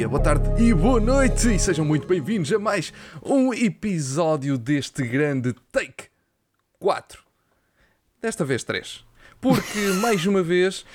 [0.00, 2.90] dia, boa tarde e boa noite e sejam muito bem-vindos a mais
[3.22, 6.04] um episódio deste grande Take
[6.78, 7.22] 4.
[8.18, 9.04] Desta vez 3.
[9.42, 10.86] Porque mais uma vez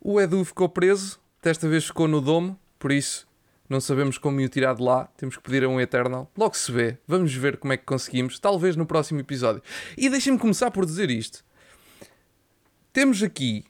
[0.00, 3.26] o Edu ficou preso, desta vez ficou no domo, por isso
[3.68, 6.30] não sabemos como o tirar de lá, temos que pedir a um Eternal.
[6.38, 9.60] Logo se vê, vamos ver como é que conseguimos, talvez no próximo episódio.
[9.98, 11.44] E deixem-me começar por dizer isto.
[12.92, 13.64] Temos aqui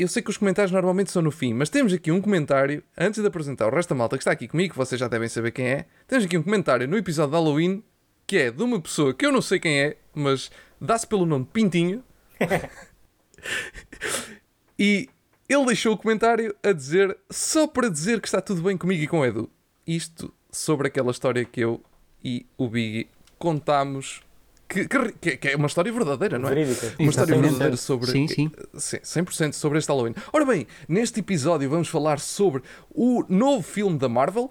[0.00, 3.20] eu sei que os comentários normalmente são no fim, mas temos aqui um comentário, antes
[3.20, 5.50] de apresentar o resto da malta que está aqui comigo, que vocês já devem saber
[5.50, 5.86] quem é.
[6.08, 7.84] Temos aqui um comentário no episódio de Halloween
[8.26, 10.50] que é de uma pessoa que eu não sei quem é, mas
[10.80, 12.02] dá-se pelo nome Pintinho.
[14.78, 15.08] e
[15.48, 19.08] ele deixou o comentário a dizer, só para dizer que está tudo bem comigo e
[19.08, 19.50] com o Edu.
[19.86, 21.82] Isto sobre aquela história que eu
[22.22, 24.22] e o Biggie contámos
[24.70, 26.54] que, que, que, é uma história verdadeira, não é?
[26.54, 26.94] Verídica.
[26.98, 28.10] Uma história verdadeira sobre.
[28.10, 28.50] Sim, sim.
[28.74, 30.14] sim 100% sobre este Halloween.
[30.32, 32.62] Ora bem, neste episódio vamos falar sobre
[32.94, 34.50] o novo filme da Marvel.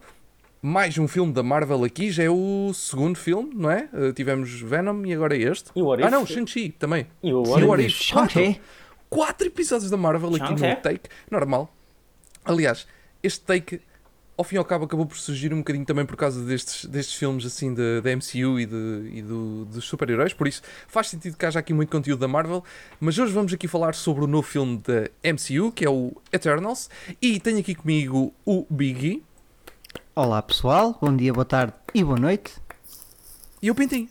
[0.61, 3.87] Mais um filme da Marvel aqui, já é o segundo filme, não é?
[3.93, 5.69] Uh, tivemos Venom e agora é este.
[5.73, 7.07] E o What Ah, não, Shang-Chi também.
[7.23, 8.01] E o What o What If?
[8.01, 8.11] If.
[8.11, 8.61] Quatro, Shang-Chi.
[9.09, 11.09] quatro episódios da Marvel aqui no take.
[11.31, 11.73] Normal.
[12.43, 12.85] Aliás,
[13.23, 13.79] este take
[14.39, 17.13] ao fim e ao cabo acabou por surgir um bocadinho também por causa destes, destes
[17.13, 17.81] filmes assim da,
[18.15, 21.91] MCU e, de, e do, dos super-heróis, por isso faz sentido que haja aqui muito
[21.91, 22.63] conteúdo da Marvel,
[23.01, 26.89] mas hoje vamos aqui falar sobre o novo filme da MCU, que é o Eternals,
[27.21, 29.21] e tenho aqui comigo o Biggie
[30.15, 32.55] Olá pessoal, bom dia, boa tarde e boa noite.
[33.61, 34.07] e o Pintinho.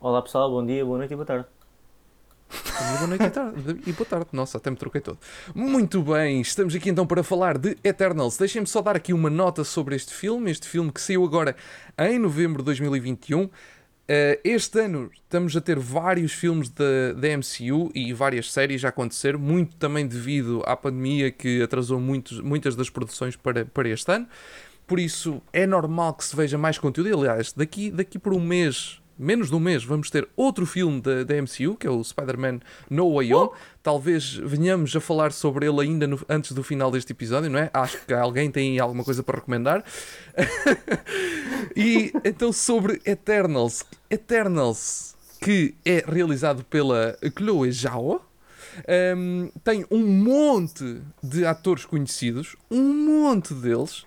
[0.00, 1.57] Olá pessoal, bom dia, boa noite e boa tarde.
[2.48, 4.26] Boa noite e, tarde, e boa tarde.
[4.32, 5.18] Nossa, até me troquei todo.
[5.54, 8.36] Muito bem, estamos aqui então para falar de Eternals.
[8.36, 10.50] Deixem-me só dar aqui uma nota sobre este filme.
[10.50, 11.54] Este filme que saiu agora
[11.98, 13.50] em novembro de 2021.
[14.10, 18.88] Eh, este ano estamos a ter vários filmes da, da MCU e várias séries a
[18.88, 24.10] acontecer, muito também devido à pandemia que atrasou muitos, muitas das produções para, para este
[24.10, 24.26] ano.
[24.86, 27.14] Por isso é normal que se veja mais conteúdo.
[27.18, 31.34] Aliás, daqui, daqui por um mês, menos de um mês, vamos ter outro filme da,
[31.42, 33.50] MCU, que é o Spider-Man No Way Home.
[33.82, 37.70] Talvez venhamos a falar sobre ele ainda no- antes do final deste episódio, não é?
[37.72, 39.84] Acho que alguém tem alguma coisa para recomendar.
[41.74, 43.84] e então sobre Eternals.
[44.10, 48.24] Eternals, que é realizado pela Chloe Zhao.
[49.16, 54.06] Um, tem um monte de atores conhecidos, um monte deles.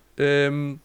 [0.52, 0.78] Um,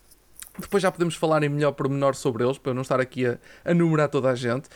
[0.58, 3.38] depois já podemos falar em melhor pormenor sobre eles, para eu não estar aqui a,
[3.64, 4.68] a numerar toda a gente.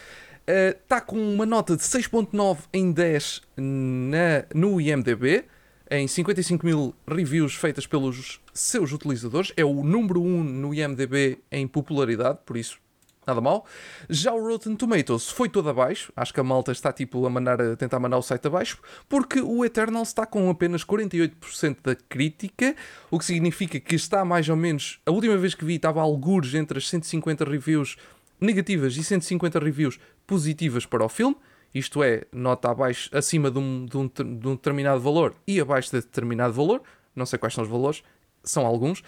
[0.46, 5.44] Está com uma nota de 6.9 em 10 na, no IMDB,
[5.90, 9.52] em 55 mil reviews feitas pelos seus utilizadores.
[9.56, 12.78] É o número 1 no IMDB em popularidade, por isso
[13.26, 13.66] nada mal.
[14.08, 16.12] Já o Rotten Tomatoes foi todo abaixo.
[16.16, 19.40] Acho que a malta está tipo a, mandar, a tentar mandar o site abaixo, porque
[19.40, 22.74] o Eternal está com apenas 48% da crítica,
[23.10, 25.00] o que significa que está mais ou menos.
[25.06, 27.96] A última vez que vi estava algures entre as 150 reviews
[28.40, 31.36] negativas e 150 reviews positivas para o filme.
[31.72, 35.90] Isto é, nota abaixo, acima de um, de um, de um determinado valor e abaixo
[35.90, 36.82] de determinado valor.
[37.14, 38.02] Não sei quais são os valores,
[38.42, 39.02] são alguns.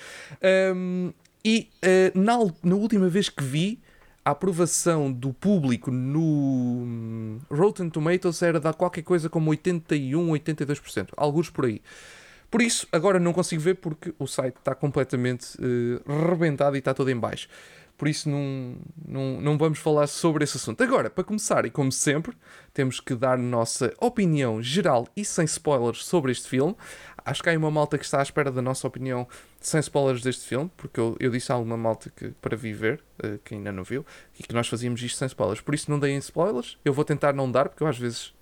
[0.74, 1.12] Um,
[1.44, 3.80] e uh, na, na última vez que vi,
[4.24, 11.08] a aprovação do público no hum, Rotten Tomatoes era de qualquer coisa como 81, 82%.
[11.16, 11.82] Alguns por aí.
[12.50, 16.92] Por isso, agora não consigo ver porque o site está completamente eh, rebentado e está
[16.92, 17.48] todo em baixo.
[17.96, 20.82] Por isso não, não, não vamos falar sobre esse assunto.
[20.82, 22.36] Agora, para começar, e como sempre,
[22.74, 26.76] temos que dar nossa opinião geral e sem spoilers sobre este filme.
[27.24, 29.26] Acho que há aí uma malta que está à espera da nossa opinião
[29.60, 33.38] sem spoilers deste filme, porque eu, eu disse a alguma malta que para viver, eh,
[33.44, 34.04] que ainda não viu,
[34.38, 35.60] e que nós fazíamos isto sem spoilers.
[35.60, 36.78] Por isso não deem spoilers.
[36.84, 38.34] Eu vou tentar não dar, porque eu às vezes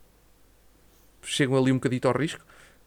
[1.23, 2.45] chego ali um bocadito ao risco.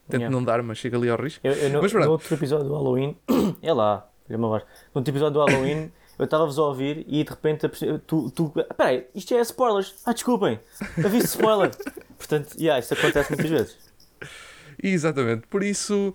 [0.10, 0.36] Tento Yeah.
[0.36, 1.40] não dar, mas chego ali ao risco.
[1.48, 2.06] Eu, eu no, Mas pronto.
[2.06, 3.16] no outro episódio do Halloween,
[3.62, 4.63] é lá, olha uma voz.
[4.63, 7.69] No outro episódio do Halloween, eu estava-vos a ouvir e de repente
[8.06, 8.30] tu.
[8.31, 9.96] tu peraí, isto é spoilers.
[10.06, 10.60] Ah, desculpem,
[10.98, 11.72] aviso de spoiler.
[12.18, 13.78] Portanto, yeah, isso acontece muitas vezes.
[14.81, 16.14] Exatamente, por isso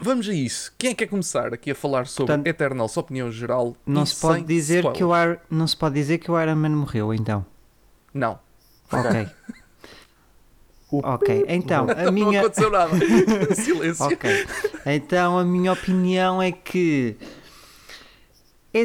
[0.00, 0.72] vamos a isso.
[0.76, 3.76] Quem é que quer começar aqui a falar sobre Portanto, Eternal, sua opinião geral?
[3.86, 5.12] Não se pode dizer que o?
[5.12, 5.40] Ar...
[5.50, 7.44] não se pode dizer que o Iron Man morreu então.
[8.12, 8.38] Não,
[8.92, 9.28] Ok.
[10.88, 11.44] Ok.
[11.48, 12.92] Então, a não minha aconteceu nada.
[13.56, 14.06] Silêncio.
[14.06, 14.46] Ok.
[14.86, 17.16] Então a minha opinião é que
[18.72, 18.84] é,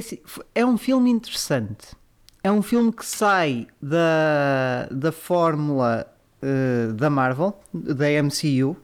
[0.55, 1.95] é um filme interessante.
[2.43, 6.10] É um filme que sai da, da fórmula
[6.41, 8.75] eh, da Marvel, da MCU,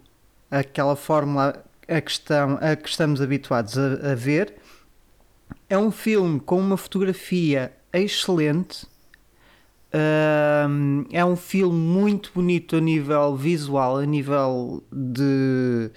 [0.50, 4.56] aquela fórmula a que, estão, a que estamos habituados a, a ver.
[5.70, 8.86] É um filme com uma fotografia excelente.
[9.94, 15.90] Ahm, é um filme muito bonito a nível visual, a nível de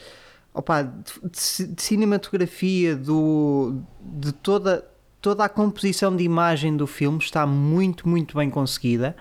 [0.55, 4.87] opa, de, de cinematografia, do, de toda,
[5.21, 9.17] toda a composição de imagem do filme está muito, muito bem conseguida.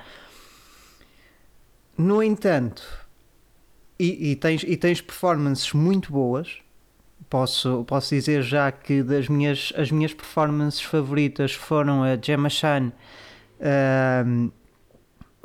[1.99, 2.81] No entanto,
[3.99, 6.59] e, e, tens, e tens performances muito boas.
[7.29, 12.93] Posso, posso dizer já que das minhas, as minhas performances favoritas foram a Gemma Chan,
[14.25, 14.49] um,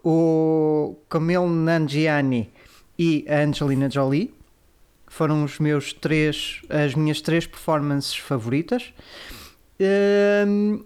[0.05, 2.53] o Camille Nanjiani
[2.97, 4.33] e a Angelina Jolie.
[5.09, 8.95] Foram os meus três, as minhas três performances favoritas.
[10.47, 10.85] Um,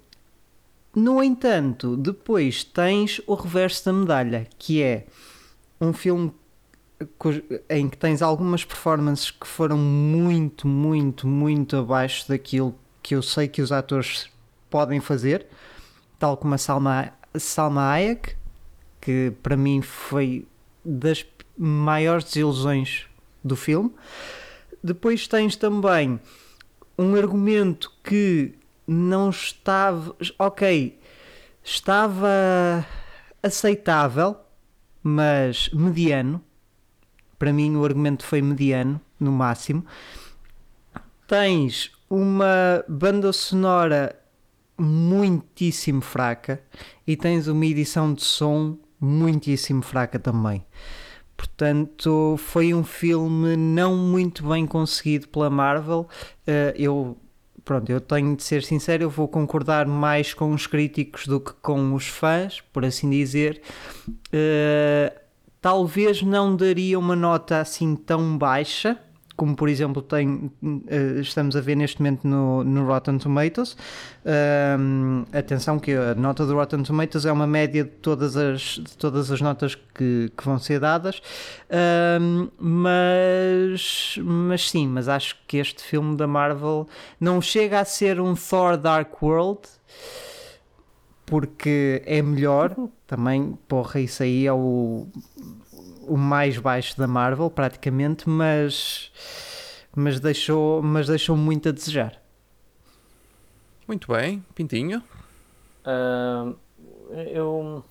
[0.97, 5.05] no entanto, depois tens o reverso da medalha, que é
[5.81, 6.33] um filme
[7.71, 13.47] em que tens algumas performances que foram muito, muito, muito abaixo daquilo que eu sei
[13.47, 14.29] que os atores
[14.69, 15.47] podem fazer,
[16.19, 18.37] tal como a Salma, Salma Hayek,
[19.01, 20.47] que para mim foi
[20.85, 21.25] das
[21.57, 23.07] maiores desilusões
[23.43, 23.93] do filme.
[24.83, 26.21] Depois tens também
[26.99, 28.55] um argumento que
[28.87, 30.15] não estava.
[30.39, 30.99] Ok,
[31.63, 32.85] estava
[33.43, 34.37] aceitável,
[35.03, 36.43] mas mediano.
[37.39, 39.85] Para mim, o argumento foi mediano, no máximo.
[41.27, 44.19] Tens uma banda sonora
[44.79, 46.63] muitíssimo fraca
[47.07, 50.65] e tens uma edição de som muitíssimo fraca também.
[51.37, 56.09] Portanto, foi um filme não muito bem conseguido pela Marvel.
[56.47, 57.17] Uh, eu,
[57.69, 61.53] pronto, eu tenho de ser sincero, eu vou concordar mais com os críticos do que
[61.61, 63.61] com os fãs, por assim dizer.
[64.09, 65.15] Uh,
[65.61, 68.99] talvez não daria uma nota assim tão baixa
[69.39, 73.77] como por exemplo tem, uh, estamos a ver neste momento no, no Rotten Tomatoes.
[74.77, 78.99] Um, atenção que a nota do Rotten Tomatoes é uma média de todas as, de
[78.99, 81.23] todas as notas que, que vão ser dadas,
[82.21, 86.89] um, mas, mas sim, mas acho que este filme da Marvel
[87.21, 89.61] não chega a ser um Thor Dark World,
[91.25, 92.75] porque é melhor
[93.07, 95.07] também, porra, isso aí é o
[96.09, 99.13] o mais baixo da Marvel, praticamente, mas,
[99.95, 102.21] mas, deixou, mas deixou muito a desejar.
[103.87, 105.03] Muito bem, Pintinho.
[105.85, 106.55] Uh,
[107.33, 107.85] eu,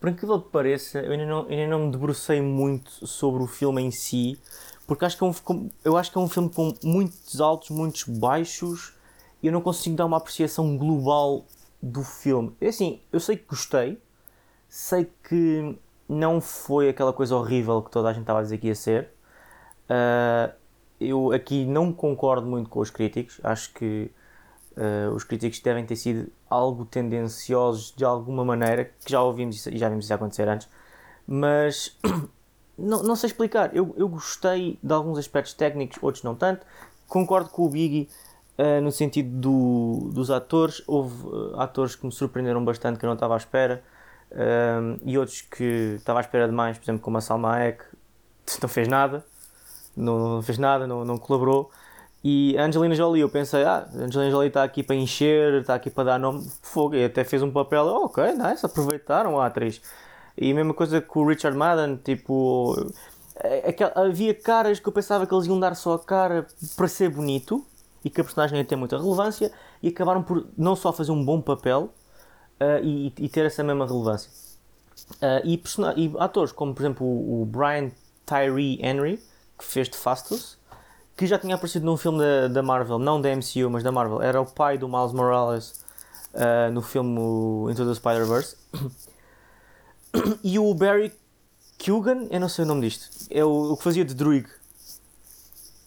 [0.00, 3.80] por incrível que pareça, eu ainda, não, ainda não me debrucei muito sobre o filme
[3.82, 4.38] em si,
[4.86, 8.04] porque acho que é um, eu acho que é um filme com muitos altos, muitos
[8.04, 8.92] baixos,
[9.42, 11.46] e eu não consigo dar uma apreciação global
[11.80, 12.54] do filme.
[12.60, 13.98] É assim, eu sei que gostei,
[14.68, 15.78] sei que
[16.08, 19.10] não foi aquela coisa horrível que toda a gente estava a dizer que ia ser.
[19.84, 20.52] Uh,
[21.00, 23.40] eu aqui não concordo muito com os críticos.
[23.42, 24.10] Acho que
[24.76, 29.76] uh, os críticos devem ter sido algo tendenciosos de alguma maneira, que já ouvimos e
[29.76, 30.68] já vimos isso acontecer antes.
[31.26, 31.98] Mas
[32.76, 33.74] não, não sei explicar.
[33.74, 36.66] Eu, eu gostei de alguns aspectos técnicos, outros não tanto.
[37.08, 38.08] Concordo com o Biggie
[38.58, 40.82] uh, no sentido do, dos atores.
[40.86, 41.14] Houve
[41.56, 43.82] atores que me surpreenderam bastante que eu não estava à espera
[44.34, 47.84] um, e outros que estava à espera de mais, por exemplo, como a Salma Hayek,
[48.60, 49.24] não fez nada,
[49.96, 51.70] não, fez nada, não, não colaborou.
[52.22, 55.74] E a Angelina Jolie, eu pensei, ah, a Angelina Jolie está aqui para encher, está
[55.74, 59.46] aqui para dar nome, fogo, e até fez um papel, oh, ok, nice, aproveitaram a
[59.46, 59.80] atriz.
[60.36, 62.74] E a mesma coisa com o Richard Madden, tipo,
[63.36, 66.88] é, é havia caras que eu pensava que eles iam dar só a cara para
[66.88, 67.64] ser bonito
[68.04, 71.24] e que a personagem ia ter muita relevância e acabaram por não só fazer um
[71.24, 71.92] bom papel,
[72.60, 74.30] uh, e, e, ter essa mesma relevância.
[75.16, 75.62] Uh, e,
[75.96, 77.90] e, atores como, por exemplo, o, o, Brian
[78.26, 79.22] Tyree Henry,
[79.58, 80.58] que fez de Fastus,
[81.16, 84.20] que já tinha aparecido num filme da, da Marvel, não da MCU, mas da Marvel,
[84.22, 85.84] era o pai do Miles Morales
[86.34, 88.56] uh, no filme Into the Spider-Verse.
[90.42, 91.12] e o Barry
[91.84, 94.48] Kugan, eu não sei o nome disto, é o, o que fazia de Druig.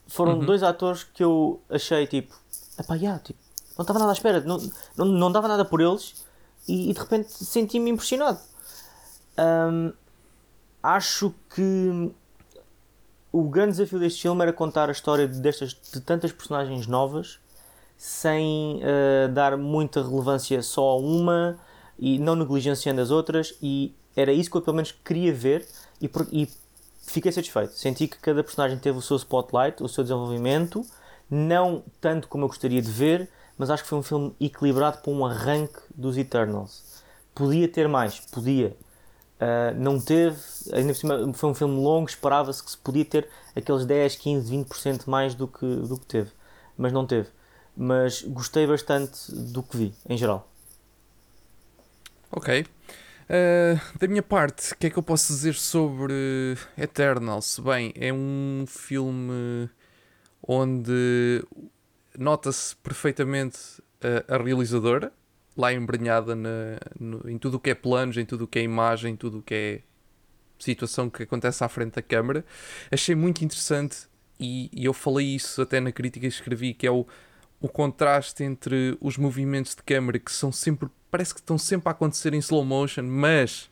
[0.08, 0.46] Foram uhum.
[0.46, 2.34] dois atores que eu achei tipo,
[2.80, 3.40] epá, yeah, tipo,
[3.78, 4.58] não estava nada à espera, não,
[4.96, 6.27] não, não dava nada por eles
[6.68, 8.40] e, e de repente senti-me impressionado.
[9.38, 9.94] Um,
[10.82, 12.12] acho que
[13.32, 17.40] o grande desafio deste filme era contar a história destas, de tantas personagens novas
[17.98, 21.60] sem uh, dar muita relevância só a uma
[21.98, 25.68] e não negligenciando as outras e era isso que eu pelo menos queria ver
[26.02, 26.50] e, e
[27.02, 27.74] fiquei satisfeito.
[27.74, 30.86] Senti que cada personagem teve o seu spotlight, o seu desenvolvimento,
[31.30, 35.12] não tanto como eu gostaria de ver, mas acho que foi um filme equilibrado para
[35.12, 36.84] um arranque dos Eternals.
[37.34, 38.76] Podia ter mais, podia.
[39.40, 40.40] Uh, não teve,
[40.74, 44.58] ainda por cima foi um filme longo, esperava-se que se podia ter aqueles 10, 15,
[44.66, 46.32] 20% mais do que, do que teve,
[46.76, 47.30] mas não teve.
[47.76, 50.50] Mas gostei bastante do que vi, em geral.
[52.32, 52.66] Ok.
[53.30, 57.60] Uh, da minha parte, o que é que eu posso dizer sobre Eternals?
[57.60, 59.70] Bem, é um filme
[60.48, 61.46] onde
[62.18, 63.58] nota-se perfeitamente
[64.30, 65.12] a, a realizadora,
[65.56, 66.50] lá embrenhada na,
[67.00, 69.40] no- em tudo o que é planos, em tudo o que é imagem, em tudo
[69.40, 69.82] o que é
[70.60, 72.44] situação que acontece à frente da câmara.
[72.92, 74.08] Achei muito interessante
[74.40, 77.06] e, e eu falei isso até na crítica que escrevi, que é o,
[77.62, 81.92] o contraste entre os movimentos de câmara que são sempre, parece que estão sempre a
[81.92, 83.70] acontecer em slow motion, mas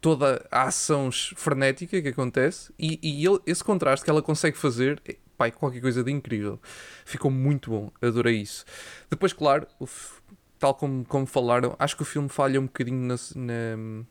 [0.00, 5.00] toda a ação frenética que acontece e, e ele- esse contraste que ela consegue fazer
[5.44, 6.60] é qualquer coisa de incrível.
[7.04, 8.64] Ficou muito bom, adorei isso.
[9.10, 9.66] Depois, claro,
[10.58, 14.04] tal como, como falaram, acho que o filme falha um bocadinho na, na-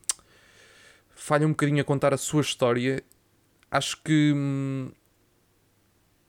[1.16, 3.04] falha um bocadinho a contar a sua história.
[3.72, 4.92] Acho que hum,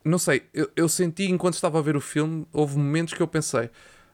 [0.04, 3.26] não sei, eu, eu senti enquanto estava a ver o filme, houve momentos que eu
[3.26, 3.70] pensei,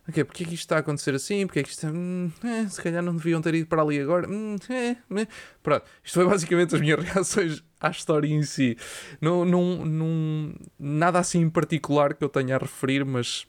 [0.08, 1.46] ok, porque é que isto está a acontecer assim?
[1.46, 4.28] Porque é que isto hum, é, se calhar não deviam ter ido para ali agora.
[4.28, 5.28] Hum, é, é.
[5.62, 8.76] Pronto, isto foi basicamente as minhas reações à história em si.
[9.20, 13.46] Não, não, não, nada assim em particular que eu tenha a referir, mas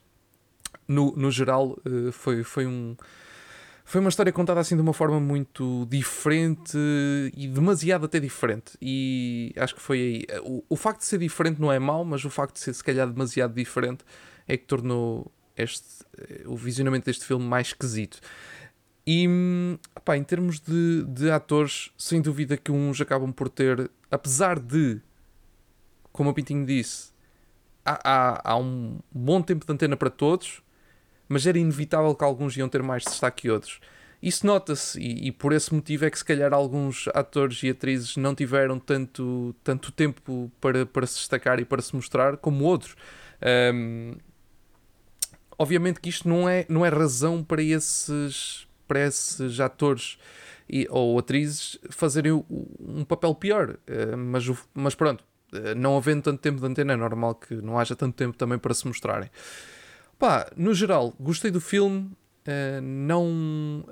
[0.88, 2.96] no, no geral eh, foi, foi um.
[3.86, 6.78] Foi uma história contada assim de uma forma muito diferente
[7.36, 8.78] e demasiado até diferente.
[8.82, 10.40] E acho que foi aí.
[10.42, 12.84] O, o facto de ser diferente não é mau, mas o facto de ser se
[12.84, 14.06] calhar demasiado diferente
[14.48, 18.20] é que tornou este, eh, o visionamento deste filme mais esquisito.
[19.06, 23.90] E hum, pá, em termos de, de atores, sem dúvida que uns acabam por ter,
[24.10, 25.02] apesar de,
[26.12, 27.12] como o Pintinho disse,
[27.86, 30.62] há, há, há um bom tempo de antena para todos,
[31.28, 33.80] mas era inevitável que alguns iam ter mais destaque que outros.
[34.22, 38.16] Isso nota-se, e, e por esse motivo é que se calhar alguns atores e atrizes
[38.16, 42.96] não tiveram tanto, tanto tempo para, para se destacar e para se mostrar como outros.
[43.74, 44.16] Hum,
[45.58, 50.18] obviamente que isto não é, não é razão para esses, para esses atores
[50.70, 52.32] e, ou atrizes fazerem
[52.80, 53.78] um papel pior.
[53.88, 57.78] Eh, mas, mas pronto, eh, não havendo tanto tempo de antena, é normal que não
[57.78, 59.30] haja tanto tempo também para se mostrarem.
[60.18, 62.12] Pá, no geral, gostei do filme.
[62.46, 63.86] eh, não.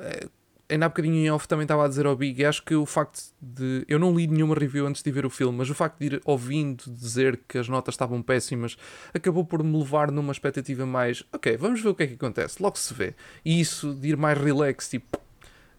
[0.71, 2.43] Ainda há bocadinho em off também estava a dizer ao Big.
[2.45, 3.85] Acho que o facto de.
[3.87, 6.21] Eu não li nenhuma review antes de ver o filme, mas o facto de ir
[6.25, 8.77] ouvindo dizer que as notas estavam péssimas
[9.13, 11.23] acabou por me levar numa expectativa mais.
[11.33, 13.13] Ok, vamos ver o que é que acontece, logo se vê.
[13.45, 15.19] E isso de ir mais relax, tipo.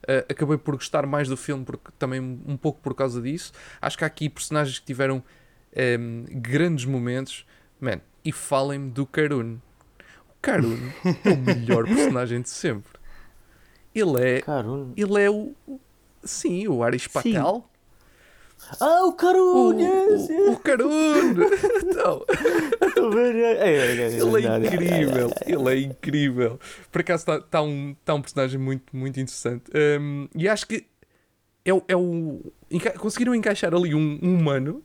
[0.06, 3.52] eh, acabei por gostar mais do filme porque também um pouco por causa disso.
[3.80, 5.22] Acho que há aqui personagens que tiveram
[5.74, 7.46] ehm, grandes momentos.
[7.80, 9.56] Man, e falem-me do Karun.
[10.28, 10.78] O Karun
[11.24, 13.01] é o melhor personagem de sempre.
[13.94, 14.40] Ele é.
[14.42, 14.92] Caralho.
[14.96, 15.52] Ele é o.
[15.66, 15.80] o-
[16.24, 17.64] Sim, o Aris Patel.
[18.80, 19.72] Ah, o O!
[19.72, 20.56] Yes, o, yes.
[20.56, 21.34] o Karun!
[21.84, 22.24] Então,
[23.18, 25.30] é, é, é, é, ele é é, é, incrível.
[25.44, 26.60] Ele é incrível.
[26.90, 29.64] Por acaso está tá um, tá um personagem muito, muito interessante.
[30.00, 30.86] Um, e acho que
[31.64, 32.40] é, o- é o.
[32.70, 34.82] enca- conseguiram encaixar ali um, um humano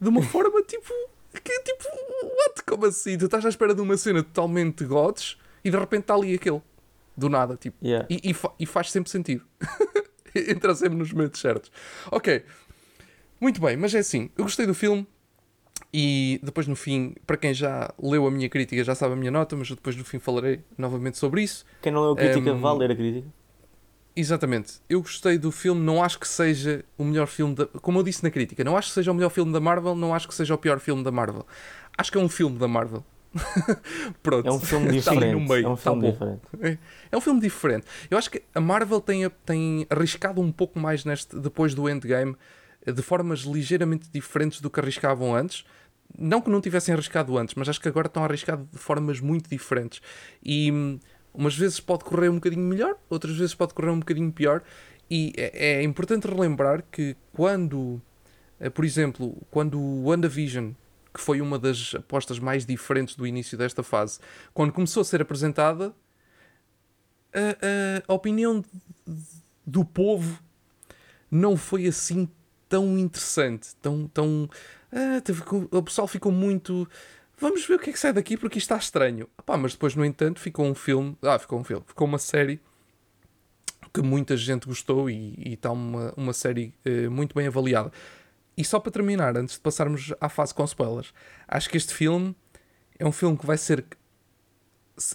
[0.00, 0.92] de uma forma tipo.
[1.42, 1.84] Que, tipo,
[2.22, 2.62] what?
[2.66, 3.18] Como assim?
[3.18, 6.62] Tu estás à espera de uma cena totalmente gods e de repente está ali aquele.
[7.16, 7.76] Do nada, tipo.
[7.84, 8.06] Yeah.
[8.10, 9.44] E, e fa- e faz sempre sentido.
[10.34, 11.70] Entra sempre nos momentos certos.
[12.10, 12.42] Ok.
[13.40, 14.30] Muito bem, mas é assim.
[14.36, 15.06] Eu gostei do filme.
[15.94, 19.30] E depois no fim, para quem já leu a minha crítica já sabe a minha
[19.30, 21.66] nota, mas eu depois no fim falarei novamente sobre isso.
[21.82, 23.28] Quem não leu a crítica, Um, vale ler a crítica.
[24.16, 24.74] Exatamente.
[24.88, 27.66] Eu gostei do filme, não acho que seja o melhor filme da...
[27.66, 30.14] Como eu disse na crítica, não acho que seja o melhor filme da Marvel, não
[30.14, 31.46] acho que seja o pior filme da Marvel.
[31.96, 33.04] Acho que é um filme da Marvel.
[34.22, 34.46] Pronto.
[34.46, 35.32] É um filme diferente.
[35.32, 36.12] no meio, é um está filme bom.
[36.12, 36.78] diferente.
[37.10, 37.86] É um filme diferente.
[38.10, 42.36] Eu acho que a Marvel tem, tem arriscado um pouco mais neste, depois do Endgame,
[42.84, 45.64] eh, de formas ligeiramente diferentes do que arriscavam antes.
[46.18, 49.18] Não que não tivessem arriscado antes, mas acho que agora estão a arriscar de formas
[49.18, 50.02] muito diferentes.
[50.42, 50.98] E hum,
[51.32, 54.62] umas vezes pode correr um bocadinho melhor, outras vezes pode correr um bocadinho pior.
[55.10, 58.00] E é, é importante relembrar que quando,
[58.60, 60.72] eh, por exemplo, quando o WandaVision,
[61.12, 64.18] que foi uma das apostas mais diferentes do início desta fase,
[64.54, 65.94] quando começou a ser apresentada,
[67.32, 68.64] a, a- a opinião
[69.66, 70.40] do povo
[71.30, 72.28] não foi assim
[72.68, 74.48] tão interessante, tão, tão
[74.90, 76.88] ah, teve o pessoal ficou muito
[77.38, 79.28] vamos ver o que é que sai daqui porque isto está estranho.
[79.44, 82.60] Pá, mas depois, no entanto, ficou um filme, ah, ficou um filme, ficou uma série
[83.92, 87.92] que muita gente gostou e, e está uma, uma série eh, muito bem avaliada.
[88.56, 91.12] E só para terminar, antes de passarmos à fase com spoilers,
[91.48, 92.36] acho que este filme
[92.98, 93.84] é um filme que vai ser.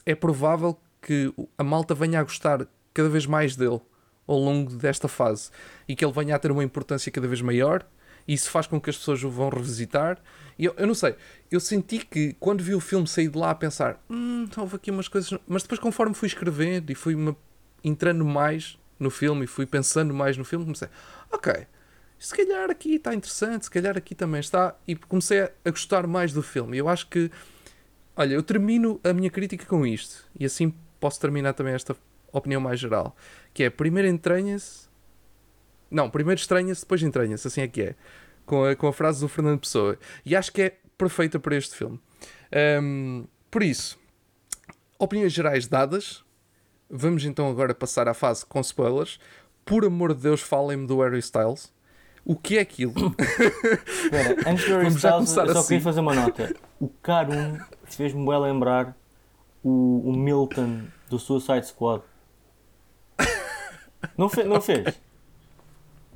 [0.06, 3.80] É provável que a malta venha a gostar cada vez mais dele
[4.28, 5.52] ao longo desta fase
[5.88, 7.86] e que ele venha a ter uma importância cada vez maior.
[8.28, 10.20] E isso faz com que as pessoas o vão revisitar.
[10.60, 11.16] E eu, eu não sei,
[11.50, 14.92] eu senti que quando vi o filme saí de lá a pensar: hum, houve aqui
[14.92, 15.40] umas coisas.
[15.48, 17.16] Mas depois, conforme fui escrevendo e fui
[17.84, 20.90] entrando mais no filme e fui pensando mais no filme, comecei:
[21.32, 21.68] ok,
[22.20, 26.34] se calhar aqui está interessante, se calhar aqui também está, e comecei a, gostar mais
[26.34, 26.78] do filme.
[26.78, 27.32] Eu acho que,
[28.16, 31.96] olha, eu termino a minha crítica com isto, e assim posso terminar também esta
[32.32, 33.16] opinião mais geral,
[33.54, 34.88] que é, primeiro entranha-se,
[35.90, 37.96] não, primeiro estranha-se, depois entranha-se, assim é que é,
[38.46, 41.76] com a, com a frase do Fernando Pessoa, e acho que é perfeita para este
[41.76, 42.00] filme.
[42.52, 44.00] Ahm, por isso,
[44.98, 46.24] opiniões gerais dadas,
[46.90, 49.20] vamos então agora passar à fase com spoilers.
[49.66, 51.72] Por amor de Deus, falem-me do Harry Styles.
[52.30, 52.94] O que é aquilo?
[53.88, 55.68] Espera, antes do Harry Styles, começar eu só assim.
[55.70, 56.54] queria fazer uma nota.
[56.78, 58.98] O Karun fez-me bem lembrar
[59.64, 62.04] o, o Milton do Suicide Squad.
[64.18, 65.00] Não, fe, não fez?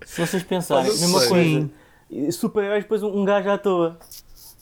[0.05, 1.29] Se vocês pensarem, mesma sei.
[1.29, 2.31] coisa.
[2.33, 3.97] Super-heróis, depois um, um gajo à toa.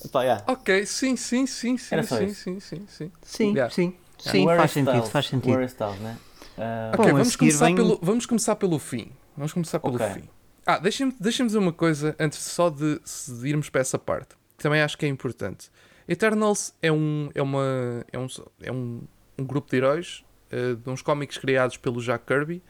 [0.05, 0.43] Epá, yeah.
[0.47, 3.11] ok, sim, sim, sim, sim, Era só sim, sim, sim, sim.
[3.23, 3.73] Sim, Yeah.
[3.73, 3.95] sim.
[4.19, 5.61] O Sim, faz sentido, Styles, faz sentido.
[5.63, 6.17] Styles, né?
[6.57, 9.11] Ah, Ok, Bom, vamos, começar vem- pelo, vamos começar pelo fim.
[9.35, 10.07] Vamos começar pelo Ok.
[10.13, 10.29] fim.
[10.65, 12.99] Ah, deixem-me deixem dizer uma coisa antes só de,
[13.39, 15.69] de irmos para essa parte, que também acho que é importante.
[16.07, 18.27] Eternals é um, é uma, é um,
[18.61, 19.01] é um,
[19.37, 22.61] um grupo de heróis eh, de uns cómics criados pelo Jack Kirby,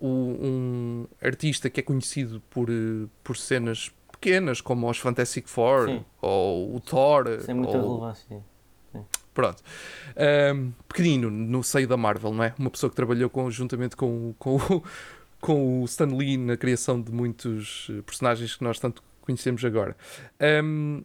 [0.00, 0.06] o-
[0.40, 6.04] um artista que é conhecido por, eh, por cenas pequenas, como os Fantastic Four, Sim.
[6.20, 8.44] ou o Thor, sem muita ou relevância.
[9.34, 9.62] Pronto.
[10.14, 12.54] Ahm, pequenino no seio da Marvel, não é?
[12.58, 13.30] Uma pessoa que trabalhou
[13.96, 14.82] com, com, o-
[15.42, 19.96] com o Stan Lee na criação de muitos eh, personagens que nós tanto conhecemos agora.
[20.40, 21.02] Ahm,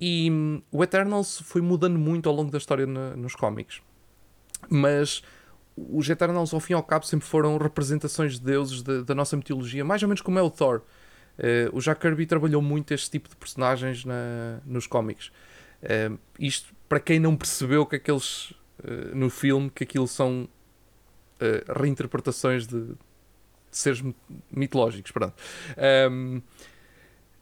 [0.00, 3.80] e hum, o Eternals foi mudando muito ao longo da história nos cómics.
[4.70, 5.22] Mas
[5.76, 9.36] os Eternals, ao fim e ao cabo, sempre foram representações de deuses da, da nossa
[9.36, 10.80] mitologia, mais ou menos como é o Thor.
[11.38, 15.30] Eh, o Jack Kirby trabalhou muito este tipo de personagens na- nos cómics.
[15.82, 20.48] Eh, isto para quem não percebeu que aqueles eh, no filme que aquilo são
[21.76, 22.94] reinterpretações de
[23.78, 24.14] seres mi-
[24.50, 25.10] mitológicos.
[25.12, 25.34] Pronto.
[25.76, 26.40] Ahm,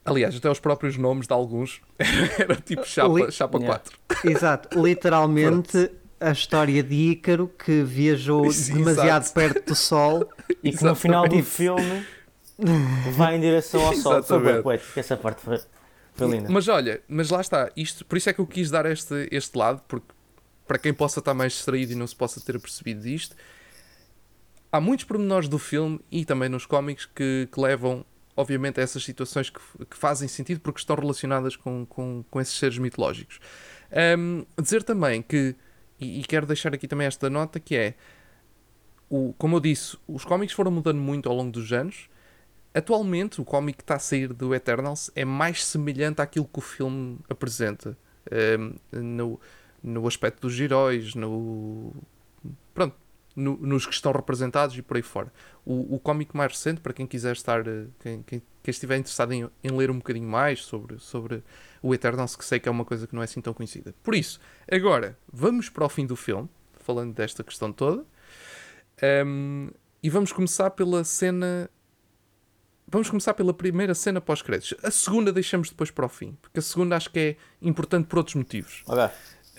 [0.05, 1.81] aliás, até os próprios nomes de alguns
[2.39, 3.79] eram tipo chapa, Li- chapa Yeah.
[3.79, 4.31] 4.
[4.31, 5.91] Exato, literalmente
[6.21, 9.35] a história de Ícaro que viajou Isso, demasiado exato.
[9.35, 10.29] perto do Sol.
[10.63, 12.05] E que no final do filme
[13.17, 14.23] vai em direção ao sol.
[14.23, 15.59] Foi poético, essa parte foi,
[16.15, 16.49] foi linda.
[16.49, 19.59] Mas olha, mas lá está, isto, por isso é que eu quis dar este, este
[19.59, 20.07] lado, porque
[20.67, 23.35] para quem possa estar mais distraído e não se possa ter percebido disto,
[24.73, 28.05] há muitos pormenores do filme e também nos cómics que, que levam,
[28.35, 32.59] obviamente, a essas situações que, que fazem sentido porque estão relacionadas com, com, com esses
[32.59, 33.39] seres mitológicos.
[33.93, 35.55] Ahm, dizer também que,
[36.01, 37.95] e, e quero deixar aqui também esta nota, que é,
[39.11, 42.09] o, como eu disse, os cómics foram mudando muito ao longo dos anos.
[42.75, 46.63] Atualmente, o cómic que está a sair do Eternals é mais semelhante àquilo que o
[46.63, 47.99] filme apresenta.
[48.31, 49.39] Ahm, no,
[49.83, 51.93] no aspecto dos heróis, no,
[53.37, 55.33] no- nos que estão representados e por aí fora.
[55.65, 59.33] O, o cómic mais recente, para quem quiser estar, eh, quem, quem, quem estiver interessado
[59.33, 61.43] em, em ler um bocadinho mais sobre, sobre
[61.83, 63.95] o Eternals, que sei que é uma coisa que não é assim tão conhecida.
[64.03, 64.41] Por isso,
[64.71, 66.49] agora, vamos para o fim do filme,
[66.81, 68.05] falando desta questão toda,
[69.03, 69.71] Ahm,
[70.03, 71.69] e vamos começar pela cena.
[72.87, 74.75] Vamos começar pela primeira cena pós-créditos.
[74.85, 78.19] A segunda deixamos depois para o fim, porque a segunda acho que é importante por
[78.19, 79.09] outros motivos Ok.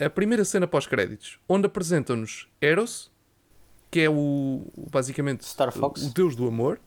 [0.05, 3.11] a primeira cena pós-créditos, onde apresentam-nos Eros,
[3.93, 6.01] que é o basicamente Star Fox.
[6.01, 6.79] o deus do amor,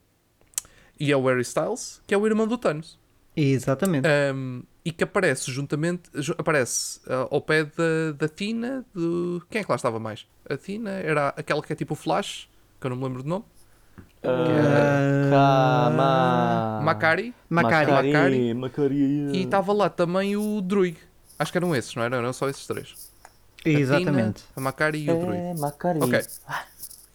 [0.99, 2.99] e é o Harry Styles, que é o irmão do Thanos,
[3.37, 4.09] Exatamente.
[4.35, 9.41] Um, e que aparece juntamente, ju- aparece ah, ao pé da, da Tina, do...
[9.49, 10.27] quem é que lá estava mais?
[10.51, 12.49] A Tina era aquela que é tipo o Flash,
[12.81, 13.45] que eu não me lembro do nome,
[14.25, 16.81] Uh, Kama...
[16.83, 17.93] Macari, Macari.
[17.93, 18.55] Macari.
[18.55, 18.97] Macari.
[19.37, 20.97] e estava lá também o Druig.
[21.39, 22.19] Acho que eram esses, não eram?
[22.19, 23.13] Eram só esses três.
[23.65, 24.43] A Exatamente.
[24.43, 25.39] Tina, a Macari e o Druig.
[25.39, 26.01] É, Macari.
[26.03, 26.21] Ok.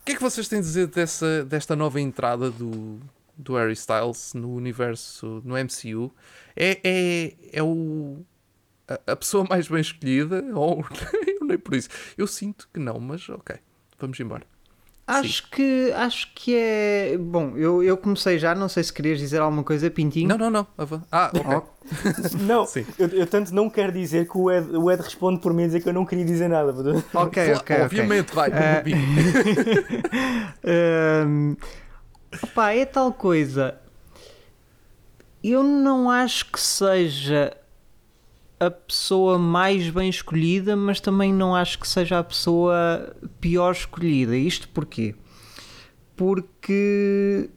[0.01, 2.99] O que é que vocês têm a dizer dessa, desta nova entrada do,
[3.37, 6.11] do Harry Styles no universo, no MCU?
[6.55, 8.25] É, é, é o,
[8.87, 10.43] a, a pessoa mais bem escolhida?
[10.55, 10.83] Ou
[11.45, 11.87] nem por isso.
[12.17, 13.55] Eu sinto que não, mas ok.
[13.99, 14.43] Vamos embora.
[15.07, 17.17] Acho que, acho que é.
[17.17, 20.29] Bom, eu, eu comecei já, não sei se querias dizer alguma coisa, Pintinho.
[20.29, 20.67] Não, não, não.
[21.11, 21.61] Ah, ok.
[22.41, 22.85] Não, Sim.
[22.97, 25.65] eu, eu tanto não quero dizer que o Ed, o Ed responde por mim a
[25.65, 26.73] dizer que eu não queria dizer nada.
[27.13, 27.81] ok, ok.
[27.81, 28.51] Obviamente, vai.
[32.53, 33.75] Pá, é tal coisa.
[35.43, 37.57] Eu não acho que seja
[38.61, 44.37] a pessoa mais bem escolhida, mas também não acho que seja a pessoa pior escolhida.
[44.37, 45.15] Isto porquê?
[46.15, 47.49] Porque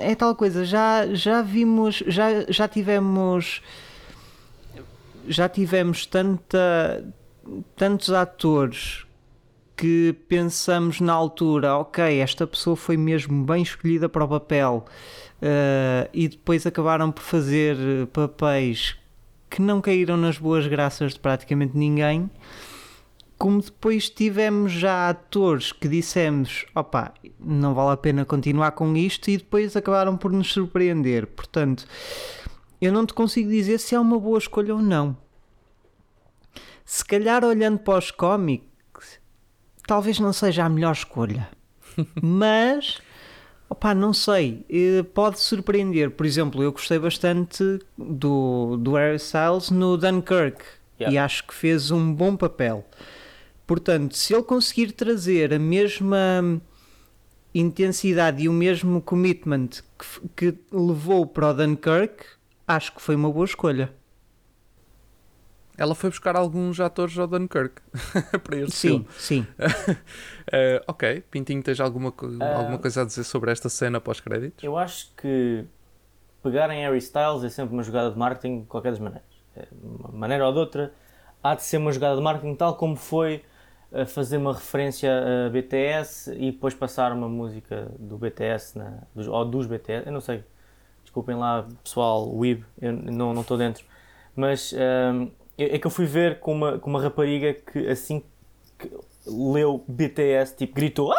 [0.00, 3.62] é tal coisa, já, já vimos, já, já tivemos
[5.26, 7.02] já tivemos tanta,
[7.74, 9.06] tantos atores
[9.74, 14.84] que pensamos na altura, ok, esta pessoa foi mesmo bem escolhida para o papel
[15.40, 17.76] uh, e depois acabaram por fazer
[18.12, 18.96] papéis
[19.52, 22.30] que não caíram nas boas graças de praticamente ninguém.
[23.36, 29.30] Como depois tivemos já atores que dissemos, opa, não vale a pena continuar com isto
[29.30, 31.26] e depois acabaram por nos surpreender.
[31.26, 31.86] Portanto,
[32.80, 35.14] eu não te consigo dizer se é uma boa escolha ou não.
[36.82, 39.20] Se calhar olhando para os cómics,
[39.86, 41.50] talvez não seja a melhor escolha.
[42.22, 43.02] Mas,
[43.72, 46.10] opá, não sei, eh, pode surpreender.
[46.10, 50.62] Por exemplo, eu gostei bastante do, do Harry Styles no Dunkirk
[51.00, 51.14] yeah.
[51.14, 52.84] e acho que fez um bom papel.
[53.66, 56.60] Portanto, se ele conseguir trazer a mesma
[57.54, 59.68] intensidade e o mesmo commitment
[60.36, 62.24] que, que levou para o Dunkirk,
[62.68, 63.92] acho que foi uma boa escolha.
[65.82, 67.82] Ela foi buscar alguns atores ao Dunkirk
[68.44, 69.06] para este sim, filme.
[69.18, 69.46] Sim, sim.
[69.90, 74.62] uh, ok, Pintinho, tens alguma, uh, alguma coisa a dizer sobre esta cena pós-créditos?
[74.62, 75.64] Eu acho que
[76.40, 79.26] pegar em Harry Styles é sempre uma jogada de marketing de qualquer das maneiras.
[79.56, 80.94] De uma maneira ou de outra,
[81.42, 83.42] há de ser uma jogada de marketing tal como foi
[83.92, 85.10] a fazer uma referência
[85.46, 90.12] a BTS e depois passar uma música do BTS na, dos, ou dos BTS, eu
[90.12, 90.44] não sei,
[91.02, 93.84] desculpem lá pessoal, Weeb, eu não estou dentro,
[94.36, 98.22] mas um, é que eu fui ver com uma, com uma rapariga que assim
[98.78, 98.90] que
[99.26, 101.16] leu BTS, tipo, gritou ah!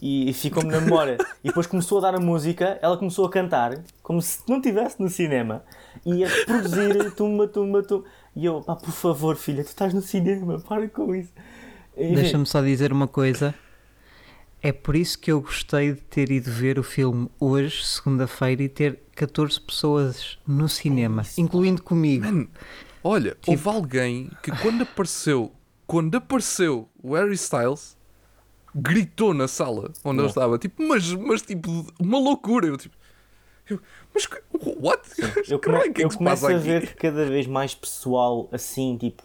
[0.00, 1.18] e, e ficou-me na memória.
[1.44, 5.00] e depois começou a dar a música, ela começou a cantar como se não estivesse
[5.00, 5.64] no cinema
[6.04, 8.04] e a reproduzir tumba, tumba, tumba.
[8.34, 11.32] E eu, pá, por favor, filha, tu estás no cinema, para com isso.
[11.96, 13.54] Deixa-me só dizer uma coisa.
[14.62, 18.68] É por isso que eu gostei de ter ido ver o filme hoje, segunda-feira, e
[18.68, 22.48] ter 14 pessoas no cinema, incluindo comigo.
[23.04, 23.50] Olha, tipo...
[23.50, 25.52] houve alguém que quando apareceu,
[25.86, 27.96] quando apareceu o Harry Styles,
[28.74, 32.66] gritou na sala onde eu estava, tipo, mas, mas tipo, uma loucura.
[32.66, 32.96] Eu tipo,
[33.68, 33.80] eu,
[34.14, 34.28] mas
[34.80, 35.02] what?
[35.48, 39.22] Eu, come, é que eu começo a ver que cada vez mais pessoal assim, tipo,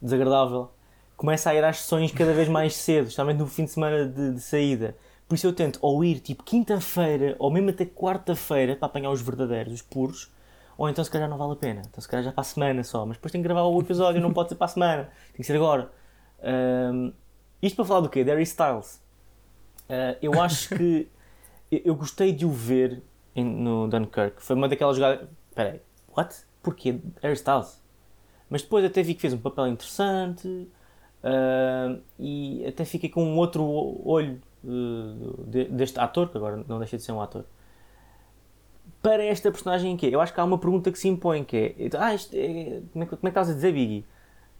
[0.00, 0.70] desagradável
[1.16, 4.34] começa a ir às sessões cada vez mais cedo, especialmente no fim de semana de,
[4.34, 4.96] de saída.
[5.28, 9.20] Por isso eu tento ou ir tipo quinta-feira ou mesmo até quarta-feira para apanhar os
[9.20, 10.30] verdadeiros, os puros,
[10.76, 11.82] ou então se calhar não vale a pena.
[11.88, 14.20] Então se calhar já para a semana só, mas depois tenho que gravar o episódio,
[14.20, 15.90] não pode ser para a semana, tem que ser agora.
[16.42, 17.12] Um,
[17.62, 18.22] isto para falar do quê?
[18.22, 19.02] Harry Styles.
[19.88, 21.08] Uh, eu acho que
[21.70, 23.02] eu gostei de o ver
[23.34, 24.42] em, no Dunkirk.
[24.42, 25.28] Foi uma daquelas jogadas.
[25.48, 25.80] Espera aí,
[26.16, 26.34] what?
[26.62, 27.82] Porquê Harry Styles?
[28.48, 30.68] Mas depois até vi que fez um papel interessante.
[31.26, 33.64] Uh, e até fiquei com um outro
[34.04, 37.44] olho uh, de, deste ator, que agora não deixa de ser um ator,
[39.02, 40.14] para esta personagem que é.
[40.14, 43.04] Eu acho que há uma pergunta que se impõe, que é, ah, isto é como,
[43.04, 44.04] é, como é que estás a dizer, Biggie?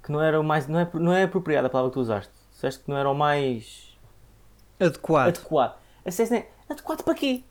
[0.02, 2.32] Que não era o mais, não é, não é apropriada a palavra que tu usaste.
[2.52, 3.96] Disseste que não era o mais...
[4.78, 5.28] Adequado.
[5.28, 5.78] Adequado.
[6.04, 7.42] É, adequado para quê?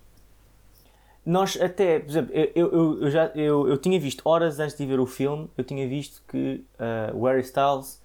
[1.26, 4.86] Nós até, por exemplo, eu, eu, eu já, eu, eu tinha visto, horas antes de
[4.86, 8.04] ver o filme, eu tinha visto que uh, o Harry Styles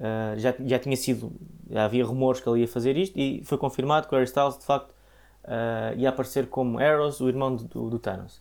[0.00, 1.30] Uh, já, já tinha sido,
[1.70, 4.56] já havia rumores que ele ia fazer isto e foi confirmado que o Harry Styles
[4.56, 4.94] de facto
[5.50, 8.40] uh, ia aparecer como Eros, o irmão do, do, Thanos.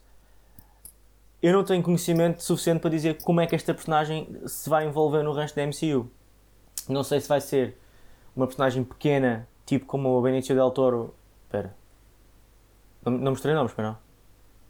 [1.42, 5.24] Eu não tenho conhecimento suficiente para dizer como é que esta personagem se vai envolver
[5.24, 6.10] no resto da MCU.
[6.88, 7.78] Não sei se vai ser
[8.36, 11.16] uma personagem pequena, tipo como o Benicio del Toro.
[11.46, 11.76] Espera,
[13.04, 13.98] não, não mostrei nomes, para não?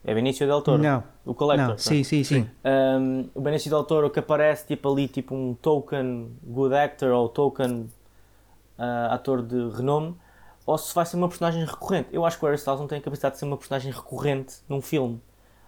[0.04, 0.82] É Benicio del Toro?
[0.82, 1.04] Não.
[1.26, 1.70] O Collector?
[1.70, 2.50] Não, sim, sim, sim.
[2.64, 7.28] Um, o Benicio del Toro que aparece tipo ali, tipo um token good actor ou
[7.28, 7.90] token
[8.78, 10.16] uh, ator de renome,
[10.70, 12.10] ou se vai ser uma personagem recorrente.
[12.12, 14.58] Eu acho que o Harry Styles não tem a capacidade de ser uma personagem recorrente
[14.70, 15.20] num filme.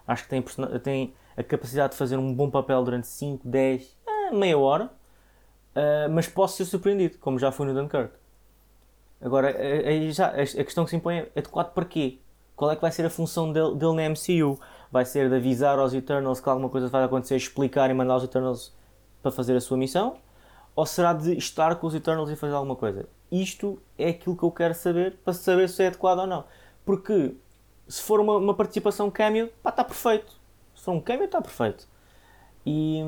[0.06, 0.42] Acho que tem,
[0.80, 6.08] tem a capacidade de fazer um bom papel durante 5, 10, ah, meia hora, uh,
[6.12, 8.14] mas posso ser surpreendido, como já fui no Dunkirk.
[9.20, 12.20] Agora, a, já, a questão que se impõe é adequado para quê?
[12.54, 14.56] qual é que vai ser a função dele, dele na MCU?
[14.88, 18.22] Vai ser de avisar aos Eternals que alguma coisa vai acontecer, explicar e mandar os
[18.22, 18.72] Eternals
[19.20, 20.18] para fazer a sua missão?
[20.76, 23.08] Ou será de estar com os Eternals e fazer alguma coisa?
[23.32, 26.44] Isto é aquilo que eu quero saber para saber se é adequado ou não.
[26.84, 27.34] Porque
[27.88, 30.38] se for uma, uma participação cameo, pá, está perfeito.
[30.74, 31.88] Se for um cameo, está perfeito.
[32.66, 33.00] E,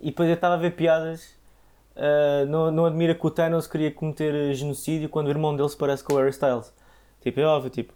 [0.00, 1.34] e depois eu estava a ver piadas.
[1.96, 5.76] Uh, não, não admira que o Thanos queria cometer genocídio quando o irmão dele se
[5.76, 6.72] parece com o Harry Styles.
[7.20, 7.92] Tipo, é óbvio, tipo,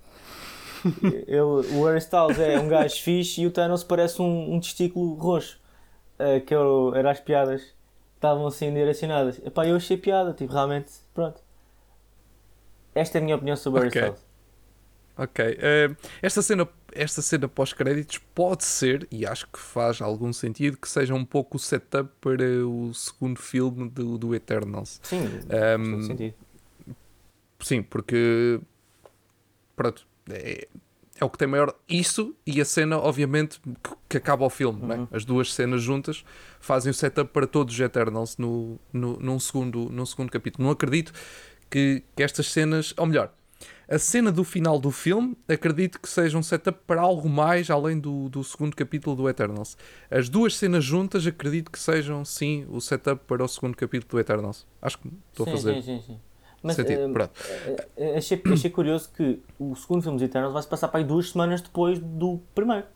[1.04, 5.14] ele, o Harry Styles é um gajo fixe e o Thanos parece um, um testículo
[5.14, 5.60] roxo.
[6.18, 7.62] Uh, que eu, era as piadas
[8.20, 9.40] estavam assim direcionadas.
[9.42, 11.40] Epá, eu achei piada, tipo, realmente, pronto.
[12.94, 14.02] Esta é a minha opinião sobre Harry okay.
[14.02, 14.30] Styles.
[15.16, 15.44] Ok.
[15.44, 20.88] Uh, esta cena esta cena pós-créditos pode ser, e acho que faz algum sentido, que
[20.88, 25.00] seja um pouco o setup para o segundo filme do, do Eternals.
[25.02, 26.34] Sim, Ahm, faz todo sentido.
[27.60, 28.60] Sim, porque
[29.76, 30.66] pronto, é,
[31.20, 34.82] é o que tem maior isso e a cena, obviamente, que, que acaba o filme,
[34.82, 35.06] né?
[35.12, 36.24] As duas cenas juntas
[36.58, 40.64] fazem o setup para todos os Eternals no, no, num, segundo, num segundo capítulo.
[40.64, 41.12] Não acredito
[41.68, 43.32] que, que estas cenas, ou melhor,
[43.86, 47.98] a cena do final do filme, acredito que seja um setup para algo mais além
[47.98, 49.76] do, do segundo capítulo do Eternals.
[50.10, 54.20] As duas cenas juntas, acredito que sejam, sim, o setup para o segundo capítulo do
[54.20, 54.64] Eternals.
[54.80, 56.20] Acho que estou sim, a fazer Sim, sim, sim.
[56.62, 57.00] Mas sentido.
[57.00, 57.32] eh, Pronto.
[57.96, 61.04] eh, achei, achei curioso que o segundo filme dos Eternals vai se passar para aí
[61.04, 62.86] duas semanas depois do primeiro.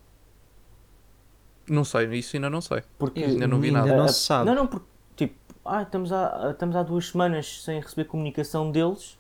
[1.69, 2.83] Não sei, isso ainda não sei.
[2.99, 3.97] Porque Ainda não vi Ainda nada.
[3.97, 4.45] não Ah, se sabe.
[4.47, 9.19] Não, não, porque tipo, ah, estamos, há, estamos há duas semanas sem receber comunicação deles,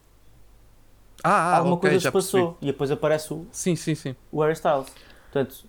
[1.23, 2.57] Ah, ah alguma ok, coisa se já passou percebi.
[2.69, 4.15] e depois aparece o, Sim, sim, sim.
[4.31, 4.89] o Harry Styles.
[5.33, 5.65] Portanto,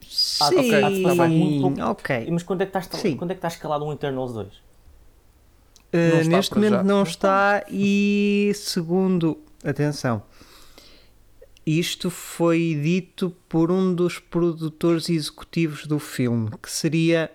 [0.00, 2.28] Sim, ok, há de passar muito pouco- ok.
[2.30, 3.16] mas quando é que está, Sim.
[3.16, 4.62] quando é que está escalado um Eternals 2?
[5.92, 6.82] Uh, está neste momento já.
[6.82, 10.22] não Não está e segundo, atenção,
[11.66, 17.30] isto foi dito por um dos produtores executivos do filme, que seria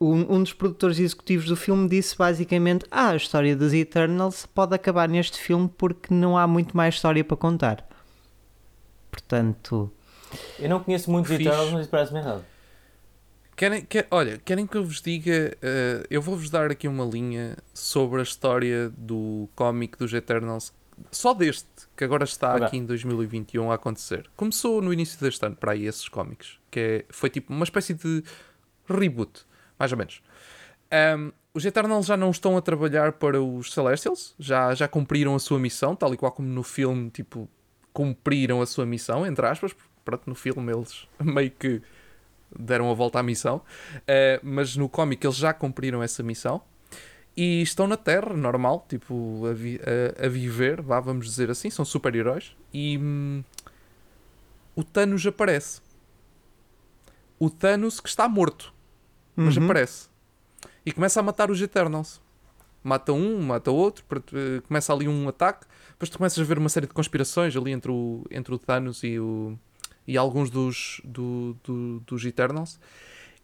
[0.00, 4.74] um, um dos produtores executivos do filme disse basicamente ah, a história dos Eternals pode
[4.74, 7.86] acabar neste filme porque não há muito mais história para contar.
[9.10, 9.90] Portanto,
[10.58, 11.48] Eu não conheço muitos Fixe.
[11.48, 12.44] Eternals, mas isso parece-me errado.
[13.56, 15.56] Querem, quer- olha, querem que eu vos diga?
[15.62, 20.74] eh, eu vou-vos dar aqui uma linha sobre a história do cómic dos Eternals,
[21.10, 21.66] só deste,
[21.96, 22.66] que agora está Ok.
[22.66, 24.28] aqui em 2021 a acontecer.
[24.36, 27.94] Começou no início deste ano, para aí, esses cómics, que é- foi tipo uma espécie
[27.94, 28.22] de
[28.86, 29.42] reboot,
[29.78, 30.20] mais ou menos.
[30.90, 35.38] Ahm, os Eternals já não estão a trabalhar para os Celestials, já, já cumpriram a
[35.38, 37.48] sua missão, tal e qual como no filme, tipo,
[37.94, 39.74] cumpriram a sua missão, entre aspas.
[40.04, 41.80] Pronto, no filme eles meio que
[42.58, 43.60] deram a volta à missão,
[44.06, 46.60] Eh, mas no cómic eles já cumpriram essa missão
[47.36, 49.80] e estão na Terra, normal, tipo, a, vi-
[50.20, 53.42] a- a viver, vá, vamos dizer assim, são super-heróis e hum,
[54.74, 55.80] o Thanos aparece.
[57.38, 58.72] O Thanos que está morto,
[59.34, 59.64] mas Uhum.
[59.64, 60.08] aparece
[60.84, 62.20] e começa a matar os Eternals.
[62.82, 65.66] Mata um, mata outro, eh, começa ali um ataque.
[65.90, 69.02] Depois tu começas a ver uma série de conspirações ali entre o, entre o Thanos
[69.02, 69.58] e, o,
[70.06, 72.78] e alguns dos, do, do- dos Eternals.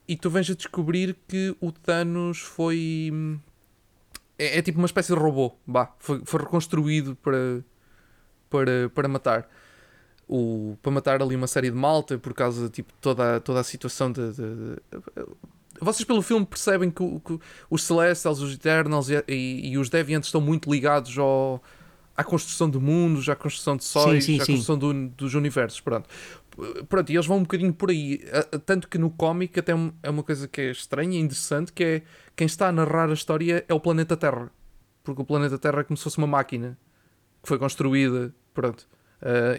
[0.07, 3.11] E tu vens a descobrir que o Thanos foi.
[3.13, 3.39] hum,
[4.39, 5.55] É, é tipo uma espécie de robô.
[5.67, 7.63] Bah, foi, foi reconstruído para,
[8.51, 9.49] para, para matar.
[10.29, 13.65] O, para matar ali uma série de malta por causa de tipo, toda, toda a
[13.65, 14.83] situação de, de- de-
[15.81, 20.29] vocês pelo filme percebem que, que os Celestials, os Eternals e, e- e os Deviants
[20.29, 21.63] estão muito ligados ao,
[22.17, 24.53] à construção de mundos, à construção de sóis, sim, à sim.
[24.53, 25.81] construção do- dos universos.
[25.81, 26.09] Pronto.
[26.89, 28.21] Pronto, e eles vão um bocadinho por aí.
[28.67, 31.83] Tanto que no cómic até um- é uma coisa que é estranha e interessante, que
[31.83, 32.03] é
[32.37, 34.51] quem está a narrar a história é o planeta Terra.
[35.03, 36.79] Porque o planeta Terra é como se fosse uma máquina
[37.43, 38.35] que foi construída.
[38.53, 38.87] Pronto.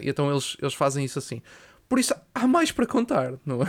[0.02, 1.42] E então eles, eles fazem isso assim.
[1.88, 3.66] Por isso há mais para contar, não é?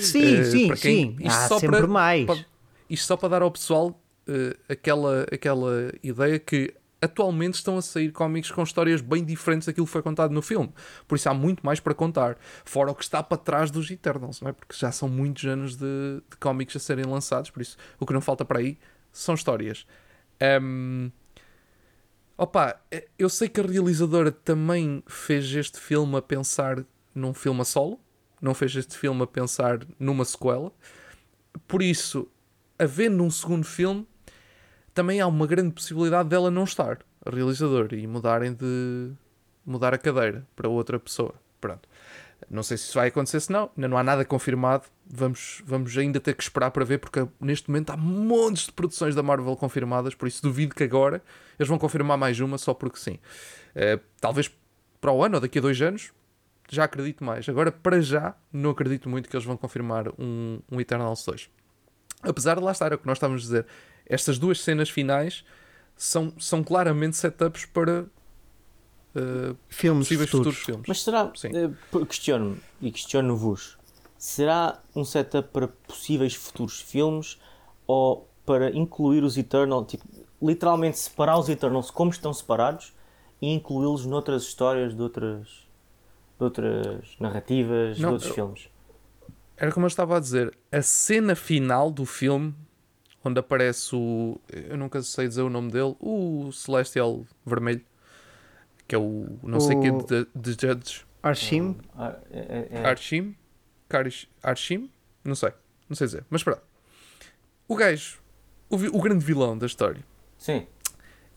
[0.00, 2.26] sim, Eh, sim, quem- sim, isto há só sempre para- mais.
[2.26, 2.46] para-
[2.90, 3.98] Isto só para dar ao pessoal
[4.28, 9.86] eh, aquela, aquela ideia que atualmente estão a sair cómics com histórias bem diferentes daquilo
[9.86, 10.72] que foi contado no filme.
[11.06, 12.38] Por isso há muito mais para contar.
[12.64, 14.52] Fora o que está para trás dos Eternals, não é?
[14.52, 18.12] Porque já são muitos anos de, de cómics a serem lançados, por isso o que
[18.12, 18.78] não falta para aí
[19.12, 19.84] são histórias.
[20.40, 21.10] Ahm,
[22.36, 26.84] Opa, eh, eu sei que a realizadora também fez este filme a pensar
[27.14, 28.00] num filme a solo,
[28.40, 30.72] não fez este filme a pensar numa sequela.
[31.68, 32.28] Por isso,
[32.78, 34.06] havendo um segundo filme,
[34.94, 39.12] também há uma grande possibilidade dela não estar, a realizadora, e mudarem de
[39.64, 41.34] mudar a cadeira para outra pessoa.
[41.60, 41.88] Pronto.
[42.50, 44.84] Não sei se isso vai acontecer, se não, ainda não há nada confirmado.
[45.06, 49.14] Vamos, vamos ainda ter que esperar para ver, porque neste momento há montes de produções
[49.14, 51.22] da Marvel confirmadas, por isso duvido que agora
[51.58, 53.18] eles vão confirmar mais uma só porque sim.
[53.74, 54.50] Eh, talvez
[55.00, 56.12] para o ano ou daqui a dois anos,
[56.68, 57.48] já acredito mais.
[57.48, 61.50] Agora, para já, não acredito muito que eles vão confirmar um, um Eternals 2.
[62.22, 63.66] Apesar de lá estar, é o que nós estávamos a dizer,
[64.06, 65.44] estas duas cenas finais
[65.96, 68.06] são, são claramente setups para
[69.14, 70.54] eh, Filmes possíveis futuros.
[70.56, 70.88] futuros filmes.
[70.88, 73.78] Mas será, p- questiono-me e questiono-vos,
[74.18, 77.38] será um setup para possíveis futuros filmes
[77.86, 80.04] ou para incluir os Eternals, tipo,
[80.40, 82.92] literalmente separar os Eternals como estão separados
[83.40, 85.46] e incluí-los noutras histórias de outras,
[86.38, 88.68] de outras narrativas, Não, de outros eu- filmes?
[89.56, 92.52] Era como eu estava a dizer, a cena final do filme,
[93.24, 94.40] onde aparece o.
[94.50, 97.84] Eu nunca sei dizer o nome dele, o Celestial Vermelho,
[98.86, 99.38] que é o.
[99.42, 101.04] Não sei o que O- de, de Judge.
[101.22, 101.76] Arshim?
[101.96, 103.36] Ah, é- é- é- Arshim?
[103.88, 104.90] Karish, Arshim?
[105.24, 105.52] Não sei.
[105.88, 106.24] Não sei dizer.
[106.30, 106.62] Mas pronto.
[107.68, 108.18] O gajo,
[108.68, 110.02] o, vi- o grande vilão da história.
[110.36, 110.66] Sim.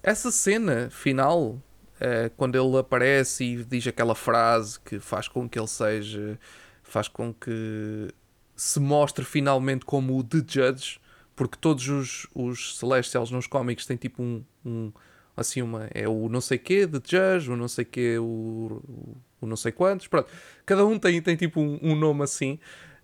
[0.01, 1.61] Essa cena final,
[1.99, 6.39] eh, quando ele aparece e diz aquela frase que faz com que ele seja.
[6.83, 8.09] faz com que
[8.55, 10.99] se mostre finalmente como o The Judge,
[11.35, 14.43] porque todos os, os Celestials nos cómics têm tipo um.
[14.65, 14.91] um-
[15.37, 15.89] assim, uma.
[15.93, 19.55] É o não sei quê, The Judge, o não sei quê, o, o, o não
[19.57, 20.07] sei quantos.
[20.07, 20.29] Pronto.
[20.65, 22.57] Cada um tem, tem tipo um, um nome assim.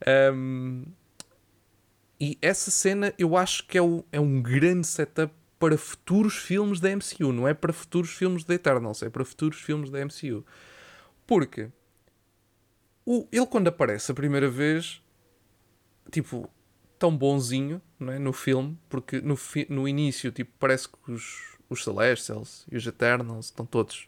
[0.07, 0.83] Ahm,
[2.19, 6.79] e essa cena eu acho que é, o- é um grande setup para futuros filmes
[6.79, 10.43] da MCU, não é para futuros filmes da Eternals, é para futuros filmes da MCU.
[11.27, 11.69] Porque
[13.05, 15.01] o, ele quando aparece a primeira vez,
[16.11, 16.49] tipo,
[17.01, 21.83] tão bonzinho é, no filme, porque no, fi- no início tipo, parece que os, os
[21.83, 24.07] Celestials e os Eternals estão todos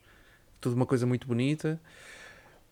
[0.61, 1.81] tudo uma coisa muito bonita.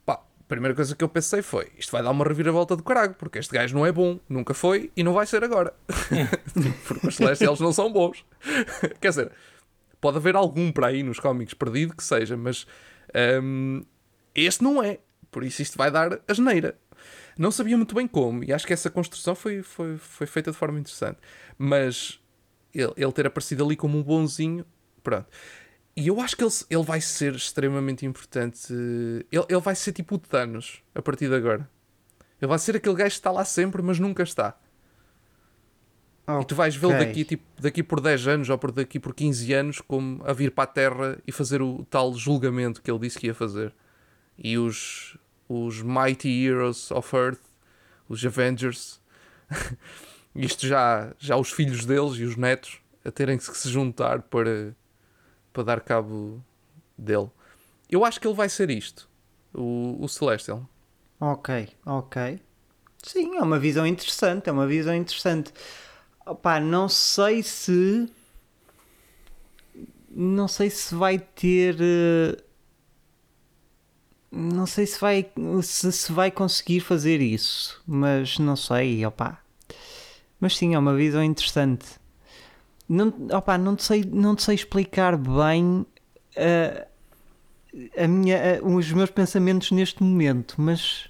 [0.06, 3.16] Pá, a primeira coisa que eu pensei foi: isto vai dar uma reviravolta do caralho,
[3.16, 5.74] porque este gajo não é bom, nunca foi e não vai ser agora.
[6.88, 8.24] porque os Celestials não são bons.
[9.02, 9.32] Quer dizer,
[10.00, 12.68] pode haver algum para aí nos cómics perdido que seja, mas
[13.42, 13.84] hum,
[14.36, 15.00] este não é.
[15.32, 16.78] Por isso isto vai dar asneira.
[17.38, 20.58] Não sabia muito bem como, e acho que essa construção foi, foi, foi feita de
[20.58, 21.18] forma interessante.
[21.58, 22.20] Mas
[22.74, 24.66] ele, ele ter aparecido ali como um bonzinho,
[25.04, 25.28] pronto.
[25.96, 28.72] E eu acho que ele, ele vai ser extremamente importante.
[28.74, 31.70] Ele, ele vai ser tipo o Thanos a partir de agora.
[32.42, 34.58] Ele vai ser aquele gajo que está lá sempre, mas nunca está.
[36.40, 39.54] E tu vais vê-lo daqui, tipo, daqui por 10 anos ou por daqui por 15
[39.54, 43.20] anos como a vir para a Terra e fazer o tal julgamento que ele disse
[43.20, 43.74] que ia fazer.
[44.38, 45.18] E os,
[45.52, 47.42] os Mighty Heroes of Earth,
[48.08, 49.02] os Avengers,
[50.34, 54.76] isto já, já os filhos deles e os netos a terem que se juntar para,
[55.52, 56.42] para dar cabo
[56.98, 57.30] dele.
[57.90, 59.10] Eu acho que ele vai ser isto,
[59.54, 60.66] o, o Celestial.
[61.20, 62.40] Ok, ok.
[63.04, 65.52] Sim, é uma visão interessante, é uma visão interessante.
[66.26, 68.08] Opá, não sei se.
[70.10, 71.76] Não sei se vai ter.
[71.80, 72.44] eh,
[74.32, 75.30] Não sei se vai,
[75.62, 79.40] se, se vai conseguir fazer isso, mas não sei, opá.
[80.40, 81.86] Mas sim, é uma visão interessante.
[82.88, 85.86] Não, opá, não, te sei, não te sei explicar bem
[86.36, 86.88] eh,
[87.98, 91.10] a minha, eh, os meus pensamentos neste momento, mas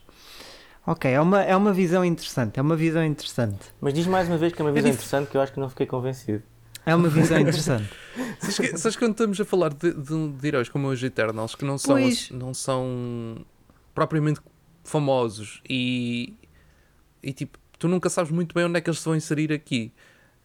[0.85, 3.71] ok, é uma, é uma visão interessante, é uma visão interessante.
[3.79, 5.59] Mas diz mais uma vez que é uma visão dif- interessante que eu acho que
[5.59, 6.43] não fiquei convencido.
[6.85, 7.89] É uma visão interessante.
[8.39, 11.55] Sabes que, sabes que quando estamos a falar de, de, de heróis como os Eternals,
[11.55, 12.29] que não são, Pois.
[12.31, 13.45] não são
[13.93, 14.39] propriamente
[14.83, 16.33] famosos e,
[17.21, 19.93] e tipo, tu nunca sabes muito bem onde é que eles se vão inserir aqui.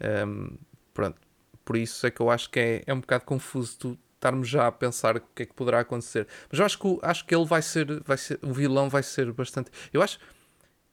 [0.00, 0.56] Ahm,
[0.92, 1.16] pronto,
[1.64, 4.66] por isso é que eu acho que é, é um bocado confuso tu estarmos já
[4.66, 6.26] a pensar o que é que poderá acontecer.
[6.50, 9.32] Mas eu acho que, acho que ele vai ser, vai ser, o vilão vai ser
[9.32, 9.70] bastante.
[9.92, 10.18] Eu acho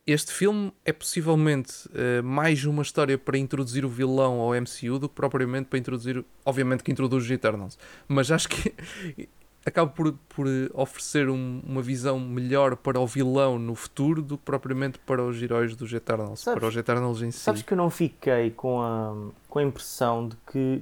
[0.06, 5.08] este filme é possivelmente eh, mais uma história para introduzir o vilão ao MCU do
[5.08, 8.74] que propriamente para introduzir, obviamente que introduz os Eternals, mas acho que
[9.66, 14.44] acaba por, por oferecer um- uma visão melhor para o vilão no futuro do que
[14.44, 17.40] propriamente para os heróis dos Eternals, Sabes- para os Eternals em si.
[17.40, 19.16] Sabes que eu não fiquei com a,
[19.48, 20.82] com a impressão de que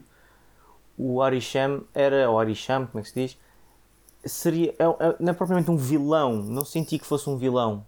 [0.98, 3.38] o Arisham era, ou Arisham, como é que se diz?
[4.26, 7.86] Seria, é, é- não é propriamente um vilão, não senti que fosse um vilão.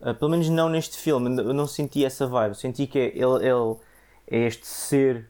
[0.00, 2.54] Ah, pelo menos não neste filme, eu não senti essa vibe.
[2.54, 3.76] Senti que ele, ele
[4.28, 5.28] é este ser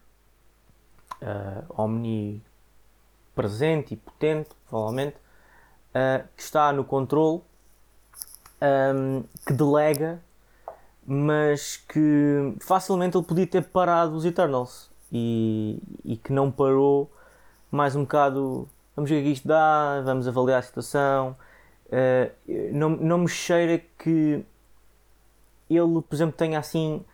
[1.22, 2.44] ah, omnipresente
[3.94, 5.16] e potente, provavelmente,
[5.94, 7.40] ah, que está no controle,
[8.60, 10.20] ahm, que delega
[11.06, 14.90] mas que facilmente ele podia ter parado os Eternals.
[15.12, 17.08] E, e que não parou
[17.70, 21.36] mais um bocado vamos ver o que isto dá, vamos avaliar a situação.
[21.92, 22.32] Eh,
[22.72, 24.44] não, não me cheira que
[25.68, 27.04] ele, por exemplo, tenha assim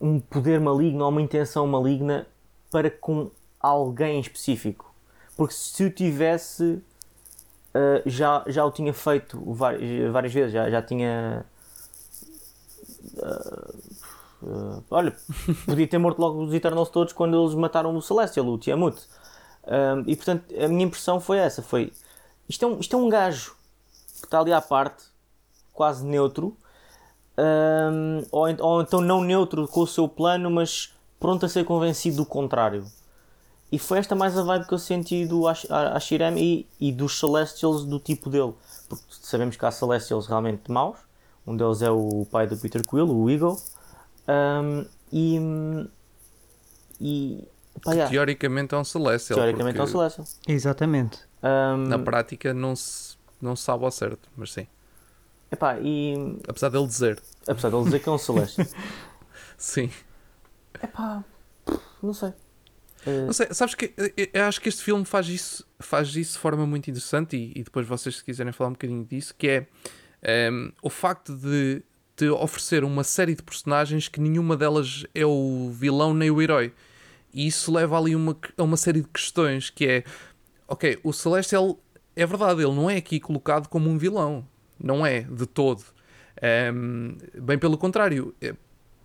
[0.00, 2.26] um poder maligno ou uma intenção maligna
[2.70, 3.30] para com
[3.60, 4.94] alguém em específico
[5.36, 6.82] porque se o tivesse
[7.72, 11.44] eh, já, já o tinha feito várias, várias vezes, já, já tinha
[14.42, 15.16] Uh, olha,
[15.64, 19.00] podia ter morto logo os Eternals todos quando eles mataram o Celestial, o Tiamut.
[19.66, 21.92] Um, e portanto, a minha impressão foi essa: foi
[22.48, 23.56] isto é um, isto é um gajo
[24.20, 25.04] que está ali à parte,
[25.72, 26.56] quase neutro,
[27.38, 32.18] um, ou, ou então não neutro com o seu plano, mas pronto a ser convencido
[32.18, 32.84] do contrário.
[33.72, 37.18] E foi esta mais a vibe que eu senti do Ash- Ashirem e, e dos
[37.18, 38.52] Celestials do tipo dele.
[38.88, 40.98] Porque sabemos que há Celestials realmente maus.
[41.46, 43.56] Um deles é o pai do Peter Quill, o Eagle.
[44.28, 45.88] Um, e.
[47.00, 47.48] E.
[47.82, 50.26] Pá, yeah, Teoricamente é um Celestial, teoricamente é um Celestial.
[50.46, 51.18] Exatamente.
[51.42, 54.66] Um, na prática não se, não se sabe ao certo, mas sim.
[55.54, 56.14] Epá, e
[56.48, 57.22] Apesar dele dizer.
[57.46, 58.66] apesar de ele dizer que é um Celeste,
[59.56, 59.90] Sim.
[60.82, 61.24] epá,
[62.02, 62.32] não sei.
[63.06, 66.32] Eh, Não sei, sabes que eu- eu acho que este filme faz isso, faz isso
[66.32, 69.46] de forma muito interessante e, e depois vocês se quiserem falar um bocadinho disso, que
[69.48, 69.66] é
[70.22, 71.82] ehm, o facto de
[72.16, 76.72] te oferecer uma série de personagens que nenhuma delas é o vilão nem o herói.
[77.32, 80.04] E isso leva ali uma, a uma série de questões que é
[80.68, 81.78] ok, o Celestial
[82.16, 84.46] é verdade, ele não é aqui colocado como um vilão.
[84.78, 85.82] Não é, de todo.
[86.42, 88.54] Ehm, bem pelo contrário, é-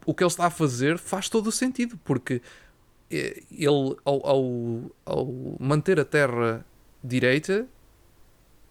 [0.05, 2.41] o que ele está a fazer faz todo o sentido, porque
[3.11, 6.65] eh, ele, ao, ao, ao manter a Terra
[7.03, 7.67] direita,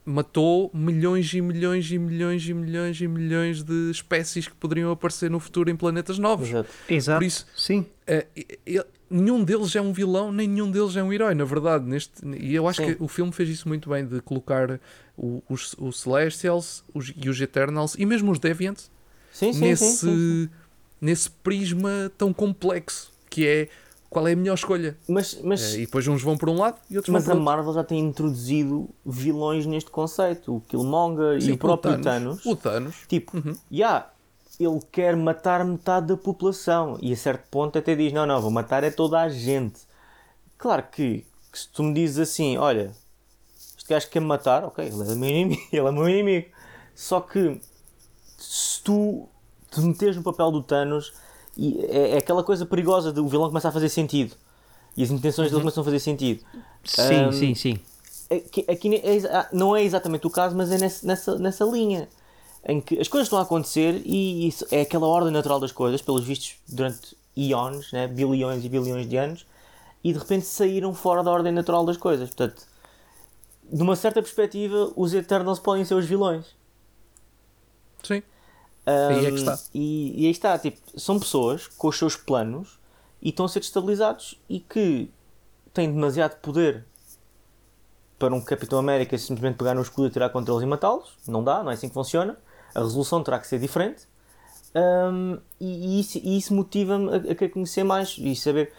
[0.05, 5.31] matou milhões e milhões e milhões e milhões e milhões de espécies que poderiam aparecer
[5.31, 6.49] no futuro em planetas novos.
[6.49, 6.71] exato.
[6.89, 7.19] Exato.
[7.21, 7.85] Por isso, Sim.
[8.07, 8.27] eh,
[8.65, 11.85] ele- nenhum deles é um vilão, nem nenhum deles é um herói, na verdade.
[11.85, 12.95] Neste, e eu acho Sim.
[12.95, 14.81] que o filme fez isso muito bem, de colocar
[15.19, 18.91] o- os, os Celestials os, e os Eternals, e mesmo os Deviants,
[19.33, 20.49] Sim, sim, nesse, sim,
[21.01, 23.69] nesse prisma tão complexo, que é
[24.09, 24.97] qual é a melhor escolha.
[25.07, 27.37] Mas, mas, Eh, e depois uns vão por um lado e outros mas vão a
[27.37, 27.57] por outro.
[27.57, 30.57] Marvel já tem introduzido vilões neste conceito.
[30.57, 32.47] O Killmonger Sim, e o próprio Thanos.
[32.47, 32.97] O Thanos.
[33.07, 33.55] Tipo, Uhum.
[33.71, 34.09] já,
[34.59, 36.99] ele quer matar metade da população.
[37.03, 39.81] E a certo ponto até diz: não, não, vou matar é toda a gente.
[40.57, 42.93] Claro que, que se tu me dizes assim: olha,
[43.89, 45.63] gajo quer me matar, ok, ele é meu inimigo.
[45.73, 46.49] Ele é meu inimigo.
[46.95, 47.61] Só que
[48.39, 49.29] se tu
[49.71, 51.13] te meteres no papel do Thanos,
[51.57, 54.35] e é, é aquela coisa perigosa do vilão começa a fazer sentido.
[54.97, 56.45] E as intenções dele começam a fazer sentido.
[56.85, 57.79] Sim, Um, sim, sim.
[58.31, 62.09] Aqui, aqui é exa- não é exatamente o caso, mas é nesse- nessa, nessa linha
[62.67, 66.03] em que as coisas estão a acontecer e isso é aquela ordem natural das coisas,
[66.03, 68.07] pelos vistos, durante eons, né?
[68.07, 69.47] bilhões e bilhões de anos,
[70.03, 72.29] e de repente saíram fora da ordem natural das coisas.
[72.29, 72.67] Portanto,
[73.71, 76.57] de uma certa perspectiva, os Eternals podem ser os vilões.
[78.03, 78.23] Sim.
[78.87, 79.59] Um, Aí é que está.
[79.75, 82.79] E, e aí está, tipo, são pessoas com os seus planos
[83.21, 85.11] e estão a ser destabilizados e que
[85.75, 86.87] têm demasiado poder
[88.19, 91.13] para um Capitão América simplesmente pegar no escudo e tirar contra eles e matá-los.
[91.27, 92.39] Não dá, não é assim que funciona.
[92.75, 94.09] A resolução terá que ser diferente.
[94.75, 98.73] Um, e, e isso, isso motiva-me a, a querer conhecer mais e saber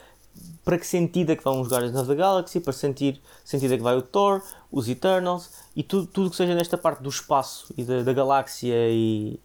[0.63, 3.77] para que sentido é que vão os Guardians of the Galaxy, para sentir sentido é
[3.77, 7.73] que vai o Thor, os Eternals e tudo, tudo que seja nesta parte do espaço
[7.77, 9.39] e da, da galáxia e,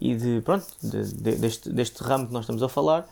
[0.00, 3.08] e de, pronto, de- de- deste, deste ramo que nós estamos a falar,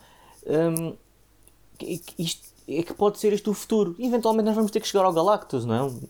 [1.79, 3.95] que isto, é que pode ser este o futuro.
[3.99, 5.83] Eventualmente nós vamos ter que chegar ao Galactus, não é?
[5.83, 6.01] Um,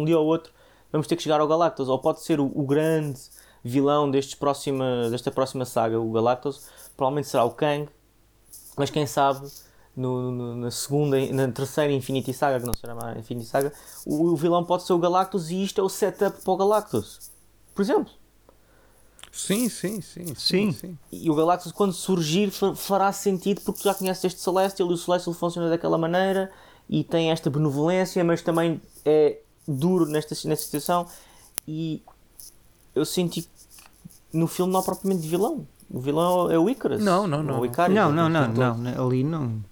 [0.00, 0.52] um dia ou outro
[0.92, 3.18] vamos ter que chegar ao Galactus, ou pode ser o, o grande
[3.64, 4.08] vilão
[4.38, 7.88] próxima, desta próxima saga, o Galactus, provavelmente será o Kang,
[8.76, 9.44] mas quem sabe
[9.96, 13.72] no, no- na segunda, na terceira Infinity Saga, que não será mais Infinity Saga,
[14.04, 17.30] o, o vilão pode ser o Galactus e isto é o setup para o Galactus.
[17.74, 18.12] Por exemplo.
[19.32, 20.26] Sim, sim, sim.
[20.26, 20.34] Sim.
[20.36, 20.72] Sim.
[20.72, 20.98] sim.
[21.10, 24.94] E o Galactus, quando surgir, fa- fará sentido porque tu já conheces este Celestial e
[24.94, 26.52] o Celestial funciona daquela maneira
[26.88, 31.06] e tem esta benevolência, mas também é duro nesta, nesta situação.
[31.66, 32.00] E
[32.94, 33.48] eu senti que
[34.32, 35.66] no filme não há propriamente vilão.
[35.90, 37.02] O vilão é o Icarus.
[37.02, 37.66] Não, não, não, não.
[37.66, 38.76] Icarus, Não, não, não, todo.
[38.78, 39.64] não, ali não.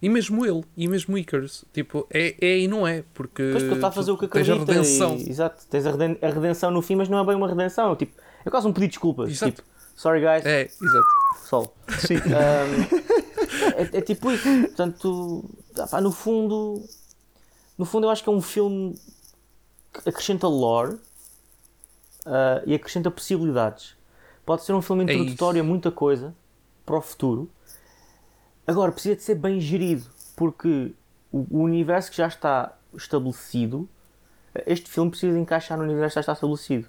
[0.00, 1.64] E mesmo ele, e mesmo Icarus.
[1.72, 3.48] Tipo, é, é e não é, porque.
[3.50, 4.72] Pois porque está a fazer o que tu tens a acredita.
[4.72, 5.16] redenção.
[5.16, 7.96] E, exato, tens a, reden- a redenção no fim, mas não é bem uma redenção.
[7.96, 8.12] Tipo,
[8.44, 9.30] é quase um pedido de desculpas.
[9.30, 9.52] Exato.
[9.56, 11.06] Tipo, sorry guys, É, exato.
[11.48, 11.74] sol.
[11.98, 12.16] Sim.
[12.26, 14.48] Um, é, é tipo isso.
[14.62, 15.44] Portanto,
[15.78, 16.82] ah pá, no fundo,
[17.78, 18.98] no fundo eu acho que é um filme
[19.92, 20.96] que acrescenta lore
[22.24, 23.94] ah, e acrescenta possibilidades.
[24.44, 26.34] Pode ser um filme É introdutório a muita coisa
[26.84, 27.48] para o futuro.
[28.66, 30.04] Agora, precisa de ser bem gerido,
[30.34, 30.92] porque
[31.30, 33.88] o, o universo que já está estabelecido,
[34.66, 36.88] este filme precisa encaixar no universo que já está estabelecido.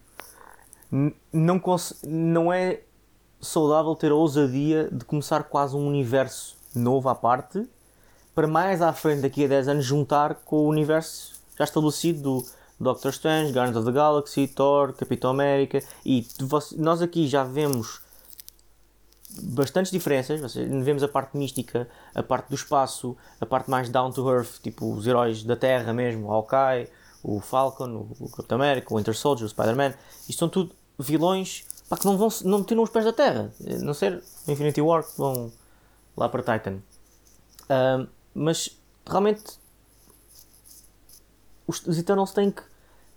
[1.31, 1.61] Não,
[2.03, 2.81] não é
[3.41, 7.67] saudável ter a ousadia de começar quase um universo novo à parte
[8.33, 12.45] para mais à frente, daqui a 10 anos, juntar com o universo já estabelecido do
[12.79, 16.25] Doctor Strange, Guardians of the Galaxy, Thor, Capitão América e
[16.77, 17.99] nós aqui já vemos
[19.29, 24.29] bastantes diferenças, vemos a parte mística, a parte do espaço, a parte mais down to
[24.29, 26.89] earth, tipo os heróis da Terra mesmo, o Hawkeye,
[27.23, 29.93] o Falcon, o Capitão América, o Winter Soldier, o Spider-Man,
[30.27, 33.83] isto são tudo vilões pá, que não, vão, não tiram os pés da Terra, a
[33.83, 35.51] não ser Infinity War que vão
[36.15, 36.79] lá para Titan.
[38.33, 39.43] Mas realmente
[41.67, 42.63] os, os Eternals têm que,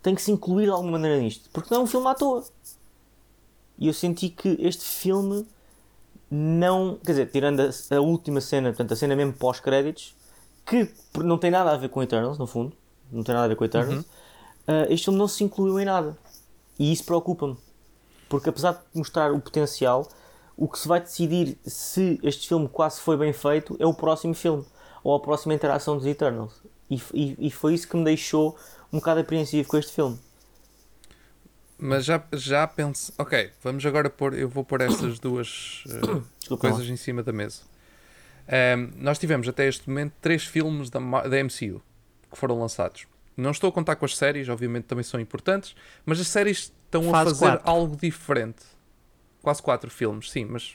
[0.03, 2.45] têm que se incluir de alguma maneira nisto, porque não é um filme à toa.
[3.79, 5.47] E eu senti que este filme
[6.31, 6.99] não.
[7.05, 10.15] Quer dizer, tirando a, a última cena, portanto, a cena mesmo pós-créditos,
[10.65, 12.73] que não tem nada a ver com Eternals, no fundo,
[13.11, 14.05] não tem nada a ver com Eternals,
[14.67, 16.17] ah, este filme não se incluiu em nada.
[16.79, 17.57] E isso preocupa-me.
[18.29, 20.09] Porque apesar de mostrar o potencial,
[20.57, 24.35] o que se vai decidir se este filme quase foi bem feito é o próximo
[24.35, 24.65] filme
[25.03, 26.63] ou a próxima interação dos Eternals.
[26.89, 28.57] E, e, e foi isso que me deixou
[28.93, 30.19] um bocado apreensivo com este filme.
[31.81, 33.13] Mas já, já penso.
[33.17, 34.35] Ok, vamos agora pôr.
[34.35, 35.85] Eu vou pôr estas duas
[36.49, 37.63] uh, coisas em cima da mesa.
[38.77, 41.83] Um, nós tivemos até este momento três filmes da, da MCU
[42.31, 43.07] que foram lançados.
[43.37, 45.75] Não estou a contar com as séries, obviamente também são importantes,
[46.05, 47.71] mas as séries estão a fazer quatro.
[47.71, 48.63] algo diferente.
[49.41, 50.75] Quase quatro filmes, sim, mas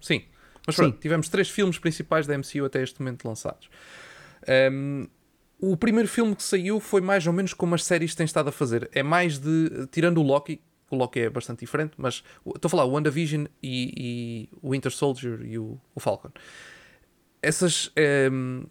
[0.00, 0.24] sim.
[0.66, 0.82] Mas Sim.
[0.82, 3.68] pronto, tivemos três filmes principais da MCU até este momento lançados.
[4.72, 5.06] Um,
[5.72, 8.52] o primeiro filme que saiu foi mais ou menos como as séries têm estado a
[8.52, 8.88] fazer.
[8.92, 9.86] É mais de.
[9.90, 10.60] Tirando o Loki,
[10.90, 14.92] o Loki é bastante diferente, mas estou a falar o WandaVision e, e o Winter
[14.92, 16.30] Soldier e o, o Falcon.
[17.42, 17.90] Essas.
[17.96, 18.64] ehm,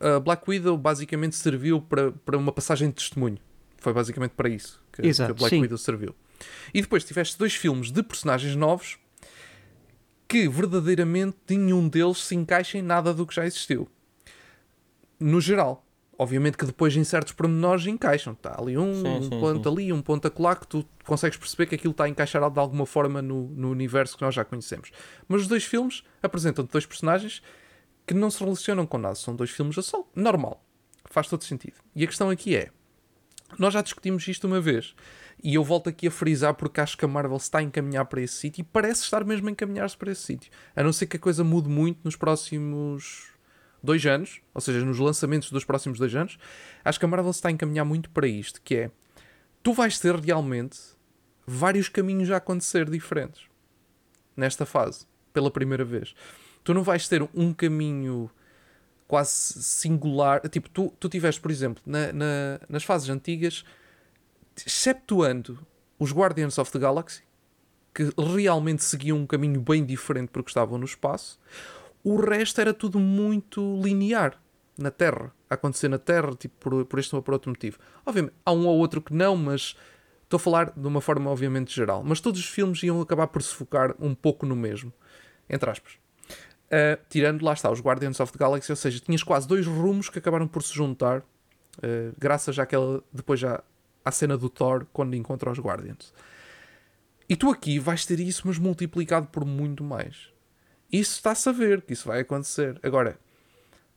[0.00, 3.38] a- Black Widow basicamente serviu para, para uma passagem de testemunho.
[3.78, 5.60] Foi basicamente para isso que, que Exato, a Black sim.
[5.62, 6.14] Widow serviu.
[6.74, 8.98] E depois tiveste dois filmes de personagens novos
[10.26, 13.88] que verdadeiramente nenhum deles se encaixa em nada do que já existiu.
[15.18, 15.84] No geral.
[16.20, 18.32] Obviamente que depois em certos pormenores encaixam.
[18.32, 21.66] Está ali um, Sim, um sim, ponto ali, um ponto acolá que tu consegues perceber
[21.66, 24.90] que aquilo está a encaixar de alguma forma no, no universo que nós já conhecemos.
[25.28, 27.40] Mas os dois filmes apresentam dois personagens
[28.04, 29.14] que não se relacionam com nada.
[29.14, 30.10] São dois filmes a sol.
[30.12, 30.64] Normal.
[31.04, 31.76] Faz todo sentido.
[31.94, 32.70] E a questão aqui é:
[33.56, 34.96] nós já discutimos isto uma vez.
[35.42, 38.20] E eu volto aqui a frisar porque acho que a Marvel está a encaminhar para
[38.20, 40.50] esse sítio e parece estar mesmo a encaminhar-se para esse sítio.
[40.74, 43.37] A não ser que a coisa mude muito nos próximos
[43.82, 46.38] dois anos, ou seja, nos lançamentos dos próximos dois anos,
[46.84, 48.90] acho que a Marvel se está a encaminhar muito para isto, que é
[49.62, 50.78] tu vais ter realmente
[51.46, 53.42] vários caminhos a acontecer diferentes
[54.36, 56.14] nesta fase, pela primeira vez.
[56.64, 58.30] Tu não vais ter um caminho
[59.06, 60.40] quase singular.
[60.48, 63.64] Tipo, tu, tu tiveste, por exemplo, na- na- nas fases antigas,
[64.66, 65.58] exceptuando
[65.98, 67.22] os Guardians of the Galaxy,
[67.94, 71.38] que realmente seguiam um caminho bem diferente porque estavam no espaço,
[72.08, 74.40] o resto era tudo muito linear
[74.78, 77.78] na Terra, a acontecer na Terra, tipo, por, por este ou por outro motivo.
[78.06, 79.76] Obviamente, há um ou outro que não, mas
[80.22, 82.02] estou a falar de uma forma obviamente geral.
[82.02, 84.92] Mas todos os filmes iam acabar por se focar um pouco no mesmo,
[85.50, 85.94] entre aspas.
[86.68, 90.08] Uh, tirando, lá está, os Guardians of the Galaxy, ou seja, tinhas quase dois rumos
[90.08, 93.62] que acabaram por se juntar, uh, graças àquela, depois já
[94.04, 96.12] à cena do Thor, quando encontra os Guardians.
[97.28, 100.30] E tu aqui vais ter isso, mas multiplicado por muito mais.
[100.90, 102.78] Isso está-se a ver que isso vai acontecer.
[102.82, 103.18] Agora,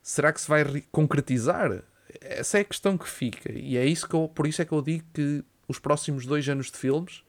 [0.01, 1.83] será que se vai re- concretizar?
[2.19, 3.51] Essa é a questão que fica.
[3.51, 6.47] E é isso que eu, por isso é que eu digo que os próximos dois
[6.49, 7.23] anos de filmes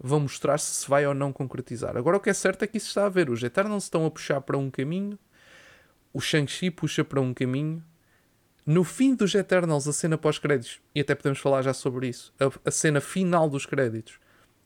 [0.00, 1.96] vão mostrar se se vai ou não concretizar.
[1.96, 3.28] Agora o que é certo é que isso está a ver.
[3.28, 5.18] Os Eternals estão a puxar para um caminho,
[6.12, 7.82] o Shang-Chi puxa para um caminho.
[8.64, 12.68] No fim dos Eternals, a cena pós-créditos, e até podemos falar já sobre isso, a,
[12.68, 14.20] a cena final dos créditos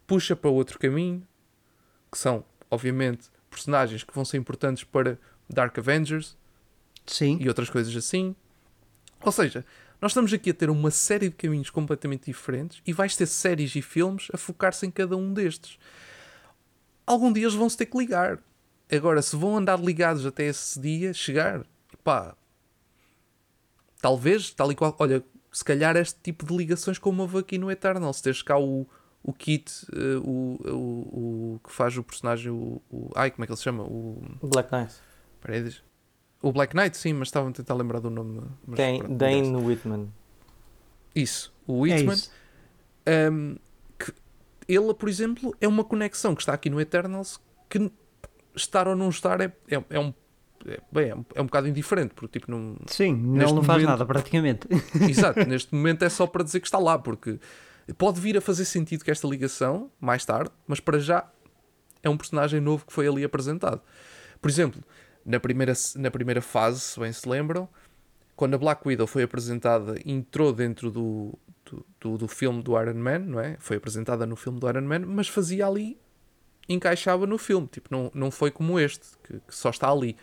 [0.06, 1.26] puxa para outro caminho,
[2.10, 6.36] que são, obviamente, personagens que vão ser importantes para Dark Avengers
[7.06, 7.38] Sim.
[7.40, 8.34] e outras coisas assim.
[9.20, 9.64] Ou seja,
[10.00, 13.74] nós estamos aqui a ter uma série de caminhos completamente diferentes e vais ter séries
[13.76, 15.78] e filmes a focar-se em cada um destes.
[17.06, 18.38] Algum dia eles vão se ter que ligar.
[18.90, 21.64] Agora, se vão andar ligados até esse dia chegar,
[22.02, 22.36] pá,
[24.00, 27.70] talvez, tal e qual, olha, se calhar este tipo de ligações como houve aqui no
[27.70, 28.86] Eternal, se tens cá o,
[29.24, 33.46] o Kit, eh, o, o, o que faz o personagem, o, o, ai, como é
[33.46, 33.84] que ele se chama?
[33.84, 34.94] O, Black Knight.
[35.64, 35.82] Diz-
[36.40, 38.40] O Black Knight, sim, mas estava a tentar lembrar do nome.
[38.66, 39.56] Mas Dane, pronto, Dane.
[39.56, 40.08] Whitman.
[41.14, 42.14] Isso, o É Whitman.
[42.14, 42.30] isso.
[43.32, 43.56] um,
[43.98, 44.12] que
[44.68, 47.90] ele, por exemplo, é uma conexão que está aqui no Eternals que
[48.56, 50.12] estar ou não estar é, é, é um.
[50.64, 53.86] É, bem, é um, é um bocado indiferente, porque tipo, não, Sim, não faz momento-
[53.88, 54.68] nada praticamente.
[55.10, 57.38] Exato, neste momento é só para dizer que está lá, porque
[57.92, 61.28] pode vir a fazer sentido que esta ligação, mais tarde, mas para já
[62.02, 63.80] é um personagem novo que foi ali apresentado.
[64.40, 64.82] Por exemplo,
[65.24, 67.68] na primeira, na primeira fase, se bem se lembram,
[68.34, 72.94] quando a Black Widow foi apresentada, entrou dentro do, do, do, do filme do Iron
[72.94, 73.56] Man, não é?
[73.60, 75.96] Foi apresentada no filme do Iron Man, mas fazia ali,
[76.68, 80.16] encaixava no filme, tipo, não, não foi como este, que, que só está ali,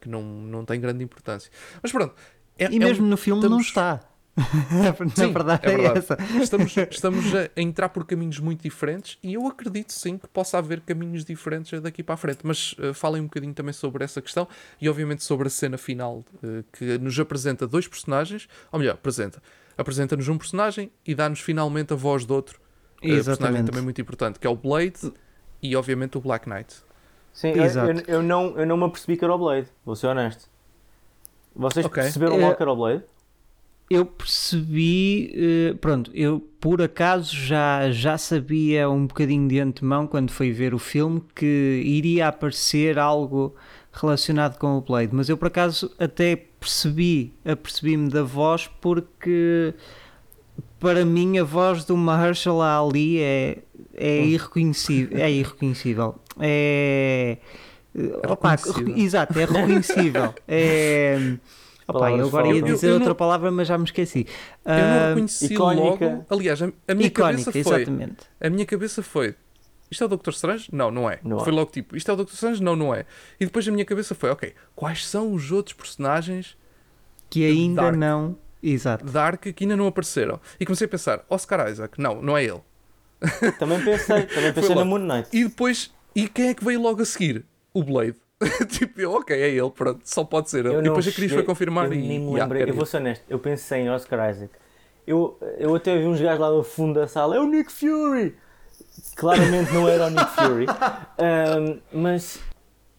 [0.00, 1.50] que não, não tem grande importância.
[1.82, 2.14] Mas pronto.
[2.58, 4.02] é- E é um- mesmo no filme não estamos-
[5.06, 5.08] está.
[5.14, 5.98] Sim, Na verdade é é, verdade.
[5.98, 6.18] essa.
[6.42, 10.80] Estamos, estamos a entrar por caminhos muito diferentes e eu acredito sim que possa haver
[10.80, 12.40] caminhos diferentes daqui para a frente.
[12.42, 14.48] Mas uh, falem um bocadinho também sobre essa questão
[14.80, 19.42] e, obviamente, sobre a cena final uh, que nos apresenta dois personagens, ou melhor, apresenta.
[19.76, 23.66] Apresenta-nos um personagem e dá-nos finalmente a voz de outro uh, personagem Exatamente.
[23.66, 25.12] também muito importante, que é o Blade
[25.62, 26.74] e, obviamente, o Black Knight.
[27.34, 27.90] Sim, eu, Exato.
[27.90, 30.50] eu, eu não, eu não me apercebi que era o Blade, vou ser honesto.
[31.54, 32.02] Vocês Ok.
[32.02, 33.04] perceberam É- logo que era o Blade?
[33.92, 40.30] Eu percebi, eh, pronto, eu por acaso já, já sabia um bocadinho de antemão quando
[40.30, 43.54] fui ver o filme que iria aparecer algo
[43.92, 49.74] relacionado com o Blade, mas eu por acaso até percebi, apercebi-me da voz porque
[50.78, 53.58] para mim a voz do Mahershala Ali é,
[53.94, 57.38] é irreconhecível, é irreconhecível, é...
[58.26, 58.96] Opa, reconhecível.
[58.96, 60.34] exato, é reconhecível.
[60.48, 61.36] É,
[61.96, 64.26] opa, eu agora ia dizer Eu- eu outra não- palavra, mas já me esqueci.
[64.64, 66.04] Eu não Ah, reconheci icónica.
[66.06, 66.26] logo.
[66.30, 67.76] Aliás, a, a minha icónica, cabeça foi.
[67.82, 68.16] exatamente.
[68.40, 69.34] A minha cabeça foi.
[69.90, 70.68] Isto é o Doctor Strange?
[70.72, 71.18] Não, não é.
[71.22, 71.44] Não é.
[71.44, 72.62] foi logo tipo, isto é o Doctor Strange?
[72.62, 73.04] Não, não é.
[73.38, 76.56] E depois a minha cabeça foi, ok, quais são os outros personagens
[77.28, 77.96] Que ainda Dark.
[77.96, 78.36] não.
[78.62, 79.04] Exato.
[79.04, 80.40] Dark que ainda não apareceram?
[80.58, 82.60] E comecei a pensar, Oscar Isaac, não, não é ele.
[83.58, 85.28] Também pensei, também pensei na Moon Knight.
[85.32, 87.44] E depois, e quem é que veio logo a seguir?
[87.74, 88.16] O Blade.
[88.68, 90.78] tipo, eu, ok, é ele, pronto, só pode ser ele.
[90.78, 91.96] E depois a Cris foi confirmar eu e.
[91.96, 92.62] nem me yeah, lembrei.
[92.62, 94.52] era eu vou ser honesto, eu pensei em Oscar Isaac.
[95.06, 98.36] Eu, eu até vi uns gajos lá no fundo da sala, é o Nick Fury!
[99.16, 100.66] Claramente não era o Nick Fury,
[101.18, 102.40] Ahm, mas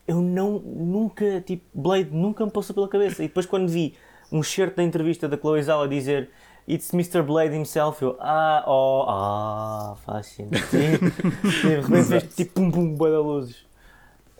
[0.07, 3.23] eu não, nunca, tipo, Blade nunca me passou pela cabeça.
[3.23, 3.95] E depois quando vi
[4.31, 6.29] um shirt da entrevista da Chloe Zhao a dizer
[6.67, 7.21] It's Mr.
[7.21, 10.61] Blade himself, eu, ah, oh, ah, faz sentido.
[11.43, 13.65] E de repente fez tipo pum pum, boa da luzes.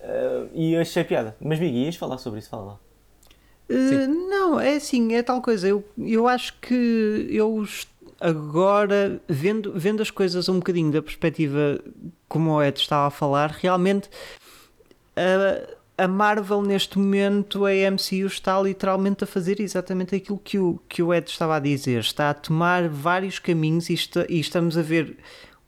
[0.04, 1.36] Ah, e achei piada.
[1.39, 2.49] Mas Miguel, ias falar sobre isso?
[2.49, 2.80] Fala lá.
[3.70, 5.68] Uh, não, é assim, é tal coisa.
[5.68, 7.64] Eu, eu acho que eu
[8.20, 11.80] agora, vendo, vendo as coisas um bocadinho da perspectiva
[12.28, 14.10] como o Ed estava a falar, realmente
[15.16, 20.80] a, a Marvel neste momento, a MCU está literalmente a fazer exatamente aquilo que o,
[20.89, 21.99] que o Ed estava a dizer.
[22.01, 25.18] Está a tomar vários caminhos e, está- e estamos a ver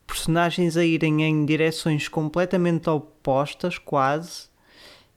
[0.08, 4.47] personagens a irem em direções completamente opostas, quase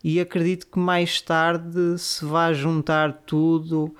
[0.02, 3.94] e acredito que mais tarde se vai juntar tudo.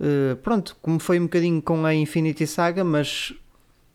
[0.00, 3.32] eh, pronto, como foi um bocadinho com a Infinity Saga, mas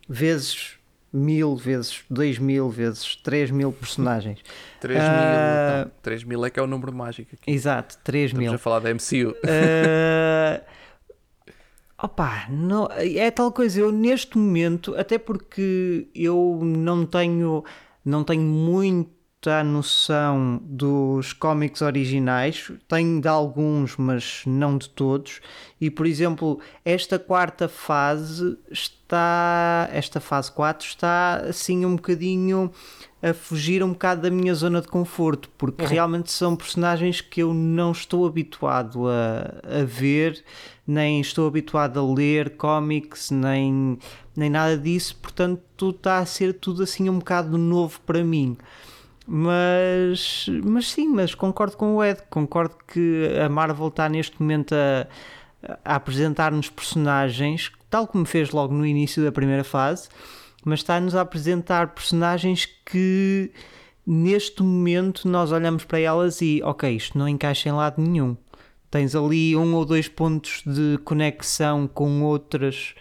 [0.08, 0.76] vezes
[1.14, 4.40] mil, vezes dois mil, vezes três mil personagens.
[4.80, 7.52] 3 mil, Ah, não, 3 mil é que é o número mágico aqui.
[7.52, 8.54] Exato, 3 Estamos mil.
[8.56, 9.36] a falar da MCU.
[9.46, 10.62] Eh,
[12.02, 12.48] opa,
[13.16, 13.80] é tal coisa.
[13.80, 17.64] Eu neste momento, até porque eu não tenho,
[18.04, 18.42] não tenho
[19.42, 25.42] muita noção dos cómics originais, tenho de alguns, mas não de todos.
[25.80, 32.72] E por exemplo, esta quarta fase está, esta fase 4 está assim um bocadinho
[33.20, 37.52] a fugir um bocado da minha zona de conforto, porque realmente são personagens que eu
[37.52, 40.44] não estou habituado a, a ver,
[40.86, 43.98] nem estou habituado a ler cómics, nem,
[44.36, 48.56] nem nada disso, portanto está a ser tudo assim um bocado novo para mim.
[49.28, 54.74] Mas, mas sim, mas concordo com o Ed, concordo que a Marvel está neste momento
[54.74, 55.08] a,
[55.86, 60.10] a apresentar-nos personagens, tal como fez logo no início da primeira fase,
[60.66, 63.52] mas está-nos a apresentar personagens que
[64.06, 68.36] neste momento nós olhamos para elas e ok, isto não encaixa em lado nenhum.
[68.90, 72.94] Tens ali um ou dois pontos de conexão com outras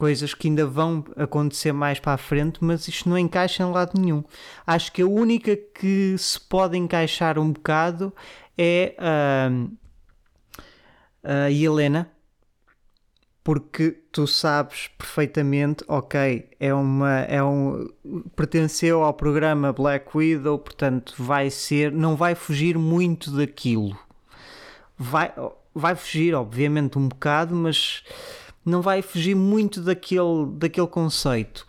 [0.00, 4.00] coisas que ainda vão acontecer mais para a frente, mas isto não encaixa em lado
[4.00, 4.24] nenhum.
[4.66, 8.10] Acho que a única que se pode encaixar um bocado
[8.56, 9.68] é ahm,
[11.22, 12.10] a Helena,
[13.44, 17.86] porque tu sabes perfeitamente, ok, é uma, é um,
[18.34, 23.98] pertenceu ao programa Black Widow, portanto vai ser, não vai fugir muito daquilo.
[24.96, 25.30] Vai,
[25.74, 28.02] vai fugir, obviamente, um bocado, mas
[28.64, 31.66] não vai fugir muito daquele, daquele conceito.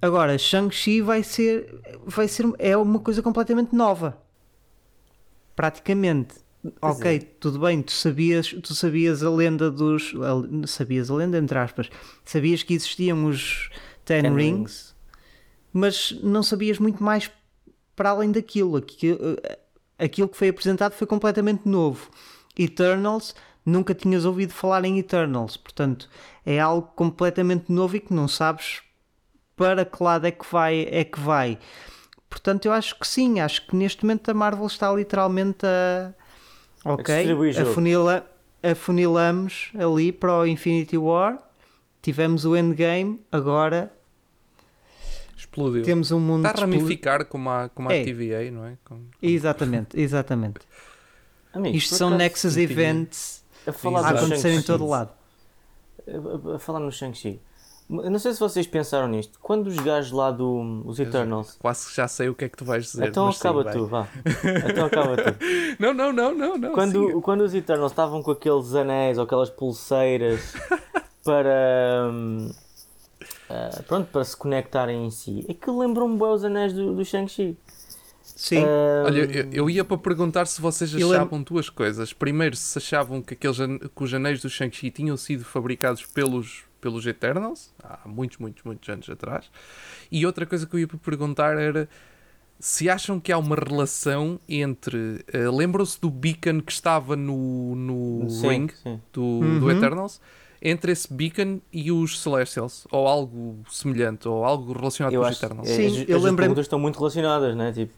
[0.00, 4.16] Agora, Shang-Chi vai ser, vai ser, é uma coisa completamente nova.
[5.56, 6.34] Praticamente.
[6.80, 7.18] Pois ok, é.
[7.18, 10.12] tudo bem, tu sabias, tu sabias a lenda dos.
[10.16, 11.88] a- sabias a lenda, entre aspas.
[12.24, 13.70] Sabias que existiam os
[14.04, 14.94] Ten, Ten Rings, Rings.
[15.72, 17.30] mas não sabias muito mais
[17.96, 18.76] para além daquilo.
[18.76, 19.18] Aquilo,
[19.98, 22.10] aquilo que foi apresentado foi completamente novo.
[22.56, 23.34] Eternals,
[23.68, 26.08] nunca tinhas ouvido falar em Eternals, portanto
[26.44, 28.80] é algo completamente novo e que não sabes
[29.56, 30.86] para que lado é que vai.
[30.90, 31.58] É que vai.
[32.30, 36.12] Portanto, eu acho que sim, acho que neste momento a Marvel está literalmente a.
[36.84, 37.70] Ok, jogo.
[37.70, 38.26] afunila,
[38.62, 41.38] afunilamos ali para o Infinity War,
[42.00, 43.92] tivemos o Endgame, agora
[45.36, 45.82] Explodiu.
[45.82, 48.04] temos um mundo Está a ramificar como a, como a É.
[48.04, 48.76] TVA, não é?
[48.84, 50.60] Como- Exatamente, exatamente.
[51.52, 55.10] Amigos, Isto são Nexus Events a falar a acontecer em todo lado.
[56.06, 57.40] a- a- falar no Shang-Chi.
[57.90, 59.38] Eu não sei se vocês pensaram nisto.
[59.42, 60.82] Quando os gajos lá do.
[60.84, 61.56] Os Eternals.
[61.58, 63.08] Quase que já sei o que é que tu vais dizer.
[63.08, 63.72] Então mas sim, acaba vai.
[63.72, 64.06] tu, vá.
[64.70, 65.36] Então acaba tu.
[65.78, 66.58] Não, não, não, não.
[66.58, 70.52] não Quando, quando os Eternals estavam com aqueles anéis ou aquelas pulseiras
[71.24, 72.10] para.
[72.12, 72.50] hum,
[73.48, 75.46] ah, pronto, para se conectarem em si.
[75.48, 77.56] É que lembram-me bem os anéis do, do Shang-Chi.
[78.40, 78.62] Sim.
[78.64, 82.12] Ah, Olha, eu, eu ia para perguntar se vocês Eu achavam duas coisas.
[82.12, 87.04] Primeiro, se achavam que, aqueles, que os anéis do Shang-Chi tinham sido fabricados pelos, pelos
[87.04, 89.50] Eternals, há muitos, muitos, muitos anos atrás.
[90.10, 91.88] E outra coisa que eu ia para perguntar era
[92.60, 95.24] se acham que há uma relação entre.
[95.32, 99.00] eh, Lembram-se do beacon que estava no, no sim, ring sim.
[99.12, 99.70] do, do Uhum.
[99.72, 100.20] Eternals?
[100.60, 105.36] Entre esse beacon e os Celestials, ou algo semelhante, ou algo relacionado Eu com os
[105.36, 105.68] Eternals.
[105.70, 107.70] é, Sim, as, eu as perguntas estão muito relacionadas, né?
[107.72, 107.92] Tipo,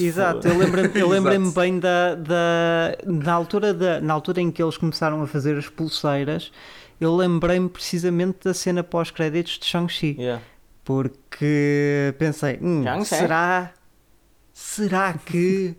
[0.00, 0.48] Exato, for-
[0.96, 1.60] eu lembrei-me Exato.
[1.60, 5.68] bem da, da na, altura da, na altura em que eles começaram a fazer as
[5.68, 6.50] pulseiras,
[6.98, 10.42] eu lembrei-me precisamente da cena pós-créditos de Shang-Chi, Yeah.
[10.84, 13.72] porque pensei, hum, será,
[14.54, 15.76] será que...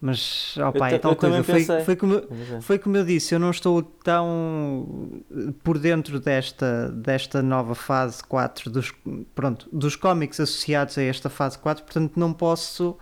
[0.00, 2.22] Mas, ó pá, ta- é tal coisa, foi, foi, como,
[2.60, 5.22] foi como eu disse, eu não estou tão
[5.64, 8.92] por dentro desta, desta nova fase 4 dos,
[9.34, 12.96] pronto, dos cómics associados a esta fase 4, portanto não posso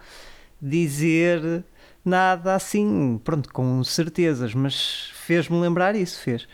[0.61, 1.65] dizer
[2.05, 6.49] nada assim, pronto, com certezas, mas fez-me lembrar isso, fez.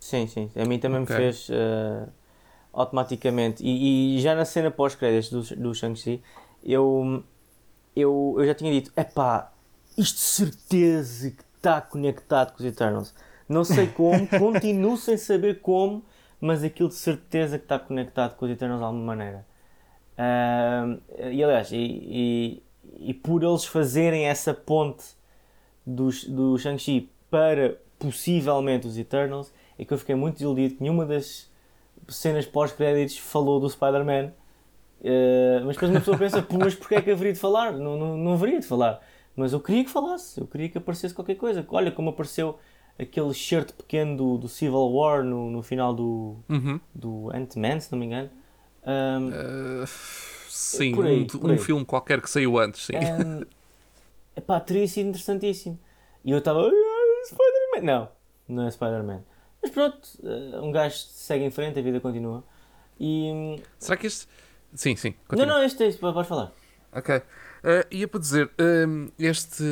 [0.00, 0.50] Sim, sim.
[0.56, 1.00] A mim também Ok.
[1.00, 2.08] me fez eh,
[2.72, 3.62] automaticamente.
[3.64, 6.22] E, e já na cena pós-créditos do, do Shang-Chi,
[6.62, 7.24] eu,
[7.94, 9.52] eu, eu já tinha dito: epá,
[9.96, 13.14] isto de certeza que está conectado com os Eternals.
[13.48, 16.04] Não sei como, continuo sem saber como,
[16.40, 19.46] mas aquilo de certeza que está conectado com os Eternals de alguma maneira.
[20.16, 20.98] Ahm,
[21.30, 22.62] e aliás, e, e,
[22.98, 25.04] e por eles fazerem essa ponte
[25.86, 31.06] dos, do Shang-Chi para possivelmente os Eternals, é que eu fiquei muito desiludido que nenhuma
[31.06, 31.50] das
[32.08, 34.32] cenas pós-créditos falou do Spider-Man.
[35.02, 37.72] Eh, mas depois uma pessoa pensa, "Pô, mas porquê é que haveria de falar?
[37.72, 39.00] Não, não, não haveria de falar.
[39.36, 41.64] Mas eu queria que falasse, eu queria que aparecesse qualquer coisa.
[41.68, 42.58] Olha como apareceu
[42.98, 46.80] aquele shirt pequeno do, do Civil War no, no final do, Uhum.
[46.92, 48.30] do Ant-Man, se não me engano.
[48.84, 49.86] Ahm, Uh,
[50.48, 52.94] sim, Por aí, um, um filme qualquer que saiu antes, sim.
[52.96, 53.44] Um,
[54.36, 55.78] epá, teria sido interessantíssimo.
[56.24, 56.60] E eu estava.
[56.68, 57.82] "Ah, Spider-Man!
[57.86, 58.08] Não,
[58.48, 59.22] não é Spider-Man.
[59.62, 62.42] Mas pronto, eh, um gajo segue em frente, a vida continua.
[62.98, 63.30] E.
[63.32, 64.26] hum, Será que este.
[64.78, 65.10] Sim, sim.
[65.10, 65.46] Não, continua.
[65.46, 66.52] não, este é isso, podes falar.
[66.92, 67.16] Ok.
[67.16, 67.22] Uh,
[67.90, 68.48] ia para dizer,
[68.86, 69.64] um, este,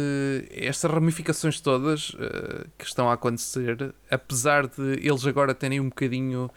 [0.50, 6.50] estas ramificações todas uh, que estão a acontecer, apesar de eles agora terem um bocadinho,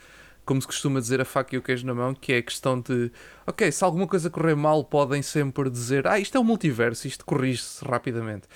[0.44, 2.80] como se costuma dizer, a faca e o queijo na mão, que é a questão
[2.80, 3.12] de,
[3.46, 7.24] ok, se alguma coisa correr mal, podem sempre dizer, ah, isto é um multiverso, isto
[7.24, 8.48] corrige-se rapidamente.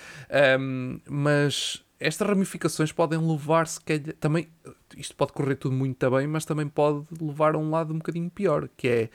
[0.59, 4.49] Um, mas estas ramificações podem levar, se calhar, também,
[4.97, 8.29] isto pode correr tudo muito bem, mas também pode levar a um lado um bocadinho
[8.29, 9.09] pior, que é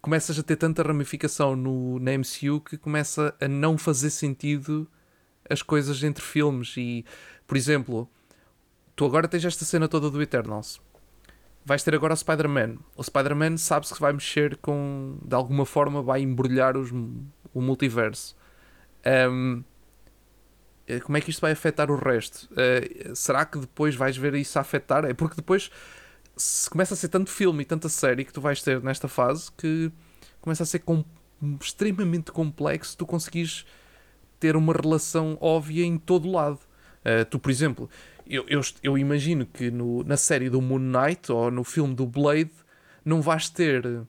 [0.00, 4.88] começas a ter tanta ramificação no, na MCU que começa a não fazer sentido
[5.48, 7.04] as coisas entre filmes e,
[7.46, 8.08] por exemplo,
[8.94, 10.80] tu agora tens esta cena toda do Eternals.
[11.64, 12.76] Vais ter agora o Spider-Man.
[12.96, 16.90] O Spider-Man sabe-se que vai mexer com, de alguma forma, vai embrulhar os,
[17.52, 18.36] o multiverso.
[19.04, 19.62] Ahm,
[20.86, 22.48] eh, como é que isto vai afetar o resto?
[22.56, 25.04] Eh, será que depois vais ver isso a afetar?
[25.04, 25.70] É porque depois
[26.38, 29.50] se começa a ser tanto filme e tanta série que tu vais ter nesta fase
[29.52, 29.90] que
[30.40, 31.04] começa a ser com-
[31.60, 33.66] extremamente complexo tu conseguires
[34.40, 36.60] ter uma relação óbvia em todo lado.
[37.04, 37.90] Uh, tu, por exemplo,
[38.26, 42.06] eu, eu, eu imagino que no, na série do Moon Knight ou no filme do
[42.06, 42.50] Blade
[43.04, 44.02] não vais ter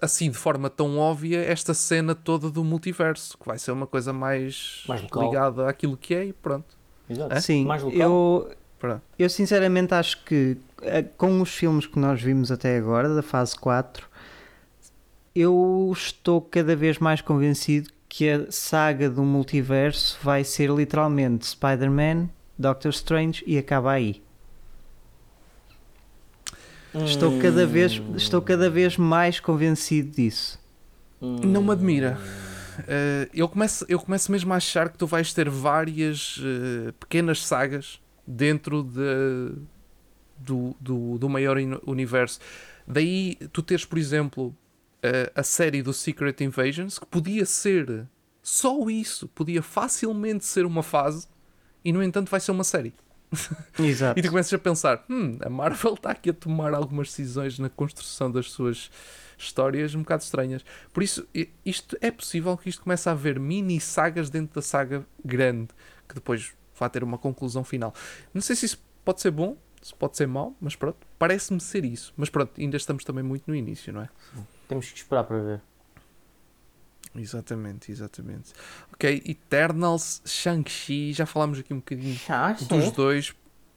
[0.00, 4.12] assim de forma tão óbvia esta cena toda do multiverso, que vai ser uma coisa
[4.12, 6.76] mais, Mais ligada àquilo que é e pronto.
[7.08, 7.40] Exato.
[7.40, 7.98] Sim, Mais local.
[8.00, 9.02] eu, Pronto.
[9.18, 13.56] eu sinceramente acho que eh, com os filmes que nós vimos até agora, da fase
[13.56, 14.06] 4,
[15.34, 22.28] eu estou cada vez mais convencido que a saga do multiverso vai ser literalmente Spider-Man,
[22.58, 24.22] Doctor Strange e acaba aí.
[26.94, 28.16] Estou cada vez, Hum.
[28.16, 30.58] estou cada vez mais convencido disso.
[31.20, 31.40] Hum.
[31.44, 32.18] Não me admira.
[32.80, 37.44] Uh, eu, começo, eu começo mesmo a achar que tu vais ter várias uh, pequenas
[37.44, 39.54] sagas dentro de,
[40.38, 41.56] do, do, do maior
[41.86, 42.40] universo.
[42.86, 48.06] Daí tu teres, por exemplo, uh, a série do Secret Invasions, que podia ser
[48.42, 51.26] só isso, podia facilmente ser uma fase,
[51.84, 52.94] e no entanto vai ser uma série.
[53.78, 54.18] Exato.
[54.18, 57.68] E tu começas a pensar: hum, a Marvel está aqui a tomar algumas decisões na
[57.68, 58.90] construção das suas
[59.36, 60.64] histórias um bocado estranhas.
[60.92, 61.26] Por isso,
[61.64, 65.68] isto é possível que isto comece a haver mini sagas dentro da saga grande,
[66.08, 67.94] que depois vai ter uma conclusão final.
[68.34, 71.84] Não sei se isso pode ser bom, se pode ser mau, mas pronto, parece-me ser
[71.84, 72.12] isso.
[72.16, 74.08] Mas pronto, ainda estamos também muito no início, não é?
[74.68, 75.60] Temos que esperar para ver.
[77.14, 78.52] Exatamente, exatamente.
[78.92, 83.34] Ok, Eternals, Shang-Chi, já falámos aqui um bocadinho Ah, dos dois.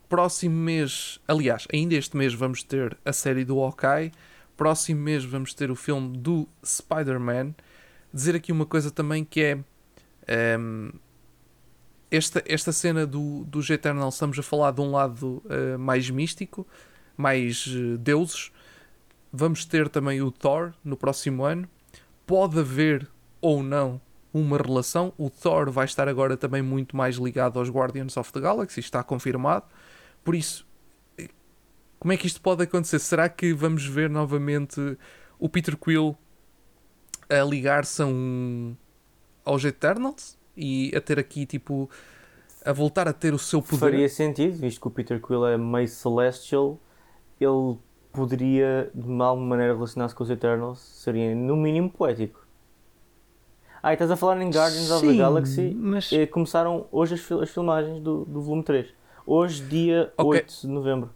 [0.10, 4.12] próximo mês, aliás, ainda este mês vamos ter a série do Hawkeye.
[4.58, 7.54] Próximo mês vamos ter o filme do Spider-Man.
[8.14, 9.60] Dizer aqui uma coisa também que é.
[10.28, 10.90] ehm,
[12.12, 16.66] esta, esta cena do, dos Eternals, estamos a falar de um lado eh, mais místico,
[17.16, 18.52] mais eh, deuses.
[19.32, 21.70] Vamos ter também o Thor no próximo ano.
[22.26, 23.08] Pode haver
[23.40, 24.02] ou não
[24.34, 25.14] uma relação.
[25.18, 29.04] O Thor vai estar agora também muito mais ligado aos Guardians of the Galaxy, está
[29.04, 29.66] confirmado.
[30.24, 30.66] Por isso,
[31.18, 31.30] eh,
[32.00, 32.98] como é que isto pode acontecer?
[33.00, 34.98] Será que vamos ver novamente
[35.38, 36.18] o Peter Quill
[37.30, 38.76] a ligar-se a um-
[39.46, 41.90] aos Eternals e a ter aqui tipo
[42.66, 43.80] a voltar a ter o seu poder?
[43.80, 46.78] Faria sentido, visto que o Peter Quill é meio celestial,
[47.40, 47.78] ele
[48.12, 52.46] poderia de alguma maneira relacionar-se com os Eternals, seria no mínimo poético.
[53.82, 55.74] Ah, e estás a falar em Guardians of the Sim, Galaxy?
[55.74, 58.88] mas Eh, começaram hoje as, fil- as filmagens do, do volume 3.
[59.26, 60.40] Hoje, dia Ok.
[60.42, 61.10] 8 de novembro,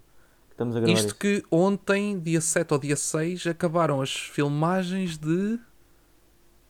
[0.52, 1.20] estamos a gravar Isto isto.
[1.20, 5.60] que ontem, dia 7 ou dia 6, acabaram as filmagens de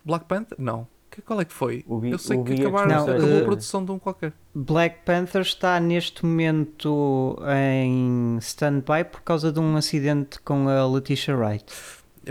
[0.03, 0.57] Black Panther?
[0.59, 0.87] Não.
[1.13, 1.83] Que- Qual é que foi?
[1.87, 4.33] O Bi- Eu sei o que acabaram, Não, acabou eh, a produção de um qualquer.
[4.55, 11.35] Black Panther está neste momento em stand-by por causa de um acidente com a Letitia
[11.35, 11.65] Wright.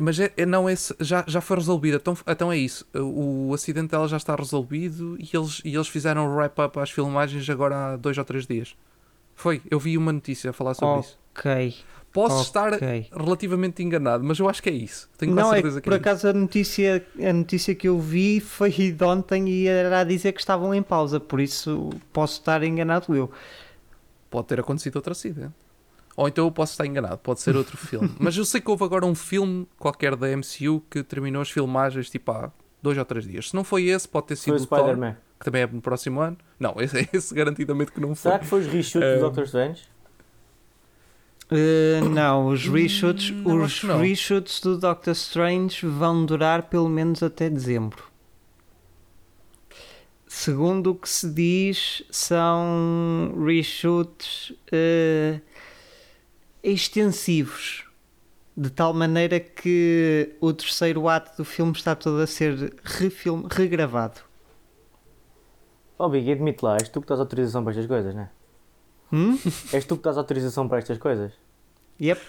[0.00, 1.96] Mas é, é- não, esse já, já foi resolvido.
[1.98, 2.86] Então, então é isso.
[2.94, 7.48] O, acidente dela já está resolvido e eles, e eles fizeram o wrap-up às filmagens
[7.50, 8.74] agora há dois ou três dias.
[9.34, 11.18] Foi, eu vi uma notícia a falar sobre isso.
[11.36, 11.74] Ok.
[12.12, 13.08] Posso estar ok.
[13.10, 15.08] relativamente enganado, mas eu acho que é isso.
[15.16, 16.02] Tenho Não, é certeza que que por é isso.
[16.08, 20.32] acaso a notícia, a notícia que eu vi foi de ontem e era a dizer
[20.32, 23.30] que estavam em pausa, por isso posso estar enganado eu.
[24.30, 25.52] Pode ter acontecido outro acidente.
[26.14, 28.14] Ou então eu posso estar enganado, pode ser outro filme.
[28.18, 32.10] Mas eu sei que houve agora um filme qualquer da MCU que terminou as filmagens
[32.10, 32.52] tipo há
[32.82, 33.48] dois ou três dias.
[33.48, 35.16] Se não foi esse, pode ter Foi sido o o Thor, Spider-Man.
[35.38, 36.36] que também é no próximo ano.
[36.60, 38.30] Não, esse, esse garantidamente que não foi.
[38.30, 39.82] Será que foi os reshoots Eh, do Doctor Strange?
[41.50, 47.22] Uh, não, os reshoots, Hum, não, os reshoots do Doctor Strange vão durar pelo menos
[47.22, 48.04] até dezembro.
[50.26, 55.38] Segundo o que se diz, são reshoots uh,
[56.62, 57.84] extensivos,
[58.56, 64.20] de tal maneira que o terceiro ato do filme está todo a ser refilm, regravado.
[65.98, 68.30] Oh, Big, admite lá, és tu que dás autorização para estas coisas, não é?
[69.12, 69.38] Hum?
[69.72, 71.32] És tu que dás autorização para estas coisas?
[72.00, 72.20] Yep.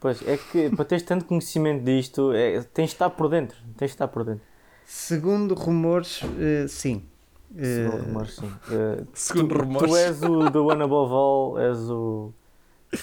[0.00, 3.56] Pois, é que para teres tanto conhecimento disto, é, tens de estar por dentro.
[3.76, 4.44] Tens de estar por dentro.
[4.84, 7.04] Segundo rumores, uh, sim.
[7.52, 8.52] Uh, Segundo rumores, sim.
[8.70, 9.90] Eh, Segundo tu, rumores.
[9.90, 12.32] tu és o The One Above All, és o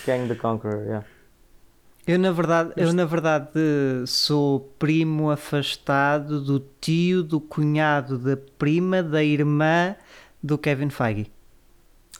[0.05, 1.05] Kang the Conqueror, yeah.
[2.05, 3.49] Eu na verdade, eu na verdade
[4.05, 9.95] sou primo afastado do tio, do cunhado, da prima, da irmã
[10.41, 11.31] do Kevin Feige.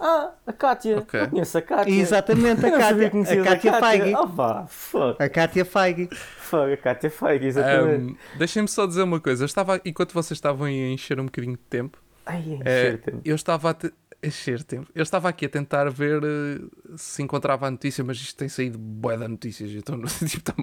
[0.06, 0.98] Ah, a Kátia.
[1.00, 1.22] Ok.
[1.22, 1.94] Eu conheço a Kátia.
[1.94, 4.16] Exatamente, a Kátia, a Kátia Feige.
[4.16, 6.10] Oh, pá, fuck, A Kátia Feige.
[6.12, 8.12] fuck, a Kátia Feige, exatamente.
[8.12, 9.44] Ahm, Deixem-me só dizer uma coisa.
[9.44, 13.22] Eu estava, enquanto vocês estavam a encher um bocadinho de tempo, Ai, eh, encher tempo.
[13.24, 14.88] eu estava a te- encher tempo.
[14.96, 16.60] Eu estava aqui a tentar ver eh,
[16.98, 20.56] se encontrava a notícia, mas isto tem saído bué de notícias, então não, tipo, tá-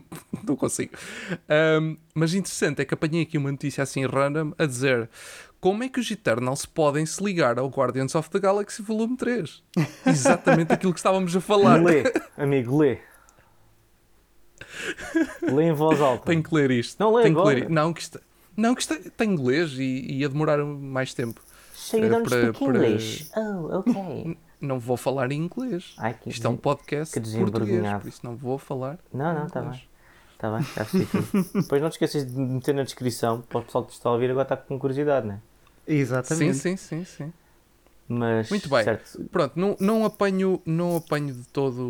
[0.46, 0.92] não consigo.
[1.48, 5.08] Ahm, mas interessante é que apanhei aqui uma notícia assim random a dizer
[5.60, 9.62] como é que os Eternals podem se ligar ao Guardians of the Galaxy Volume 3.
[10.06, 11.82] Exatamente aquilo que estávamos a falar.
[11.82, 12.04] Lê,
[12.36, 12.98] amigo, lê.
[15.42, 16.26] Lê em voz alta.
[16.26, 16.98] Tenho que ler isto.
[16.98, 17.54] Não lê Tenho que agora.
[17.54, 17.72] ler isto.
[17.72, 18.20] Não, que isto,
[18.56, 19.82] não, que isto está em inglês e,
[20.12, 21.40] ia demorar mais tempo.
[21.74, 23.42] So you don't para- speak para-?
[23.42, 24.38] Oh, ok.
[24.60, 25.94] Não vou falar em inglês.
[25.98, 28.98] Ai, que Isto é um podcast que português, por isso não vou falar.
[29.12, 29.82] Não, não, está bem.
[30.34, 30.86] Está bem, já.
[31.60, 34.30] Depois não te esqueças de meter na descrição para o pessoal que está a ouvir
[34.30, 35.49] agora está com curiosidade, não é?
[35.90, 36.54] Sim, Exatamente.
[36.58, 37.32] sim, sim, sim.
[38.08, 38.82] Mas, Muito bem.
[38.82, 39.22] certo.
[39.30, 41.80] Pronto, não, não, apanho, não apanho de todo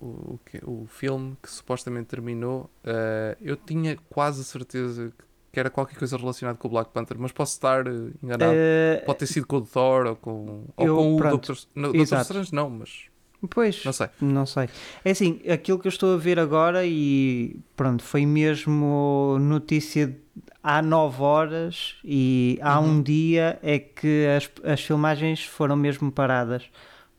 [0.00, 2.68] o, o, o filme que supostamente terminou.
[2.84, 5.10] Eh, eu tinha quase certeza
[5.50, 8.52] que era qualquer coisa relacionada com o Black Panther, mas posso estar eh, enganado.
[8.54, 11.32] Eh, Pode ter sido com o Thor ou com, ou eu- com o pronto.
[11.48, 12.22] Doctor, no, Doctor Exato.
[12.24, 13.04] Strange, não, mas
[13.48, 14.08] Pois, não sei.
[14.20, 14.68] não sei.
[15.02, 20.14] É assim, aquilo que eu estou a ver agora e pronto, foi mesmo notícia
[20.62, 22.88] há 9 horas e há Uhum.
[22.88, 26.64] um dia é que as, as filmagens foram mesmo paradas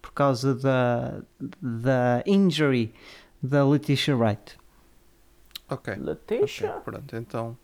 [0.01, 1.22] por causa da,
[1.61, 2.93] da injury
[3.41, 4.57] da Letitia Wright.
[5.69, 5.95] Ok.
[5.95, 6.69] Letitia.
[6.84, 7.57] pronto, então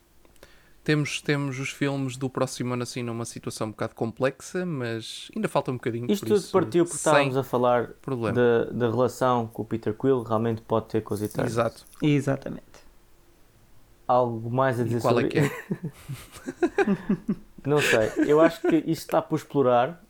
[0.83, 5.49] temos, temos os filmes do próximo ano assim numa situação um bocado complexa, mas ainda
[5.49, 6.09] falta um bocadinho.
[6.09, 7.89] Isto por tudo isso, partiu porque estávamos a falar
[8.33, 11.51] da, da relação que o Peter Quill realmente pode ter com os Eternals.
[11.51, 11.85] Exato.
[12.01, 12.63] Exatamente.
[14.07, 15.43] Algo mais a dizer E qual é sobre que é?
[17.65, 20.01] Não sei, eu acho que isto está por explorar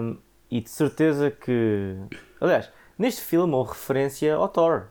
[0.00, 0.16] hum,
[0.50, 1.96] e de certeza que.
[2.40, 4.88] Aliás, Neste filme houve referência ao Thor.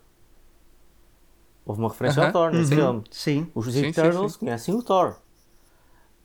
[1.66, 3.04] Houve uma referência ao Aham, Thor nesse Uhum, filme.
[3.12, 3.52] Sim.
[3.54, 4.40] Os Sim, sim, Eternals sim.
[4.40, 5.16] conhecem o Thor.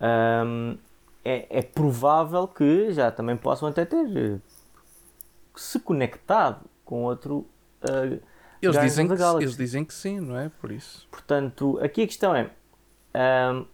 [0.01, 0.77] Ahm,
[1.25, 4.39] é, é provável que já também possam até ter eh,
[5.57, 7.47] se conectado com outro.
[7.83, 8.19] ah,
[8.65, 10.51] Eles Guardians dizem, que, eles dizem que sim, não é?
[10.61, 11.07] Por isso.
[11.11, 12.51] Portanto, aqui a questão é.
[13.15, 13.65] ahm,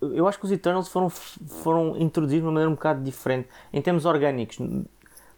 [0.00, 3.80] eu acho que os Eternals foram, foram introduzidos de uma maneira um bocado diferente, em
[3.80, 4.58] termos orgânicos,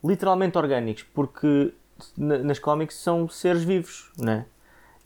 [0.03, 1.73] literalmente orgânicos, porque
[2.17, 4.47] na- nas cómics são seres vivos, né?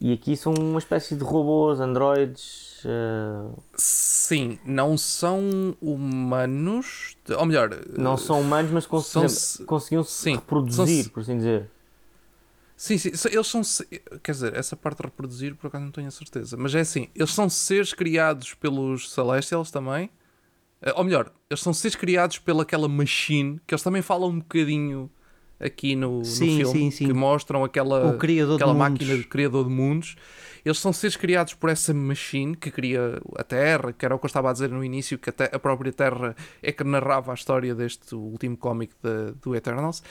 [0.00, 2.82] E aqui são uma espécie de robôs, androides.
[2.86, 7.16] ah, Sim, não são humanos.
[7.36, 9.10] Ou melhor, não são humanos, mas cons-
[9.66, 11.68] conseguiam se reproduzir, por assim dizer.
[12.78, 13.62] Sim, sim, eles são.
[14.22, 16.56] Quer dizer, essa parte de reproduzir, por acaso não tenho a certeza.
[16.56, 20.10] Mas é assim, eles são seres criados pelos Celestials também.
[20.82, 25.10] Eh, Ou melhor, eles são seres criados pelaquela machine, que eles também falam um bocadinho
[25.60, 27.06] aqui no, no Sim, filme, sim, sim.
[27.08, 30.16] que mostram aquela, O criador aquela de máquina de criador de mundos.
[30.64, 34.26] Eles são seres criados por essa machine que cria a Terra, que era o que
[34.26, 37.32] eu estava a dizer no início, que a, te- a própria Terra é que narrava
[37.32, 40.02] a história deste último cómic de- do Eternals.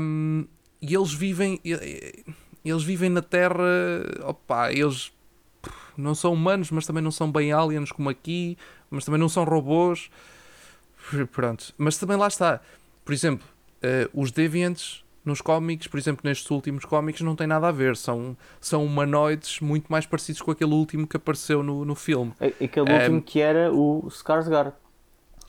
[0.00, 0.46] Um,
[0.80, 2.24] e eles vivem e- e-
[2.64, 3.64] eles vivem na Terra
[4.24, 5.12] opa, eles
[5.96, 8.56] não são humanos mas também não são bem aliens como aqui
[8.90, 10.10] mas também não são robôs
[11.32, 12.60] pronto, mas também lá está
[13.04, 13.46] por exemplo,
[13.82, 17.96] eh, os Deviants nos cómics, por exemplo nestes últimos cómics não tem nada a ver,
[17.96, 22.90] são, são humanoides muito mais parecidos com aquele último que apareceu no, no filme Aquele
[22.90, 24.72] Ahm, último que era o Skarsgård.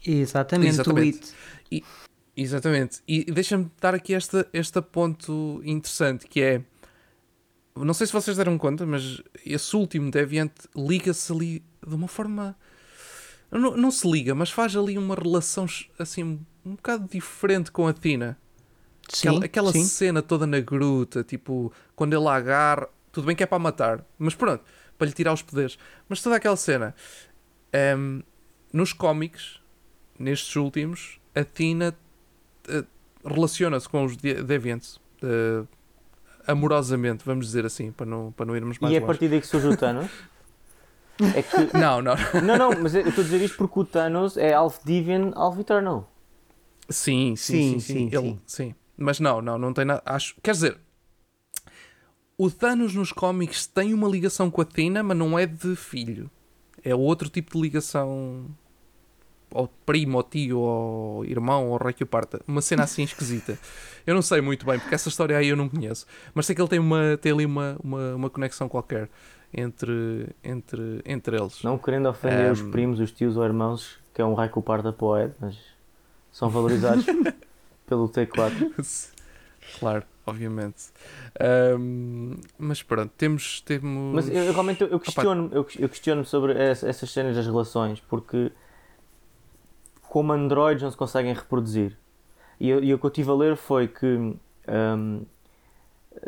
[0.06, 1.34] Exatamente, Exatamente.
[1.72, 1.86] o It.
[2.42, 3.02] Exatamente.
[3.06, 6.62] E deixa-me dar aqui esta, este ponto interessante que é.
[7.76, 12.56] Não sei se vocês deram conta, mas esse último Deviant liga-se ali de uma forma.
[13.52, 15.66] Não, não se liga, mas faz ali uma relação
[15.98, 18.38] assim um bocado diferente com a Tina.
[19.10, 19.84] Sim, Aquela, aquela sim.
[19.84, 24.36] cena toda na gruta, tipo, quando ele agarra, tudo bem que é para matar, mas
[24.36, 24.64] pronto,
[24.98, 25.80] para lhe tirar os poderes.
[26.08, 26.94] Mas toda aquela cena,
[27.74, 28.22] ehm,
[28.72, 29.60] nos cómics,
[30.18, 31.98] nestes últimos, a Tina
[33.26, 35.64] relaciona-se com os De- Deviants eh,
[36.48, 39.14] amorosamente, vamos dizer assim, para não, para não irmos mais E é a longe.
[39.14, 40.10] partir daí que surge o Thanos.
[41.36, 42.16] É que Não, não.
[42.46, 45.60] Não, não, mas eu estou a dizer isto porque o Thanos é Alf Deviant, Alf
[45.60, 46.10] Eternal.
[46.90, 47.94] Sim, sim, Sim, sim, sim.
[48.10, 48.40] sim, Ele, sim.
[48.48, 48.76] sim.
[48.98, 50.02] Mas não, não, não tem nada.
[50.06, 50.36] Acho.
[50.42, 50.78] Quer dizer,
[52.38, 56.32] o Thanos nos cómics tem uma ligação com a Tina, mas não é de filho.
[56.84, 58.46] É outro tipo de ligação.
[59.52, 62.40] Ou primo, ou tio, ou irmão, ou rei que o parta.
[62.48, 63.58] Uma cena assim esquisita.
[64.06, 66.06] Eu não sei muito bem, porque essa história aí eu não conheço.
[66.36, 69.10] Mas sei que ele tem, uma, tem ali uma, uma, uma conexão qualquer
[69.52, 71.64] entre, entre, entre eles.
[71.64, 72.70] Não querendo ofender os Ahm.
[72.70, 75.58] primos, os tios ou irmãos, que é um raio parda poeta, mas
[76.32, 77.06] são valorizados
[77.88, 78.52] pelo T4.
[79.80, 80.90] Claro, obviamente.
[81.40, 83.62] Ahm, mas pronto, temos.
[83.62, 84.14] temos...
[84.16, 88.00] Mas eu, realmente eu, eu questiono eu, eu questiono sobre ess- essas cenas das relações,
[88.02, 88.52] porque
[90.10, 91.98] como androides não se conseguem reproduzir.
[92.60, 95.26] E, e o que eu estive a ler foi que hum,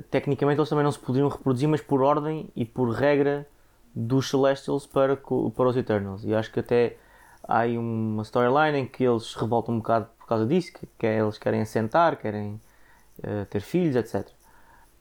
[0.09, 3.47] tecnicamente eles também não se podiam reproduzir, mas por ordem e por regra
[3.93, 6.23] dos Celestials para, para os Eternals.
[6.23, 6.97] E acho que até
[7.43, 10.87] há aí uma storyline em que eles se revoltam um bocado por causa disso, que,
[10.97, 12.61] que eles querem assentar, querem
[13.23, 14.29] eh, ter filhos, etc.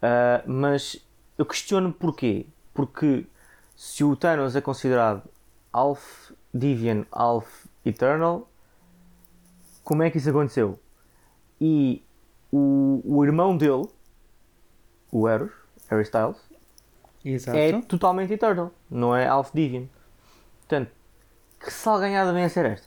[0.02, 1.04] Ah, mas
[1.38, 2.46] eu questiono porquê.
[2.74, 3.26] Porque
[3.76, 5.22] se o Thanos é considerado
[5.72, 8.49] Alf Deviant, Alf Eternal,
[9.90, 10.78] como é que isso aconteceu?
[11.60, 12.00] E
[12.52, 13.88] o, o irmão dele,
[15.10, 15.50] o Eros,
[15.88, 16.36] Harry Styles,
[17.24, 17.58] Exato.
[17.58, 19.88] é totalmente Eternal, não é Alf Deviant.
[20.60, 20.92] Portanto,
[21.58, 22.86] que salganhada vem a ser esta?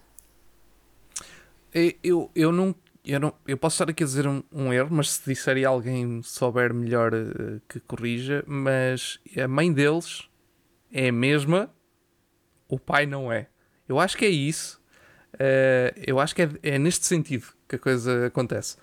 [1.73, 2.73] Eu, eu, eu não.
[3.03, 5.65] Eu, não, eu posso estar aqui a dizer um, um erro, mas se disser e
[5.65, 10.29] alguém souber melhor eh, que corrija, mas a mãe deles
[10.89, 11.69] é a mesma,
[12.69, 13.49] o pai não é.
[13.89, 14.81] Eu acho que é isso.
[15.39, 18.77] Eh, eu acho que é, é neste sentido que a coisa acontece.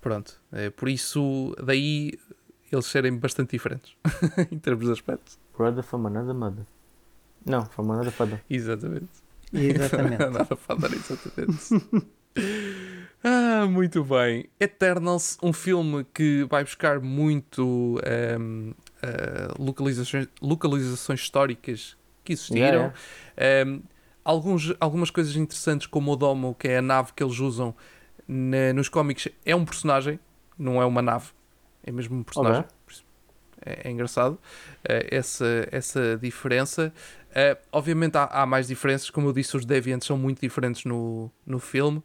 [0.00, 0.40] Pronto.
[0.52, 2.12] É por isso, daí
[2.70, 3.96] eles serem bastante diferentes
[4.50, 5.32] em termos de aspecto.
[5.56, 6.64] Brother from another mother.
[7.44, 8.40] Não, from another father.
[8.50, 9.08] Exatamente.
[9.52, 10.18] Exatamente.
[10.18, 12.06] Nada a falar exatamente.
[13.24, 14.48] ah, muito bem.
[14.60, 22.92] Eternals, um filme que vai buscar muito ehm, eh, localizações, localizações históricas que existiram.
[22.92, 22.94] Yeah,
[23.36, 23.80] Ehm,
[24.30, 27.74] alguns, algumas coisas interessantes, como o Domo, que é a nave que eles usam
[28.26, 30.18] na- nos cómics, é um personagem,
[30.58, 31.26] não é uma nave.
[31.82, 32.62] É mesmo um personagem.
[33.64, 34.38] É, é engraçado
[34.84, 36.92] eh, essa, essa diferença.
[37.34, 41.30] Eh, obviamente há, há mais diferenças, como eu disse, os Deviants são muito diferentes no,
[41.46, 42.02] no filme,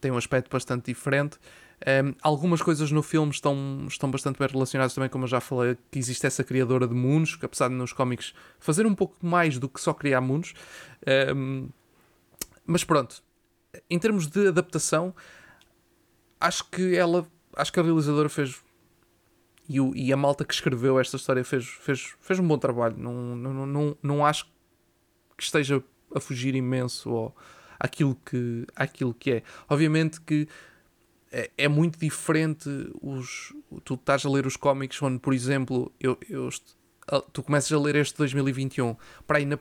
[0.00, 1.38] têm um aspecto bastante diferente,
[1.86, 5.78] Um, algumas coisas no filme estão, estão bastante bem relacionadas também, como eu já falei,
[5.90, 9.58] que existe essa criadora de mundos, que apesar de nos cómics fazer um pouco mais
[9.58, 10.52] do que só criar mundos.
[11.34, 11.68] Um,
[12.66, 13.22] mas pronto,
[13.88, 15.14] em termos de adaptação,
[16.38, 17.26] acho que ela,
[17.56, 18.62] acho que a realizadora fez
[19.68, 22.96] e, o, e a malta que escreveu esta história fez, fez, fez um bom trabalho.
[22.98, 24.46] Não, não, não, não acho
[25.36, 25.82] que esteja
[26.14, 27.36] a fugir imenso ao,
[27.78, 29.42] àquilo, que, àquilo que é.
[29.68, 30.48] Obviamente que
[31.32, 32.68] é, é muito diferente
[33.00, 33.54] os,
[33.84, 36.48] tu estás a ler os cómics onde, por exemplo, eu, eu,
[37.32, 39.58] tu começas a ler este 2021, para aí na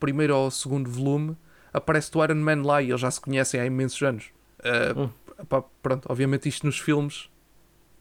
[0.00, 1.36] primeiro ou segundo volume
[1.72, 4.26] aparece o Iron Man lá e eles já se conhecem há imensos anos.
[4.60, 5.10] Uh, hum.
[5.48, 7.28] pá, pronto, obviamente isto nos filmes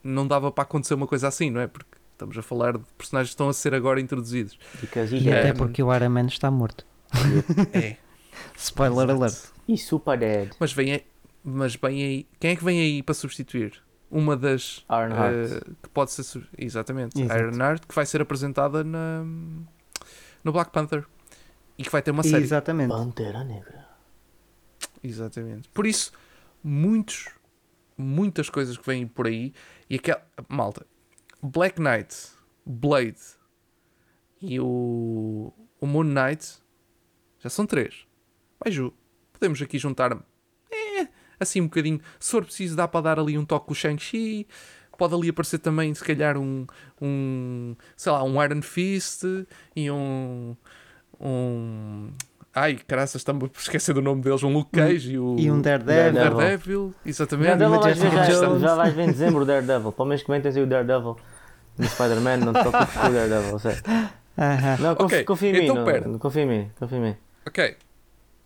[0.04, 1.68] não dava para acontecer uma coisa assim, não é?
[1.68, 4.58] Porque estamos a falar de personagens que estão a ser agora introduzidos.
[5.12, 6.86] E até porque o Iron Man está morto.
[7.74, 7.98] É.
[8.58, 9.20] Spoiler Exato.
[9.20, 9.44] alert.
[9.68, 10.50] E super dead.
[10.60, 11.04] Mas vem aí,
[11.44, 12.28] mas vem aí.
[12.40, 13.84] Quem é que vem aí para substituir?
[14.10, 15.52] Uma das Ironheart.
[15.52, 17.40] uh, que pode ser exatamente Exato.
[17.40, 19.24] Ironheart que vai ser apresentada na
[20.44, 21.06] no Black Panther
[21.78, 22.44] e que vai ter uma série.
[22.44, 22.90] Exatamente.
[22.90, 23.88] Pantera Negra.
[25.04, 25.68] Exatamente.
[25.70, 26.12] Por isso,
[26.64, 27.30] muitos,
[27.98, 29.54] muitas coisas que vêm por aí
[29.90, 30.86] e aquela malta,
[31.42, 32.16] Black Knight,
[32.66, 33.20] Blade
[34.42, 36.58] e o, o Moon Knight
[37.40, 38.06] já são três.
[38.64, 38.94] Mas Ju,
[39.32, 40.18] podemos aqui juntar
[41.40, 42.00] assim um bocadinho.
[42.20, 44.48] Se for preciso, dá para dar ali um toque com o Shang-Chi.
[44.98, 46.66] Pode ali aparecer também, se calhar, um,
[47.02, 49.24] um sei lá, um Iron Fist
[49.76, 50.56] e um.
[51.20, 52.10] um
[52.54, 54.44] ai, caraças, estamos a esquecer do nome deles.
[54.44, 56.14] Um Luke Cage e, o, E um Daredevil.
[56.14, 56.38] Daredevil.
[56.38, 57.48] Daredevil, exatamente.
[57.58, 59.92] Daredevil vais ver, Jessica já, já vais ver em dezembro o Daredevil.
[59.92, 61.18] Pelo menos tens aí o Daredevil
[61.78, 63.84] no Spider-Man, não te preocupes com o Daredevil, sério.
[64.38, 64.78] Aham.
[64.80, 65.76] Não, confi- Ok, confia em mim, então
[66.12, 67.16] não- confia em mim, confia em mim.
[67.48, 67.78] Ok.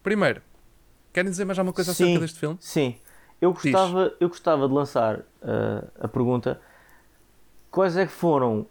[0.03, 0.41] Primeiro,
[1.17, 2.03] querem dizer mais alguma coisa Sim.
[2.03, 2.57] acerca deste filme?
[2.61, 2.95] Sim,
[3.41, 6.61] eu gostava, eu gostava de lançar uh, a pergunta:
[7.71, 8.67] quais é que foram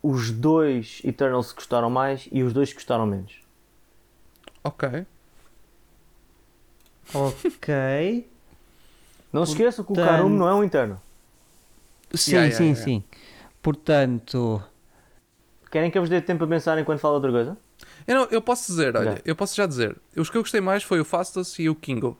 [0.00, 3.40] os dois Eternals que gostaram mais e os dois que gostaram menos?
[4.62, 5.04] Ok.
[7.12, 8.28] Ok.
[9.32, 11.00] Não se esqueçam que o Karum não é um Eternal.
[12.12, 12.82] Sim, Yeah, yeah, sim, yeah.
[12.82, 13.04] sim.
[13.62, 14.60] Portanto,
[15.70, 17.56] Querem que eu vos dê tempo a pensar enquanto falo outra coisa?
[18.06, 19.22] Eu, não, eu posso dizer, olha, Ok.
[19.24, 19.96] eu posso já dizer.
[20.16, 22.18] Os que eu gostei mais foi o Fastos e o Kingo.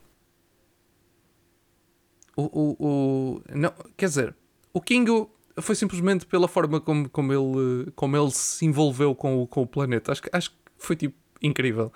[2.36, 4.34] O, o, o- não, quer dizer,
[4.72, 9.46] o Kingo foi simplesmente pela forma como, como, ele, como ele se envolveu com o,
[9.46, 10.12] com o planeta.
[10.12, 11.92] Acho, que- acho que foi tipo incrível.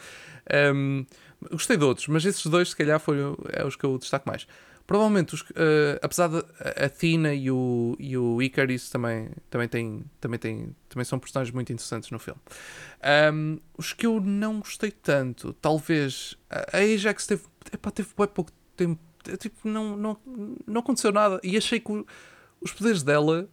[0.75, 1.07] Um,
[1.51, 4.47] gostei de outros, mas esses dois, se calhar, foram é os que eu destaco mais.
[4.87, 10.05] Provavelmente, os, eh, apesar de a Athena e o, e o Icarus também, também, têm,
[10.21, 12.39] também, têm, também são personagens muito interessantes no filme.
[13.33, 18.51] Um, os que eu não gostei tanto, talvez a Ajax teve, epá, teve bem pouco
[18.77, 20.17] tempo, é, tipo, não, não,
[20.67, 22.07] não aconteceu nada e achei que o-
[22.61, 23.49] os poderes dela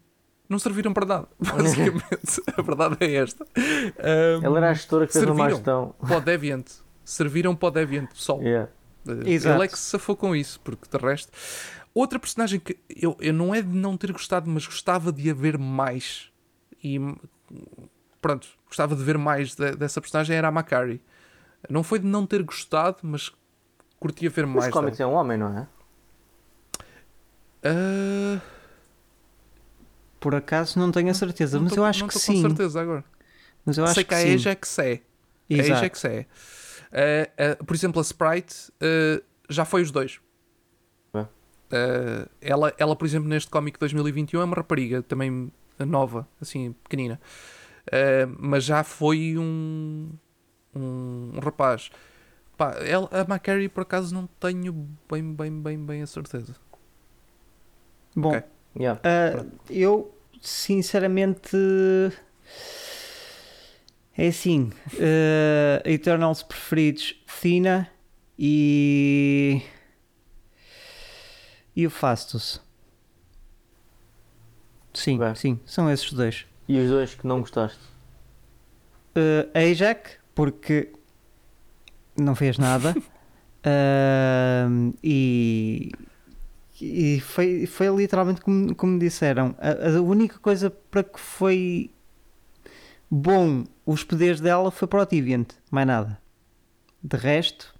[0.49, 1.27] não serviram para nada.
[1.39, 3.45] Basicamente, a verdade é esta.
[3.45, 5.57] Um, Ela era a gestora que fez uma má serviram.
[5.57, 5.95] gestão.
[6.05, 6.65] para o Deviant,
[7.05, 8.41] serviram para o Deviant pessoal.
[8.41, 8.69] Yeah.
[9.07, 9.55] Eh, Exato.
[9.57, 11.31] Ele é que se safou com isso, porque de resto.
[11.93, 15.57] Outra personagem que eu, eu não é de não ter gostado, mas gostava de haver
[15.57, 16.31] mais.
[16.83, 16.99] E
[18.21, 21.01] pronto, gostava de ver mais de- dessa personagem era a Macari.
[21.69, 23.31] Não foi de não ter gostado, mas
[23.99, 24.71] curtia ver Os mais.
[24.73, 25.67] cómics é um homem, não é?
[27.63, 28.41] Ah,
[30.19, 32.41] por acaso não tenho a certeza, não mas tô- eu acho não que sim.
[32.41, 33.03] com certeza agora.
[33.65, 34.33] Mas eu acho Sei que, que a sim.
[34.33, 34.93] Ajax é.
[34.93, 35.73] A Exato.
[35.73, 36.25] Ajax é.
[36.91, 40.19] Ah, por exemplo, a Sprite ah, já foi os dois.
[41.13, 42.27] É.
[42.41, 47.19] Ela, ela, por exemplo, neste cómic 2021 é uma rapariga também nova, assim, pequenina.
[48.37, 50.09] Mas já foi um,
[50.75, 51.89] um, um rapaz.
[52.57, 56.55] Pá, ela, a Macari, por acaso, não tenho bem, bem, bem, bem a certeza.
[58.15, 58.43] Bom, Ok.
[58.77, 59.01] Yeah.
[59.03, 61.57] ah, eu sinceramente
[64.21, 67.89] é assim, ah, Eternals preferidos Thina
[68.37, 69.61] e
[71.75, 72.61] e o Fastus.
[74.93, 75.33] Sim, Bem.
[75.33, 76.45] sim, são esses dois.
[76.67, 77.79] E os dois que não gostaste?
[79.15, 80.91] Uh, Ajax, porque
[82.15, 82.93] não fez nada.
[84.69, 85.91] Um, e
[86.79, 89.55] e foi, foi literalmente como, como disseram.
[89.59, 91.91] A, a única coisa para que foi
[93.09, 96.19] bom os poderes dela foi para o Deviant, mais nada.
[97.03, 97.73] De resto.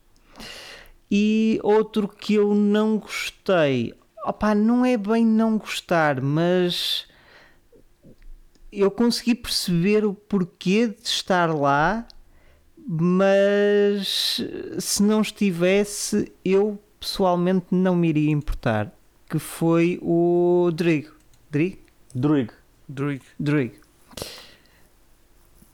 [1.10, 3.94] E outro que eu não gostei.
[4.26, 7.06] Opá, não é bem não gostar, mas
[8.72, 12.08] eu consegui perceber o porquê de estar lá,
[12.78, 14.42] mas
[14.80, 18.92] se não estivesse, eu pessoalmente não me iria importar.
[19.30, 21.08] que foi o Drig.
[21.50, 21.80] Drig?
[22.14, 22.52] Druig.
[22.88, 23.22] Druig.
[23.40, 23.72] Drig.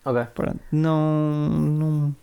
[0.08, 0.26] Ok.
[0.34, 2.16] Pronto, não, não.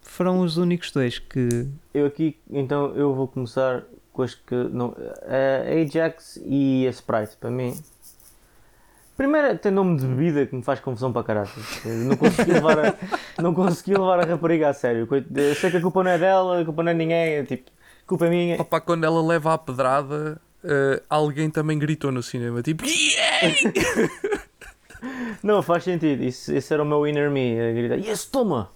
[0.00, 1.66] Foram os únicos dois que.
[1.92, 3.82] Eu aqui, então, eu vou começar
[4.12, 4.54] com as que.
[4.54, 4.94] Não,
[5.26, 7.74] a Ajax e a Sprite, para mim.
[9.16, 11.50] Primeiro tem nome de bebida que me faz confusão para caralho.
[11.84, 15.08] Não consegui levar a, não consegui levar a rapariga a sério.
[15.10, 17.42] Eu sei que a culpa não é dela, a culpa não é de ninguém, é
[17.44, 17.70] tipo,
[18.04, 18.60] a culpa é minha.
[18.60, 22.62] Opa, quando ela leva a pedrada, eh, alguém também gritou no cinema.
[22.62, 23.54] Tipo, "Yeah!"
[25.42, 26.22] Não, faz sentido.
[26.22, 28.70] Isso, esse era o meu inner me a gritar: Yes, toma!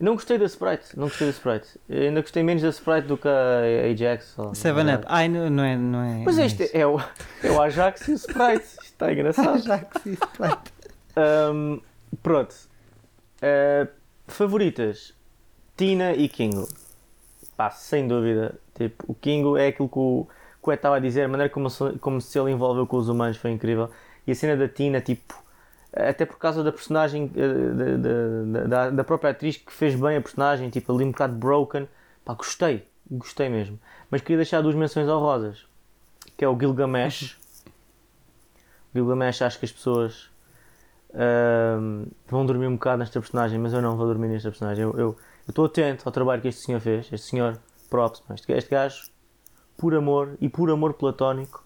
[0.00, 1.66] Não gostei da Sprite, não gostei da Sprite.
[1.88, 4.38] Eu ainda gostei menos da Sprite do que a Ajax.
[4.38, 5.04] ou- Seven Up.
[5.08, 5.76] Ai, não, não é.
[5.76, 7.00] Não é Mas não este é o,
[7.42, 8.64] é o Ajax e o Sprite.
[8.64, 9.48] Isto está engraçado.
[9.56, 10.72] Ajax e Sprite.
[11.16, 11.80] Ahm,
[12.22, 12.54] pronto.
[13.42, 13.88] Ah,
[14.28, 15.12] favoritas:
[15.76, 16.68] Tina e Kingo.
[17.56, 18.54] Pá, sem dúvida.
[18.76, 20.28] Tipo, o Kingo é aquilo que o,
[20.68, 21.68] Ed estava a dizer, a maneira como
[22.00, 23.90] como se ele envolveu com os humanos foi incrível.
[24.24, 25.34] E a cena da Tina, tipo,
[25.98, 30.20] até por causa da personagem, eh, da, da, da, própria atriz que fez bem a
[30.20, 31.88] personagem, tipo, ali um bocado broken.
[32.24, 33.80] Pá, gostei, gostei mesmo.
[34.10, 35.66] Mas queria deixar duas menções honrosas,
[36.36, 37.36] que é o Gilgamesh.
[38.94, 40.30] O Gilgamesh, acho que as pessoas
[41.14, 44.84] ahm, vão dormir um bocado nesta personagem, mas eu não vou dormir nesta personagem.
[44.84, 45.16] Eu
[45.48, 47.58] estou atento ao trabalho que este senhor fez, este senhor,
[47.90, 49.10] props, mas este, este gajo,
[49.76, 51.64] por amor e por amor platónico,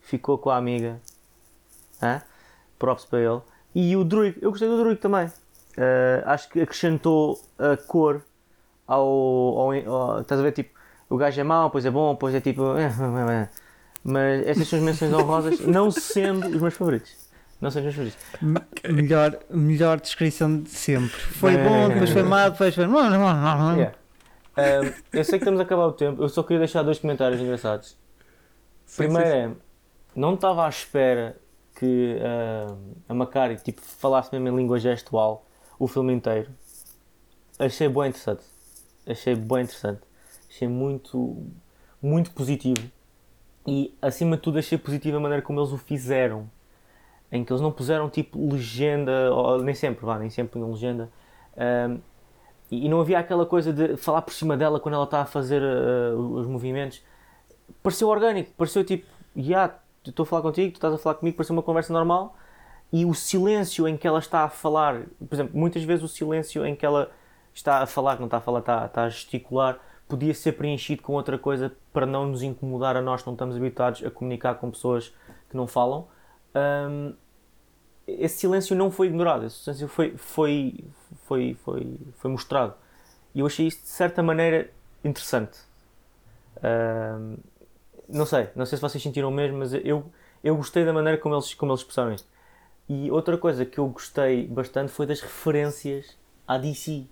[0.00, 1.00] ficou com a amiga.
[2.00, 2.22] Hã?
[2.78, 3.40] Props para ele.
[3.74, 5.30] E o Druid, eu gostei do Druid também.
[5.76, 8.22] Ah, acho que acrescentou a cor
[8.86, 10.52] ao, ao, ao- Estás a ver?
[10.52, 10.78] Tipo,
[11.08, 12.62] o gajo é mau, depois é bom, depois é tipo.
[14.04, 17.14] Mas essas são as menções honrosas, não sendo os meus favoritos.
[17.60, 18.90] Não sendo os meus favoritos.
[18.90, 21.08] melhor, melhor descrição de sempre.
[21.20, 21.64] Foi É.
[21.64, 22.84] bom, depois foi mal, depois foi.
[22.84, 23.92] Yeah.
[24.58, 27.40] Um, eu sei que estamos a acabar o tempo, eu só queria deixar dois comentários
[27.40, 27.96] engraçados.
[28.84, 29.50] Sim, Primeiro sim, é,
[30.16, 31.36] não estava à espera
[31.82, 32.76] que ah,
[33.08, 35.44] a Macari tipo, falasse mesmo em língua gestual
[35.80, 36.48] o filme inteiro.
[37.58, 38.44] Achei bem interessante.
[39.04, 40.00] Achei bem interessante.
[40.48, 41.44] Achei muito,
[42.00, 42.88] muito positivo.
[43.66, 46.48] E acima de tudo achei positivo a maneira como eles o fizeram.
[47.32, 51.10] Em que eles não puseram tipo legenda, ou, nem sempre, vá, nem sempre punham legenda.
[51.56, 51.98] Um,
[52.70, 55.26] e, e não havia aquela coisa de falar por cima dela quando ela está a
[55.26, 57.02] fazer uh, os movimentos.
[57.82, 59.74] Pareceu orgânico, pareceu tipo, já,
[60.10, 62.36] estou a falar contigo, tu estás a falar comigo, pareceu uma conversa normal.
[62.92, 66.66] E o silêncio em que ela está a falar, por exemplo, muitas vezes o silêncio
[66.66, 67.10] em que ela
[67.54, 71.14] está a falar, não está a falar, está, está a gesticular, podia ser preenchido com
[71.14, 74.70] outra coisa para não nos incomodar a nós que não estamos habituados a comunicar com
[74.70, 75.08] pessoas
[75.48, 76.06] que não falam.
[76.54, 77.14] Um,
[78.06, 80.84] esse silêncio não foi ignorado, esse silêncio foi, foi,
[81.24, 82.74] foi, foi, foi mostrado.
[83.34, 84.70] E eu achei isso de certa maneira
[85.02, 85.58] interessante.
[86.62, 87.36] Um,
[88.12, 90.04] não sei, não sei se vocês sentiram o mesmo, mas eu,
[90.44, 92.28] eu gostei da maneira como eles, como eles expressaram isto.
[92.88, 96.16] E outra coisa que eu gostei bastante foi das referências
[96.46, 97.06] à DC.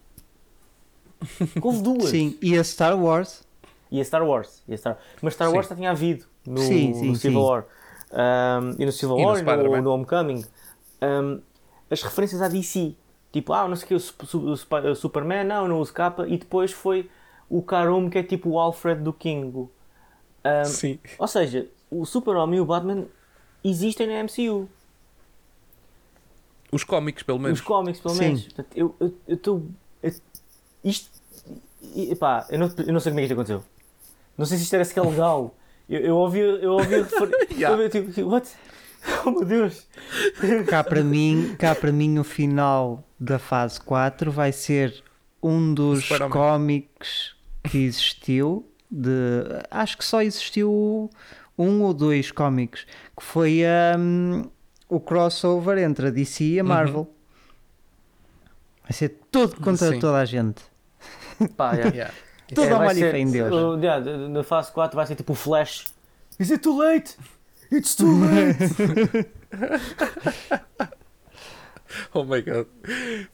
[1.63, 2.11] Houve duas.
[2.11, 3.43] Sim, e a Star Wars.
[3.91, 4.63] E a Star Wars.
[4.69, 4.99] E a Star...
[5.23, 5.55] Mas Star Sim.
[5.55, 7.47] Wars já tinha havido no, Sim, sim, no Civil sim.
[7.47, 7.65] War.
[8.13, 9.81] Um, e no Civil E no War e no, Spider-Man.
[9.83, 10.45] no Homecoming.
[11.03, 11.41] Um,
[11.91, 12.95] as referências à DC.
[13.33, 16.27] Tipo, ah, não sei o que, o, o Superman, não, não uso capa.
[16.27, 17.09] E depois foi
[17.49, 19.71] o Karum, que é tipo o Alfred do Kingo.
[20.45, 20.99] Um, Sim.
[21.19, 23.07] ou seja, o Super-Homem e o Batman
[23.65, 24.69] existem na MCU.
[26.73, 27.59] Os cómics, pelo menos.
[27.59, 28.21] Os cómics, pelo Sim.
[28.21, 28.45] menos.
[28.45, 28.95] Portanto, eu
[29.29, 29.67] estou.
[30.85, 31.11] Isto.
[31.97, 33.65] Epá, eu não, eu não sei como é que isto aconteceu.
[34.39, 35.55] Não sei se isto era sequer legal.
[35.89, 36.39] Eu, eu ouvi.
[36.41, 36.97] Eu ouvi.
[37.03, 37.77] refer- Yeah.
[37.77, 38.49] eu ouvi tipo, what?
[39.25, 39.87] Oh meu Deus!
[40.69, 45.03] Cá para mim, cá para mim o final da fase 4 vai ser
[45.43, 47.35] um dos cómics
[47.65, 51.11] que existiu de acho que só existiu
[51.59, 52.87] um ou dois cómics
[53.17, 53.61] que foi
[53.99, 54.45] hum,
[54.89, 57.09] o crossover entre a DC e a Marvel.
[58.83, 59.99] Vai ser todo contra Sim.
[60.01, 60.63] toda a gente.
[61.57, 61.91] Pá, yeah.
[61.95, 62.15] Yeah.
[62.49, 63.53] Tudo É, vai e ser- em Deus.
[63.53, 65.85] uh, yeah, na fase 4 vai ser tipo o Flash.
[66.39, 67.17] Is it too late?
[67.71, 69.31] It's too late!
[72.15, 72.67] Oh my god.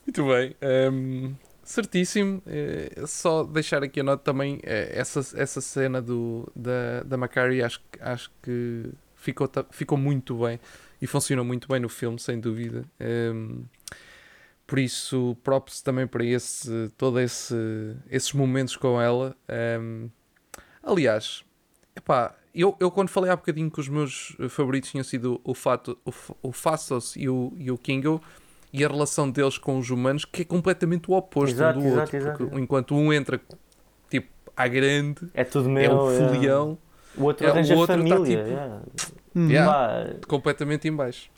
[0.05, 0.55] Muito bem.
[0.61, 1.35] Ehm,
[1.67, 2.41] certíssimo.
[2.47, 4.59] Eh, só deixar aqui a nota também.
[4.63, 10.59] eh, essa, essa cena do, da, da Macari acho, acho que ficou, ficou muito bem
[11.01, 12.85] e funcionou muito bem no filme, sem dúvida.
[12.99, 13.63] Ehm,
[14.65, 17.55] por isso, props também para esse, todo esse,
[18.09, 19.35] esses momentos com ela.
[19.47, 20.09] Ehm,
[20.83, 21.43] aliás,
[21.95, 25.97] epá, eu, eu quando falei há bocadinho que os meus favoritos tinham sido o, Fato,
[26.05, 26.11] o,
[26.49, 28.21] o Fastos e o, e o Kingo
[28.73, 31.87] e a relação deles com os humanos que é completamente o oposto Exato, um do
[31.87, 32.17] exato, outro.
[32.17, 32.37] exato.
[32.45, 33.39] Porque enquanto um entra
[34.09, 35.91] tipo à grande, É tudo é meu.
[35.97, 36.77] o folião,
[37.17, 38.17] O outro É, o outro tá família.
[38.43, 38.81] tipo- yeah.
[39.35, 39.49] Hum.
[39.49, 39.71] Yeah.
[39.71, 41.29] Pá, completamente em baixo.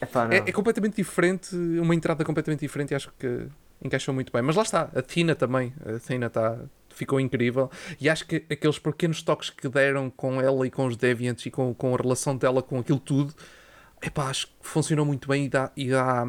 [0.00, 0.28] epá.
[0.32, 3.46] É, é completamente diferente, uma entrada completamente diferente e acho que
[3.82, 4.42] encaixou muito bem.
[4.42, 5.72] Mas lá está, a Tina também.
[5.84, 6.58] A Tina tá,
[6.90, 7.70] ficou incrível.
[8.00, 11.50] E acho que aqueles pequenos toques que deram com ela e com os Deviants e
[11.50, 13.34] com, com a relação dela com aquilo tudo,
[14.02, 16.28] epá, acho que funcionou muito bem e dá, e dá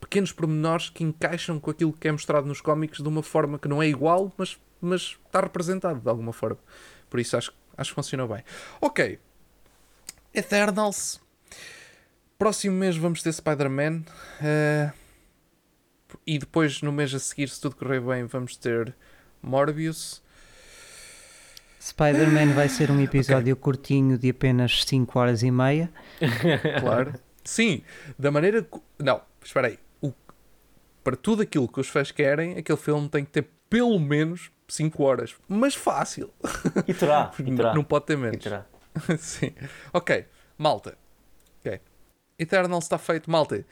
[0.00, 3.68] pequenos pormenores que encaixam com aquilo que é mostrado nos cómics de uma forma que
[3.68, 6.58] não é igual, mas, mas está representado de alguma forma.
[7.08, 8.42] Por isso acho, acho que funcionou bem.
[8.80, 9.18] Ok.
[10.34, 11.20] Eternals.
[12.38, 14.02] Próximo mês vamos ter Spider-Man.
[14.42, 14.90] eh,
[16.26, 18.94] e depois, no mês a seguir, se tudo correr bem, vamos ter
[19.42, 20.22] Morbius.
[21.80, 25.90] Spider-Man vai ser um episódio curtinho de apenas 5 horas e meia.
[26.80, 27.14] Claro.
[27.44, 27.82] Sim,
[28.18, 28.66] da maneira.
[28.98, 29.78] Não, espera aí.
[30.00, 30.12] O...
[31.04, 35.02] Para tudo aquilo que os fãs querem, aquele filme tem que ter pelo menos 5
[35.02, 35.34] horas.
[35.48, 36.32] Mas fácil.
[36.86, 37.74] E terá, e terá.
[37.74, 38.42] Não pode ter E menos.
[38.42, 38.66] terá.
[39.18, 39.52] Sim.
[39.92, 40.96] Ok, malta.
[41.60, 41.80] Ok.
[42.38, 43.64] Eternal está feito, malta.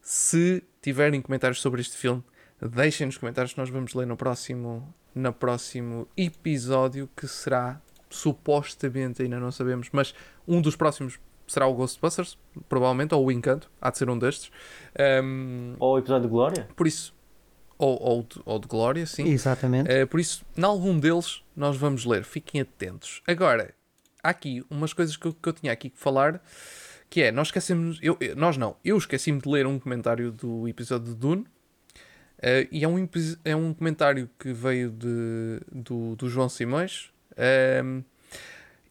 [0.00, 2.22] Se tiverem comentários sobre este filme,
[2.60, 7.80] deixem nos comentários que nós vamos ler no próximo, no próximo episódio, que será
[8.10, 10.14] supostamente, ainda não sabemos, mas
[10.46, 11.18] um dos próximos
[11.48, 12.38] será o Ghostbusters,
[12.68, 14.50] provavelmente, ou o Encanto, há de ser um destes.
[14.98, 16.68] Ahm, Ou o episódio de Glória?
[16.76, 17.14] por isso,
[17.76, 19.26] ou, ou, de, ou de Glória, sim.
[19.28, 19.90] Exatamente.
[19.90, 22.24] Uh, por isso, em algum deles, nós vamos ler.
[22.24, 23.22] Fiquem atentos.
[23.26, 23.74] Agora,
[24.22, 26.42] há aqui umas coisas que eu, que eu tinha aqui que falar,
[27.10, 30.66] que é, nós esquecemos, eu, eu- nós não, eu esqueci-me de ler um comentário do
[30.68, 33.08] episódio de Dune, uh, e é um,
[33.44, 37.10] é um comentário que veio de, do, do João Simões,
[37.84, 38.02] um,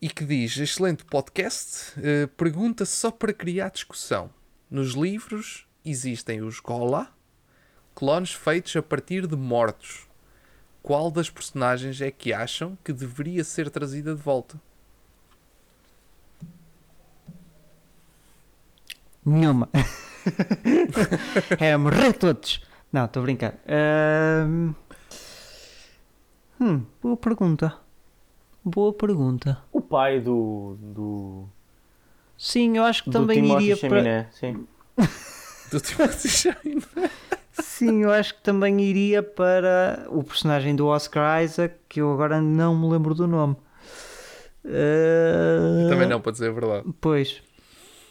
[0.01, 4.29] e que diz, excelente podcast, uh, pergunta só para criar discussão.
[4.69, 7.09] Nos livros existem os Gola,
[7.95, 10.07] clones feitos a partir de mortos
[10.87, 14.57] qual das personagens é que acham que deveria ser trazida de volta?
[19.25, 19.67] Nenhuma.
[21.59, 22.63] Era morrer todos.
[22.89, 23.55] Não, estou a brincar.
[23.67, 24.73] Ahm,
[26.57, 27.75] Hum, boa pergunta.
[28.67, 29.57] Boa pergunta.
[29.71, 30.77] O pai do.
[30.81, 31.47] do.
[32.37, 33.87] Sim, eu acho que do também Timóteo iria para.
[34.03, 34.67] Chaminé, sim.
[35.71, 36.87] Do Timothy Chalamet.
[37.53, 42.41] Sim, eu acho que também iria para o personagem do Oscar Isaac, que eu agora
[42.41, 43.55] não me lembro do nome.
[44.65, 46.85] Ah, Também não, para dizer a verdade.
[46.99, 47.41] Pois.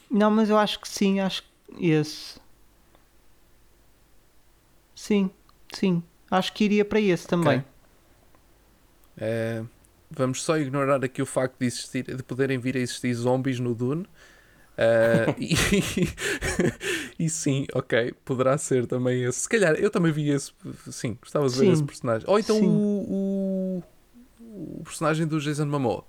[0.09, 2.39] Não, mas eu acho que sim, acho que esse.
[4.95, 5.29] Sim,
[5.71, 6.01] sim.
[6.31, 7.59] Acho que iria para esse também.
[7.59, 7.63] Ok.
[9.19, 9.63] Eh,
[10.09, 13.73] vamos só ignorar aqui o facto de, existir, de poderem vir a existir zombies no
[13.75, 14.05] Dune.
[14.77, 19.41] Eh, e, e sim, ok, poderá ser também esse.
[19.41, 20.51] Se calhar, eu também vi esse.
[20.91, 21.71] Sim, gostava de ver Sim.
[21.71, 22.29] esse personagem.
[22.29, 22.67] Ou então Sim.
[22.67, 23.83] o,
[24.39, 26.03] o, o personagem do Jason Momoa.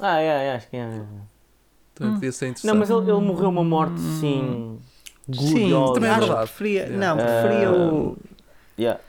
[0.00, 1.02] Ah, é, é, acho que é.
[1.94, 2.14] Também Hum.
[2.16, 2.70] podia ser interessante.
[2.70, 4.78] Não, mas ele, ele morreu uma morte, sim.
[5.32, 5.94] Sim, gloriosa.
[5.94, 6.40] também é verdade.
[6.50, 6.98] preferia, Yeah.
[6.98, 8.16] não, preferia o,
[8.78, 9.00] Yeah.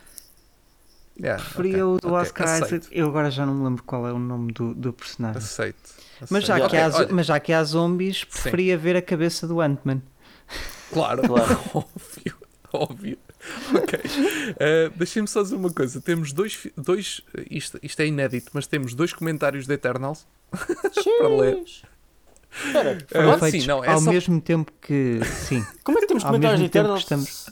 [1.20, 2.74] Yeah, preferia ok, o do ok, Oscar aceito.
[2.84, 2.88] Isaac.
[2.98, 5.38] Eu agora já não me lembro qual é o nome do, do personagem.
[5.38, 5.76] Aceito.
[6.30, 6.70] Mas já, aceito.
[6.70, 10.00] que há, olha, mas já que há zombies, preferia ver a cabeça do Ant-Man.
[10.92, 11.60] Claro, Claro.
[11.74, 12.36] óbvio,
[12.72, 13.18] óbvio.
[13.74, 13.98] Ok.
[13.98, 16.00] Uh, Deixem-me só dizer uma coisa.
[16.00, 17.20] Temos dois, dois
[17.50, 20.26] isto, isto é inédito, mas temos dois comentários de Eternals.
[20.52, 21.62] Para ler.
[22.50, 25.20] Espera, Eh, Foram sim, não, é ao só- mesmo tempo que.
[25.24, 25.64] Sim.
[25.84, 27.00] como é que temos Ao comentários de Eternals?
[27.00, 27.50] estamos-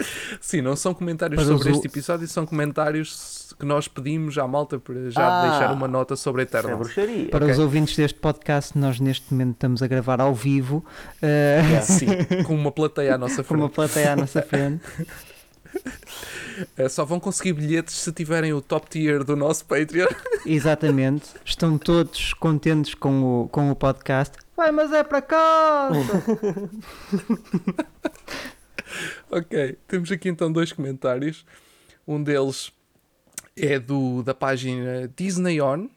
[0.40, 4.46] Sim, não são comentários Para sobre os este episódio, são comentários que nós pedimos à
[4.48, 5.48] malta para já Ah.
[5.50, 6.80] deixar uma nota sobre Isso é Eternals.
[6.86, 7.28] bruxaria.
[7.28, 7.52] Para Ok.
[7.52, 10.84] os ouvintes deste podcast, nós neste momento estamos a gravar ao vivo,
[11.20, 11.82] eh, Yeah.
[11.84, 12.06] Sim,
[12.46, 13.74] com uma plateia à nossa com uma frente.
[13.74, 14.82] plateia à nossa frente.
[16.78, 20.08] Uh, só vão conseguir bilhetes se tiverem o top tier do nosso Patreon.
[20.46, 21.28] Exatamente.
[21.44, 24.36] Estão todos contentes com o, com o podcast.
[24.56, 25.90] Vai, mas é para cá!
[29.30, 31.44] Ok, temos aqui então dois comentários.
[32.06, 32.72] Um deles
[33.56, 35.88] é do, da página Disney On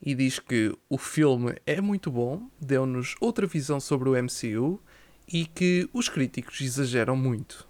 [0.00, 4.80] e diz que o filme é muito bom, deu-nos outra visão sobre o MCU
[5.32, 7.68] e que os críticos exageram muito.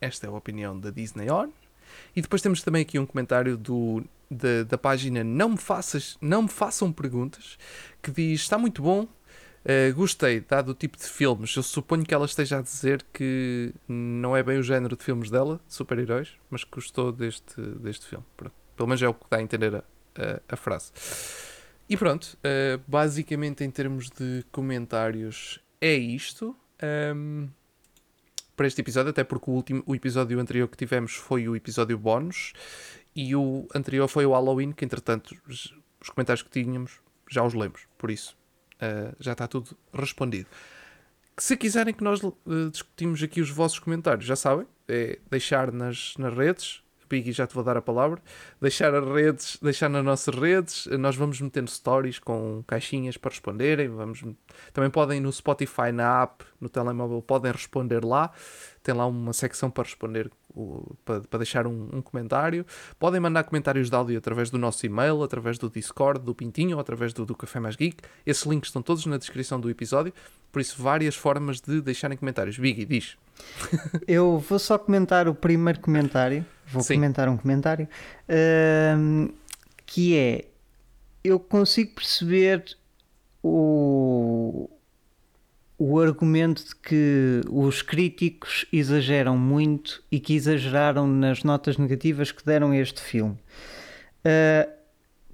[0.00, 1.48] Esta é a opinião da Disney On.
[2.14, 6.42] E depois temos também aqui um comentário do, da, da página Não me, faças, Não
[6.42, 7.58] me Façam Perguntas
[8.02, 9.06] que diz: Está muito bom,
[9.64, 11.54] Uh, gostei, dado o tipo de filmes.
[11.54, 15.30] Eu suponho que ela esteja a dizer que não é bem o género de filmes
[15.30, 18.24] dela, de super-heróis, mas gostou deste, deste filme.
[18.36, 18.54] Pronto.
[18.76, 19.84] Pelo menos é o que dá a entender a,
[20.16, 20.90] a, a frase.
[21.88, 26.56] E pronto, uh, basicamente em termos de comentários é isto.
[27.14, 27.48] Um,
[28.56, 31.96] para este episódio, até porque o, último, o episódio anterior que tivemos foi o episódio
[31.96, 32.52] bónus
[33.14, 37.86] e o anterior foi o Halloween, que entretanto os comentários que tínhamos já os lemos,
[37.96, 38.36] por isso
[38.82, 40.48] uh, já está tudo respondido.
[41.38, 42.34] Se quiserem que nós uh,
[42.70, 46.81] discutimos aqui os vossos comentários, já sabem, é deixar nas, nas redes,
[47.12, 48.20] Biggie, já te vou dar a palavra.
[48.60, 50.86] Deixar as redes, deixar nas nossas redes.
[50.98, 53.88] Nós vamos metendo stories com caixinhas para responderem.
[53.88, 54.24] Vamos...
[54.72, 58.32] Também podem no Spotify, na app, no telemóvel, podem responder lá.
[58.82, 60.30] Tem lá uma secção para responder,
[61.04, 62.64] para deixar um, um, comentário.
[62.98, 66.80] Podem mandar comentários de áudio através do nosso e-mail, através do Discord, do Pintinho, ou
[66.80, 67.98] através do, do Café Mais Geek.
[68.24, 70.12] Esses links estão todos na descrição do episódio.
[70.50, 72.58] Por isso, várias formas de deixarem comentários.
[72.58, 73.16] Biggie, diz.
[74.08, 76.44] Eu vou só comentar o primeiro comentário.
[76.72, 76.94] Vou Sim.
[76.94, 77.86] comentar um comentário.
[78.28, 79.32] Uh,
[79.84, 80.46] que é:
[81.22, 82.64] eu consigo perceber
[83.42, 84.70] o,
[85.78, 92.44] o argumento de que os críticos exageram muito e que exageraram nas notas negativas que
[92.44, 93.36] deram a este filme.
[94.24, 94.72] Uh,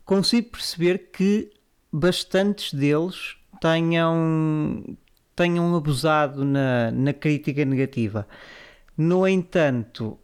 [0.04, 1.50] consigo perceber que
[1.92, 4.82] bastantes deles tenham,
[5.36, 8.26] tenham abusado na, na crítica negativa.
[8.96, 10.18] No entanto,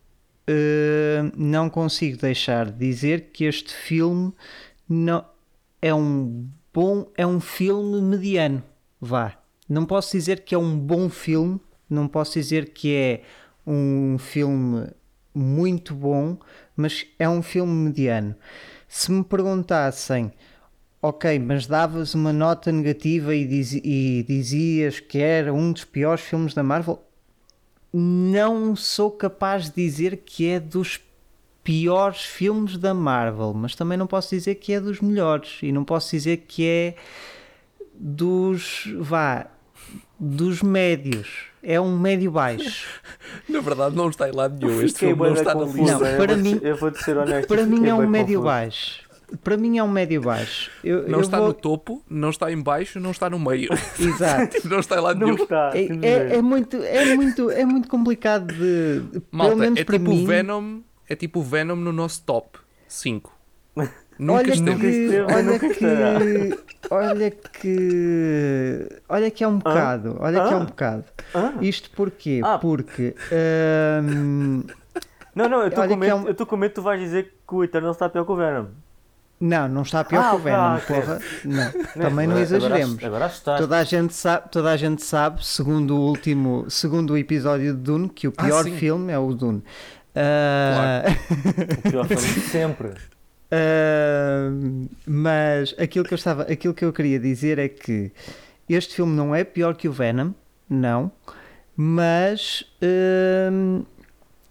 [0.48, 4.32] uh, não consigo deixar de dizer que este filme
[4.88, 5.24] não,
[5.80, 8.62] é um bom, é um filme mediano.
[9.00, 9.38] Vá.
[9.68, 13.22] Não posso dizer que é um bom filme, não posso dizer que é
[13.66, 14.88] um filme
[15.34, 16.38] muito bom,
[16.76, 18.34] mas é um filme mediano.
[18.86, 20.32] Se me perguntassem
[21.04, 26.24] ok, mas davas uma nota negativa e, diz, e, dizias que era um dos piores
[26.24, 26.98] filmes da Marvel,
[27.96, 31.00] não sou capaz de dizer que é dos
[31.62, 35.84] piores filmes da Marvel, mas também não posso dizer que é dos melhores e não
[35.84, 36.94] posso dizer que é
[37.94, 39.46] dos vá
[40.18, 41.46] dos médios.
[41.62, 42.86] É um médio baixo.
[43.48, 44.82] Na verdade, não está em lado nenhum.
[44.82, 45.98] Este filme não está na lista.
[45.98, 47.48] Não, para mim, eu vou ser honesto.
[47.48, 49.03] Para mim é um médio baixo
[49.42, 50.70] para mim é um médio baixo.
[50.82, 51.48] Eu, não eu está vou...
[51.48, 53.70] no topo, não está em baixo, não está no meio.
[53.98, 54.68] Exato.
[54.68, 55.34] não está lá nenhum.
[55.34, 59.02] Está, é, é, é, muito, é, muito, é muito complicado de.
[59.30, 60.26] Malta, pelo menos é para tipo mim...
[60.26, 63.34] Venom, é tipo Venom no nosso top 5.
[64.18, 64.80] Nunca olha esteve.
[64.80, 66.58] Que, olha que,
[66.90, 70.48] olha que, olha que é um bocado, olha ah?
[70.48, 71.04] que é um bocado.
[71.34, 71.52] Ah?
[71.60, 72.40] Isto porquê?
[72.44, 72.58] Ah.
[72.58, 73.14] Porque
[74.04, 74.62] hum,
[75.34, 76.28] não, não, eu estou com, medo, é um...
[76.28, 78.66] eu com medo que tu vais dizer que o Eternal está pior que o Venom.
[79.40, 81.20] Não, não está pior ah, que o Venom, ah, porra.
[81.44, 83.02] Não, também não exageremos.
[83.02, 87.18] Agora, agora toda, a gente sabe, toda a gente sabe, segundo o último, segundo o
[87.18, 89.58] episódio de Dune, que o ah, pior ah, filme é o Dune.
[90.14, 90.22] Uh...
[90.72, 91.78] Claro.
[91.78, 92.88] o pior filme sempre.
[93.54, 98.10] Uh, mas aquilo que eu estava, aquilo que eu queria dizer é que
[98.68, 100.32] este filme não é pior que o Venom,
[100.68, 101.12] não,
[101.76, 103.84] mas uh,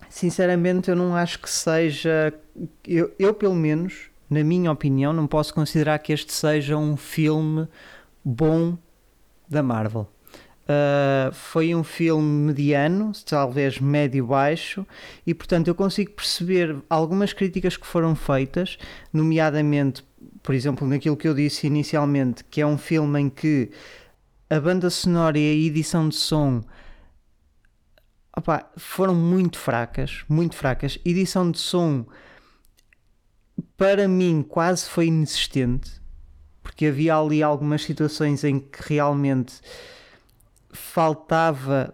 [0.10, 2.34] sinceramente eu não acho que seja,
[2.88, 7.68] eu, eu pelo menos na minha opinião, não posso considerar que este seja um filme
[8.26, 8.78] bom
[9.48, 10.10] da Marvel.
[10.64, 14.88] Uh, foi um filme mediano, talvez médio-baixo,
[15.28, 18.78] e portanto eu consigo perceber algumas críticas que foram feitas,
[19.12, 20.04] nomeadamente,
[20.42, 23.70] por exemplo, naquilo que eu disse inicialmente, que é um filme em que
[24.50, 26.64] a banda sonora e a edição de som
[28.36, 30.98] opa, foram muito fracas, muito fracas.
[31.06, 32.06] Edição de som
[33.78, 35.92] para mim quase foi inexistente,
[36.62, 39.56] porque havia ali algumas situações em que realmente
[40.72, 41.94] faltava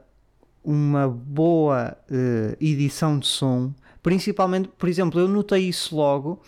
[0.64, 3.74] uma boa uh, edição de som,
[4.04, 6.42] principalmente, por exemplo, eu notei isso logo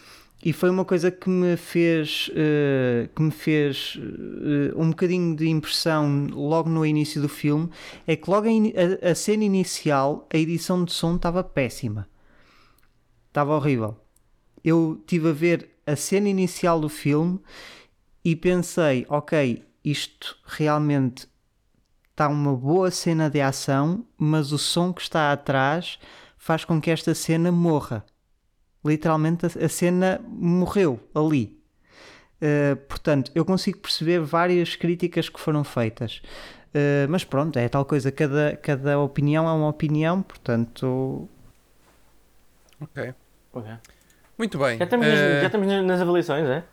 [0.44, 5.48] e foi uma coisa que me fez uh, que me fez uh, um bocadinho de
[5.48, 7.70] impressão logo no início do filme
[8.08, 12.08] é que logo a, a cena inicial a edição de som estava péssima.
[13.30, 13.98] Estava horrível
[14.64, 17.40] eu tive a ver a cena inicial do filme
[18.24, 21.28] e pensei, ok, isto realmente
[22.12, 26.00] está uma boa cena de ação, mas o som que está atrás
[26.38, 28.06] faz com que esta cena morra.
[28.84, 31.60] Literalmente a, cena morreu ali.
[32.42, 36.22] Uh, portanto, eu consigo perceber várias críticas que foram feitas.
[36.74, 41.30] Uh, mas pronto, é tal coisa, cada, cada opinião é uma opinião, portanto.
[42.80, 43.14] Ok.
[43.54, 43.72] Ok.
[44.42, 44.76] Muito bem.
[44.80, 45.10] Já estamos, uh...
[45.12, 46.64] nas, já eh, estamos nas avaliações, é?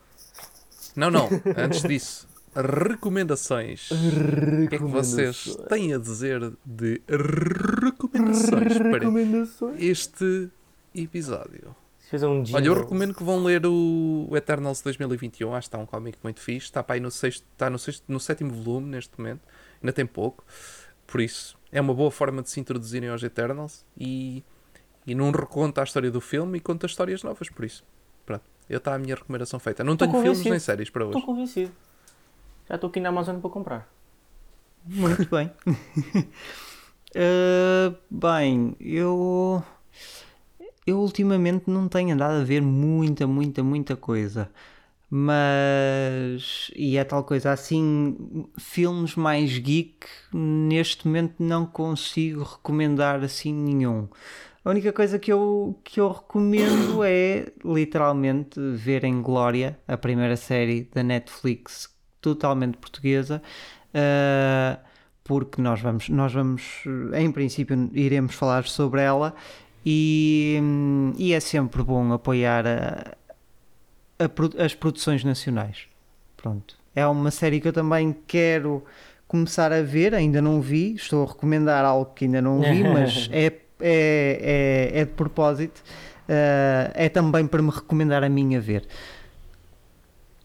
[0.95, 1.29] Não, não.
[1.55, 3.89] Antes disso, recomendações.
[3.91, 4.65] recomendações.
[4.65, 9.75] O que é que vocês têm a dizer de recomendações, recomendações.
[9.75, 10.49] para este
[10.95, 11.75] episódio?
[12.11, 15.53] Um Olha, eu recomendo que vão ler o Eternals 2021.
[15.53, 16.65] Acho que está um cómic muito fixe.
[16.65, 19.41] Está para aí no, sexto, está no, sexto, no sétimo volume neste momento.
[19.79, 20.43] Ainda tem pouco.
[21.05, 23.85] Por isso, é uma boa forma de se introduzirem aos Eternals.
[23.95, 24.43] E
[25.09, 27.83] e não reconta a história do filme e conta histórias novas, por isso.
[28.25, 28.43] Pronto.
[28.69, 29.83] Eu está a minha recomendação feita.
[29.83, 30.51] Não tenho Estou filmes convencido.
[30.51, 31.25] nem séries para Estou hoje.
[31.25, 31.71] convencido.
[32.67, 33.89] Já estou aqui na Amazon para comprar.
[34.85, 35.51] Muito bem.
[37.15, 39.63] Uh, bem, eu.
[40.85, 44.49] Eu ultimamente não tenho andado a ver muita, muita, muita coisa.
[45.09, 46.69] Mas.
[46.75, 48.47] E é tal coisa assim.
[48.59, 54.07] Filmes mais geek, neste momento não consigo recomendar assim nenhum.
[54.63, 60.35] A única coisa que eu, que eu recomendo é literalmente ver em Glória, a primeira
[60.35, 61.89] série da Netflix,
[62.21, 63.41] totalmente portuguesa.
[63.93, 64.79] Uh,
[65.23, 66.83] porque nós vamos, nós vamos,
[67.15, 69.33] em princípio, iremos falar sobre ela
[69.85, 70.59] e,
[71.17, 73.15] e é sempre bom apoiar a-
[74.19, 75.87] a as produções nacionais.
[76.35, 76.77] Pronto.
[76.95, 78.83] É uma série que eu também quero
[79.27, 83.29] começar a ver, ainda não vi, estou a recomendar algo que ainda não vi, mas
[83.31, 85.81] é, é, é, é de propósito.
[86.27, 88.87] Uh, é também para me recomendar a mim a ver.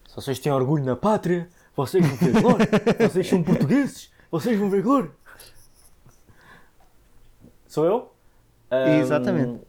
[0.07, 2.67] Se vocês têm orgulho na pátria, vocês vão ver glória.
[3.07, 5.11] vocês são portugueses, vocês vão ver glória.
[7.67, 8.11] Sou eu?
[8.71, 9.61] Ahm, Exatamente.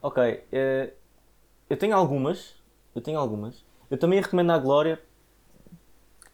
[0.00, 0.44] Ok.
[0.50, 0.92] eh,
[1.68, 2.54] eu tenho algumas.
[2.94, 3.64] Eu tenho algumas.
[3.90, 5.00] Eu também recomendo a Glória.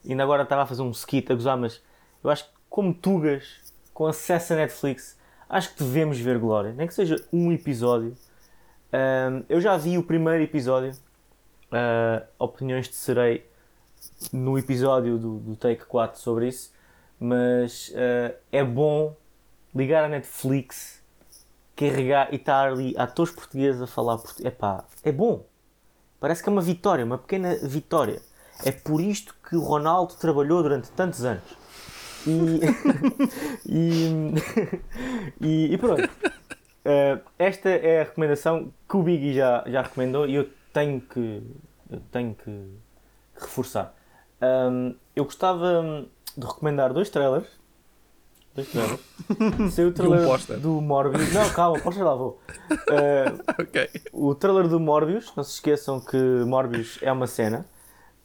[0.09, 1.83] Ainda agora estava a fazer um skit a gozar, mas
[2.23, 5.19] eu acho que como Tugas, com acesso a Netflix,
[5.51, 6.73] acho que devemos ver Glória.
[6.73, 8.17] Nem que seja um episódio.
[8.93, 10.93] Ahm, eu já vi o primeiro episódio.
[11.73, 13.51] ah, opiniões de Serei
[14.33, 16.73] no episódio do, do Take 4 sobre isso,
[17.19, 19.15] mas eh, é bom
[19.75, 21.03] ligar a Netflix,
[21.77, 24.53] carregar e estar ali atores portugueses a falar português.
[24.53, 25.45] Epá, é bom.
[26.19, 28.21] Parece que é uma vitória, uma pequena vitória.
[28.65, 31.43] É por isto que o Ronaldo trabalhou durante tantos anos.
[32.27, 32.61] E,
[33.67, 34.35] e,
[35.41, 36.09] e, e pronto.
[36.85, 41.43] Eh, esta é a recomendação que o Biggie já, já recomendou e eu tenho que,
[41.91, 42.71] eu tenho que
[43.35, 43.95] reforçar.
[44.41, 46.07] Ahm, eu gostava
[46.37, 47.47] de recomendar dois trailers.
[48.55, 49.01] Dois trailers.
[49.75, 50.59] Saiu o trailer póster.
[50.59, 51.33] do Morbius.
[51.33, 52.41] Não, calma, já lá vou.
[52.71, 53.89] Ah, Ok.
[54.13, 57.67] o trailer do Morbius, não se esqueçam que Morbius é uma cena.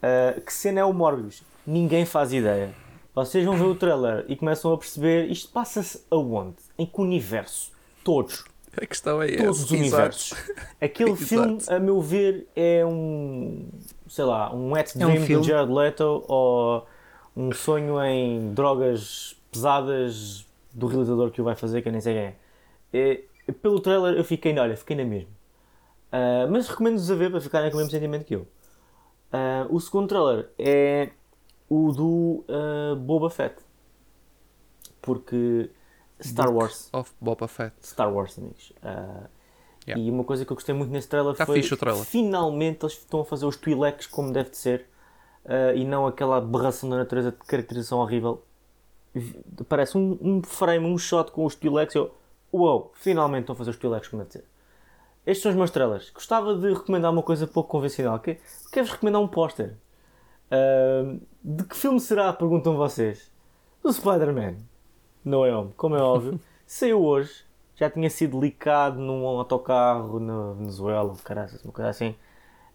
[0.01, 1.43] Ah, que cena é o Morbius?
[1.67, 2.73] Ninguém faz ideia.
[3.15, 6.57] Vocês vão ver o trailer e começam a perceber isto passa-se aonde?
[6.77, 7.71] Em que universo?
[8.03, 8.43] Todos.
[8.75, 9.65] A questão é Todos essa.
[9.65, 10.33] os universos.
[10.81, 11.25] Aquele Exato.
[11.25, 13.65] filme, a meu ver, é um.
[14.09, 15.45] sei lá, um wet É um dream do filme.
[15.47, 16.85] Jared Leto ou
[17.37, 22.13] um sonho em drogas pesadas do realizador que o vai fazer, que eu nem sei
[22.13, 22.35] quem é.
[23.47, 25.29] É, pelo trailer eu fiquei, olha, fiquei na mesma.
[26.11, 28.45] Ah, mas recomendo-vos a ver para ficarem com o mesmo sentimento que eu.
[29.31, 31.09] Ah, o segundo trailer é
[31.69, 33.55] o do ah, Boba Fett.
[35.01, 35.69] Porque
[36.21, 36.89] Star Book Wars.
[36.93, 37.75] Of Boba Fett.
[37.81, 38.73] Star Wars, amigos.
[38.83, 39.27] Ah,
[39.87, 40.03] Yeah.
[40.03, 42.03] E uma coisa que eu gostei muito nesse trailer Tá foi trailer.
[42.05, 44.87] finalmente eles estão a fazer os Twi'leks como deve de ser
[45.45, 48.41] ah, e não aquela aberração da natureza de caracterização horrível.
[49.69, 52.11] Parece um, um frame, um shot com os Twi'leks eu,
[52.51, 54.45] uau, finalmente estão a fazer os Twi'leks como deve de ser.
[55.23, 56.09] Estes são os meus trailers.
[56.09, 58.19] Gostava de recomendar uma coisa pouco convencional.
[58.19, 58.39] Que
[58.71, 59.75] Quero-vos recomendar um póster.
[60.51, 62.31] Ah, de que filme será?
[62.33, 63.31] Perguntam vocês.
[63.83, 64.55] Do Spider-Man.
[65.23, 66.39] Não é como é óbvio.
[66.65, 67.45] Saiu hoje.
[67.75, 72.15] Já tinha sido licado num autocarro na Venezuela, caraças, uma coisa assim.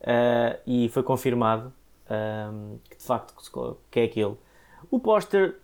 [0.03, 1.73] Ah, e foi confirmado
[2.09, 2.53] ah,
[2.89, 3.35] que de facto
[3.91, 4.39] que é aquilo.
[4.91, 5.57] O póster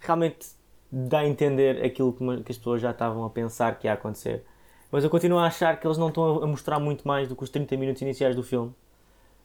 [0.00, 0.48] realmente
[0.90, 4.44] dá a entender aquilo que as pessoas já estavam a pensar que ia acontecer.
[4.90, 7.44] Mas eu continuo a achar que eles não estão a mostrar muito mais do que
[7.44, 8.74] os 30 minutos iniciais do filme.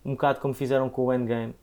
[0.06, 1.56] Um bocado como fizeram com o Endgame.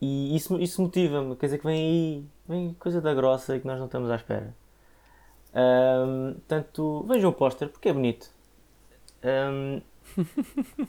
[0.00, 1.36] E isso, isso motiva-me.
[1.36, 4.54] Quer dizer que vem aí vem coisa da grossa que nós não estamos à espera.
[5.54, 8.28] Ahm, portanto, vejam o póster porque é bonito.
[9.22, 9.80] Ahm,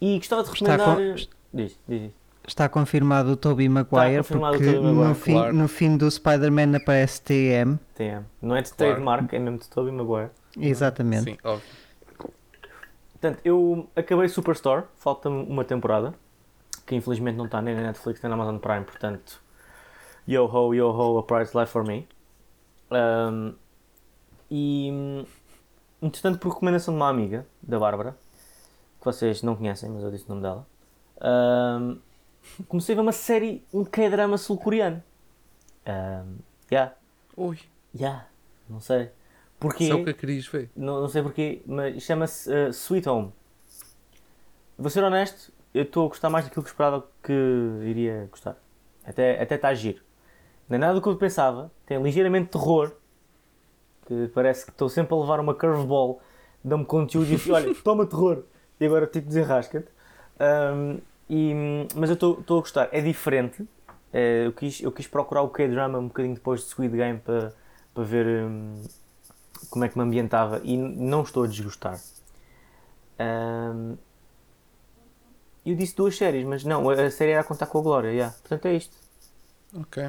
[0.00, 0.96] e gostava de Está recomendar.
[0.96, 2.12] com- Diz, diz, diz.
[2.46, 5.52] Está confirmado o Tobey Maguire confirmado o porque Tobey Maguire, no, fim, claro.
[5.54, 7.78] no fim do Spider-Man aparece TM.
[7.94, 8.24] TM.
[8.42, 8.92] Não é de Claro.
[8.94, 10.30] trademark, é mesmo de Tobey Maguire.
[10.58, 11.24] Exatamente.
[11.24, 11.68] Sim, óbvio.
[13.20, 16.14] Portanto, eu acabei Superstore, falta-me uma temporada,
[16.86, 19.42] que infelizmente não está nem na Netflix nem na Amazon Prime, portanto,
[20.26, 22.08] yo ho, yo ho, a price life for me.
[22.90, 23.54] Um,
[24.50, 25.26] e,
[26.00, 28.16] entretanto, por recomendação de uma amiga, da Bárbara,
[28.98, 30.66] que vocês não conhecem, mas eu disse o nome dela,
[31.20, 31.98] um,
[32.68, 35.02] comecei a ver uma série, um K-drama sul-coreano.
[35.86, 36.38] Um,
[36.72, 36.94] yeah,
[37.36, 37.58] Ui,
[37.94, 38.26] yeah,
[38.68, 39.10] não sei.
[39.60, 39.84] Porquê?
[39.84, 40.70] isso é o que eu querias ver.
[40.74, 43.30] não, não sei porquê, mas chama-se uh, Sweet Home.
[44.78, 47.32] Vou ser honesto, eu estou a gostar mais daquilo que esperava que
[47.82, 48.56] iria gostar.
[49.04, 50.02] Até, até está a giro.
[50.66, 52.92] Não é nada do que eu pensava, tem ligeiramente terror,
[54.06, 56.22] que parece que estou sempre a levar uma curveball,
[56.64, 58.44] dá-me conteúdo e olha, toma terror,
[58.80, 59.88] e agora tipo desenrasca-te.
[60.40, 62.88] Um, e, mas eu estou a gostar.
[62.90, 63.68] É diferente.
[64.12, 67.52] Eh, eu, quis, eu quis procurar o K-drama um bocadinho depois de Squid Game para
[67.94, 68.82] para ver hum,
[69.68, 72.00] como é que me ambientava e não estou a desgostar.
[73.18, 73.96] Um,
[75.66, 78.10] eu disse duas séries, mas não, a série era a contar com a Glória.
[78.10, 78.34] yeah.
[78.40, 78.96] Portanto, é isto.
[79.78, 80.08] Ok.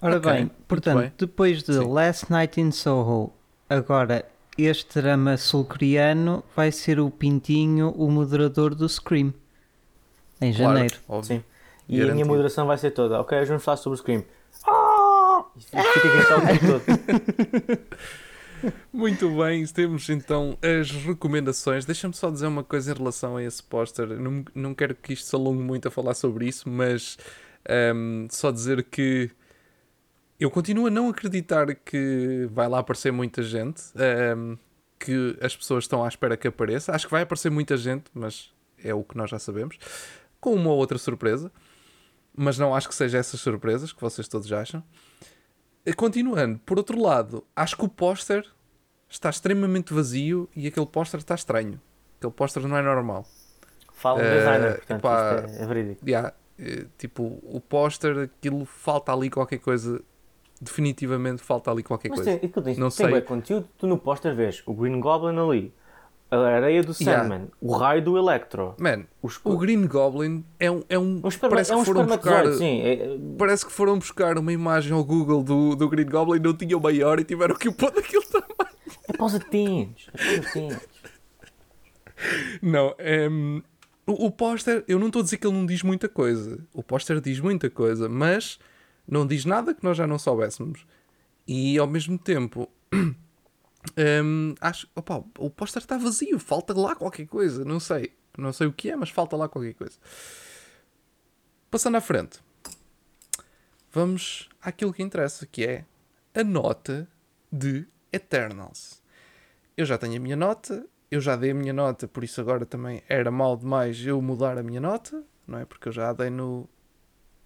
[0.00, 1.12] Ora Ok, bem, portanto, bem.
[1.18, 1.92] depois de Sim.
[1.92, 3.32] Last Night in Soho,
[3.68, 4.24] agora
[4.58, 9.32] este drama sul-coreano vai ser o Pintinho, o moderador do Scream.
[10.40, 10.96] Em Claro, janeiro.
[11.08, 11.36] óbvio.
[11.38, 11.44] Sim.
[11.88, 12.28] E a minha Garantido.
[12.28, 13.20] moderação vai ser toda.
[13.20, 14.24] Ok, hoje vamos falar sobre o Scream.
[14.66, 15.44] Ah!
[15.56, 17.78] E Fica a gritar o tempo todo.
[18.92, 21.84] Muito bem, temos então as recomendações.
[21.84, 24.06] Deixa-me só dizer uma coisa em relação a esse póster.
[24.08, 27.18] Não, não quero que isto se alongue muito a falar sobre isso, mas
[27.68, 29.30] ahm, só dizer que
[30.38, 34.56] eu continuo a não acreditar que vai lá aparecer muita gente, ahm,
[34.98, 36.92] que as pessoas estão à espera que apareça.
[36.92, 38.52] Acho que vai aparecer muita gente, mas
[38.82, 39.78] é o que nós já sabemos,
[40.40, 41.50] com uma ou outra surpresa.
[42.34, 44.82] Mas não acho que seja essas surpresas que vocês todos acham.
[45.84, 48.46] Eh, Continuando, por outro lado, acho que o póster
[49.08, 51.80] está extremamente vazio e aquele póster está estranho.
[52.18, 53.26] Aquele póster não é normal.
[53.92, 56.08] Fala o Eh, designer, portanto, epá, é, é verídico.
[56.08, 60.00] Yeah, eh, tipo, o póster, aquilo falta ali qualquer coisa.
[60.60, 62.38] Definitivamente falta ali qualquer Mas coisa.
[62.38, 63.08] tem, e tu tens, Não tem sei.
[63.08, 65.74] bué conteúdo, tu no póster vês o Green Goblin ali,
[66.34, 67.22] a areia do Yeah.
[67.22, 70.82] Sandman, o raio do Electro, Man, os, o Green Goblin é um.
[70.88, 72.52] É um um parece é um que foram buscar.
[72.54, 72.80] sim.
[72.80, 76.80] É, Parece que foram buscar uma imagem ao Google do, do Green Goblin, não tinham
[76.80, 78.76] maior e tiveram que o pôr daquele tamanho.
[79.08, 79.34] é para os.
[79.34, 80.08] É atinhos.
[82.62, 83.60] Não, ehm,
[84.06, 86.58] o, o póster, eu não estou a dizer que ele não diz muita coisa.
[86.72, 88.58] O póster diz muita coisa, mas
[89.06, 90.86] não diz nada que nós já não soubéssemos.
[91.46, 92.68] E ao mesmo tempo,
[93.96, 98.12] ehm, acho, opa, o póster está vazio, falta lá qualquer coisa, não sei.
[98.36, 99.98] Não sei o que é, mas falta lá qualquer coisa.
[101.70, 102.40] Passando à frente,
[103.90, 105.84] vamos àquilo que interessa, que é
[106.34, 107.08] a nota
[107.50, 109.02] de Eternals.
[109.76, 112.64] Eu já tenho a minha nota, eu já dei a minha nota, por isso agora
[112.64, 115.64] também era mal demais eu mudar a minha nota, não é?
[115.64, 116.68] Porque eu já a dei no,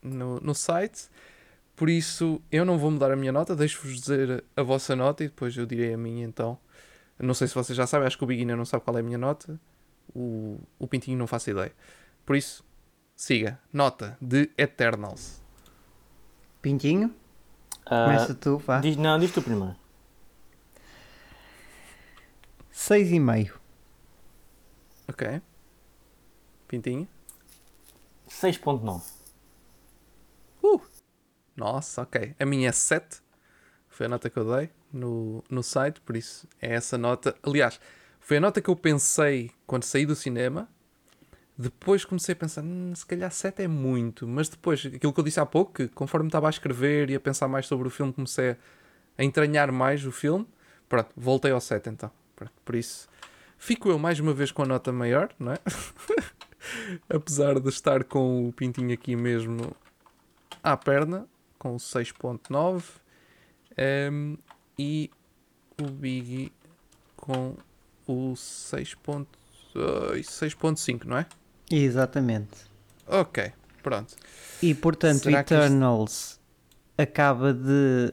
[0.02, 1.08] no, no site.
[1.76, 5.28] Por isso eu não vou mudar a minha nota, deixo-vos dizer a vossa nota e
[5.28, 6.58] depois eu direi a minha então.
[7.18, 9.02] Não sei se vocês já sabem, acho que o Beginner não sabe qual é a
[9.02, 9.60] minha nota,
[10.14, 11.72] o, o Pintinho não faço ideia.
[12.24, 12.64] Por isso,
[13.14, 13.58] siga.
[13.72, 15.40] Nota de Eternals.
[16.62, 17.14] Pintinho,
[17.86, 18.80] Ah, começa tu, vá.
[18.80, 19.76] diz, não, diz tu primeiro.
[22.72, 23.52] 6,5.
[25.08, 25.40] Ok?
[26.68, 27.08] Pintinho?
[28.28, 29.02] 6.9.
[30.62, 30.80] Uh!
[31.56, 32.34] Nossa, ok.
[32.38, 33.22] A minha é 7.
[33.88, 37.34] Foi a nota que eu dei no, no site, por isso é essa nota.
[37.42, 37.80] Aliás,
[38.20, 40.68] foi a nota que eu pensei quando saí do cinema.
[41.56, 44.28] Depois comecei a pensar, "Hum, se calhar 7 é muito.
[44.28, 47.20] Mas depois, aquilo que eu disse há pouco, que conforme estava a escrever e a
[47.20, 48.56] pensar mais sobre o filme, comecei
[49.16, 50.46] a entranhar mais o filme.
[50.88, 52.10] Pronto, voltei ao 7 então.
[52.34, 53.08] Pronto, por isso,
[53.56, 55.58] fico eu mais uma vez com a nota maior, não é?
[57.08, 59.74] Apesar de estar com o pintinho aqui mesmo
[60.62, 61.26] à perna,
[61.66, 62.82] com o 6.9
[63.76, 64.36] ehm,
[64.78, 65.10] e
[65.80, 66.52] o Biggie
[67.16, 67.56] com
[68.06, 69.26] o 6.5,
[69.74, 71.26] 6.5, não é?
[71.70, 72.66] Exatamente.
[73.06, 73.52] Ok,
[73.82, 74.14] pronto.
[74.62, 76.40] E portanto, Será que isto- Eternals
[76.96, 78.12] acaba de,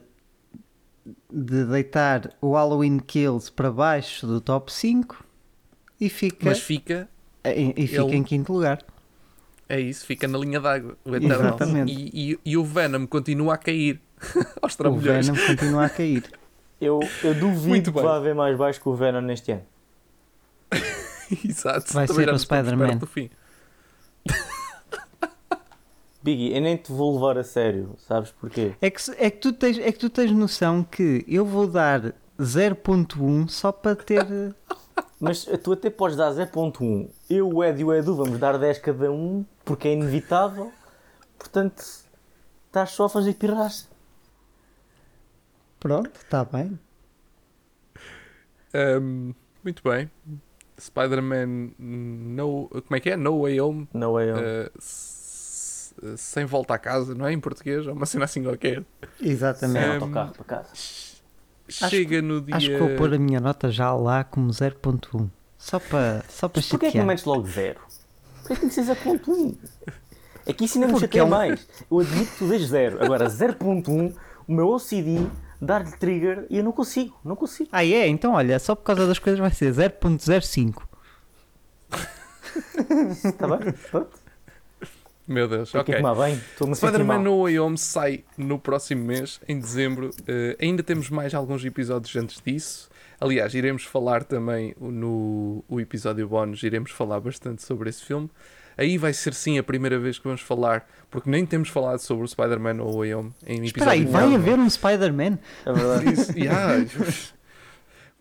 [1.32, 5.24] de deitar o Halloween Kills para baixo do top 5
[6.00, 7.08] e fica, Mas fica,
[7.44, 8.84] e, e fica ele- em quinto lugar.
[9.68, 11.60] É isso, fica na linha d'água, o Eternals.
[11.60, 11.92] Exatamente.
[11.92, 14.00] E, e, e o Venom continua a cair
[14.60, 14.96] aos O.
[14.96, 16.24] Venom continua a cair.
[16.80, 18.04] Eu, eu duvido Muito que bem.
[18.04, 19.62] vá haver mais baixo que o Venom neste ano.
[21.44, 21.92] Exato.
[21.92, 22.96] Vai ser o Spider-Man.
[22.98, 23.30] do fim.
[26.22, 28.72] Biggie, eu nem te vou levar a sério, sabes porquê?
[28.80, 32.14] É que, é, que tu tens, é que tu tens noção que eu vou dar
[32.40, 34.24] 0.1 só para ter.
[35.20, 37.08] Mas tu até podes dar 0.1.
[37.30, 40.72] Eu, o Ed e o Edu vamos dar 10 cada um, porque é inevitável.
[41.38, 41.82] Portanto,
[42.66, 43.86] estás só a fazer pirraça.
[45.78, 46.78] Pronto, está bem.
[48.74, 49.32] Ahm,
[49.62, 50.10] muito bem.
[50.80, 53.16] Spider-Man no, como é que é?
[53.16, 54.36] No Way Home Não é eu.
[54.36, 54.70] Uh,
[56.16, 57.32] sem volta a casa, não é?
[57.32, 58.84] Em português, é uma cena assim qualquer.
[59.18, 59.86] Sem Exatamente.
[59.86, 60.70] Ehm, autocarro para casa.
[61.68, 62.56] Chega no dia.
[62.56, 65.28] Acho que vou pôr a minha nota já lá como 0.1.
[65.58, 67.80] Só para só para Mas porquê é que não metes logo 0?
[68.40, 69.56] Porquê é que tem que ser 0.1?
[70.46, 71.66] É que isso ainda me chateia é um- mais.
[71.90, 73.02] Eu admito que tu dês 0.
[73.02, 74.14] Agora 0.1,
[74.46, 75.26] o meu OCD
[75.60, 77.18] dar-lhe trigger e eu não consigo.
[77.24, 77.70] Não consigo.
[77.72, 78.06] Ah, é?
[78.08, 80.82] Então olha, só por causa das coisas vai ser 0.05.
[83.24, 83.72] Está bem?
[83.90, 84.23] Pronto.
[85.26, 86.02] Meu Deus, Tem que ok.
[86.02, 86.40] tomar bem.
[86.74, 87.18] Spider-Man.
[87.18, 90.10] No Way Home sai no próximo mês, em dezembro.
[90.26, 92.90] Eh, ainda temos mais alguns episódios antes disso.
[93.18, 98.28] Aliás, iremos falar também no o episódio bónus, iremos falar bastante sobre esse filme.
[98.76, 102.24] Aí vai ser sim a primeira vez que vamos falar, porque nem temos falado sobre
[102.24, 105.38] o Spider-Man No Way Home em Espera aí, episódio vai haver um Spider-Man?
[105.64, 106.12] É verdade.
[106.12, 106.84] Isso, yeah.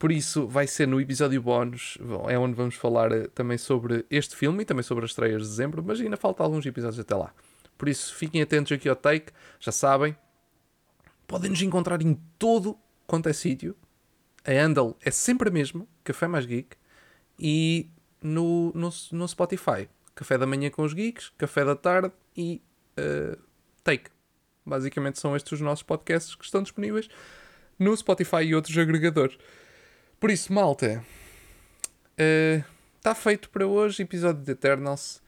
[0.04, 1.98] Por isso, vai ser no episódio bónus,
[2.28, 5.48] é onde vamos falar eh, também sobre este filme e também sobre as estreias de
[5.48, 7.34] dezembro, mas ainda falta alguns episódios até lá.
[7.78, 9.32] Por isso, fiquem atentos aqui ao take,
[9.62, 10.14] já sabem.
[11.26, 12.78] Podem nos encontrar em todo
[13.08, 13.78] quanto é sítio.
[14.44, 16.76] A handle é sempre a mesma, Café Mais Geek,
[17.40, 17.90] e
[18.22, 19.88] no, no, no Spotify.
[20.14, 22.62] Café da manhã com os geeks, café da tarde e
[22.98, 23.38] eh,
[23.86, 24.10] take.
[24.66, 27.08] Basicamente são estes os nossos podcasts que estão disponíveis
[27.80, 29.38] no Spotify e outros agregadores.
[30.24, 31.04] Por isso, malta,
[32.98, 35.22] está feito para hoje, episódio de Eternals.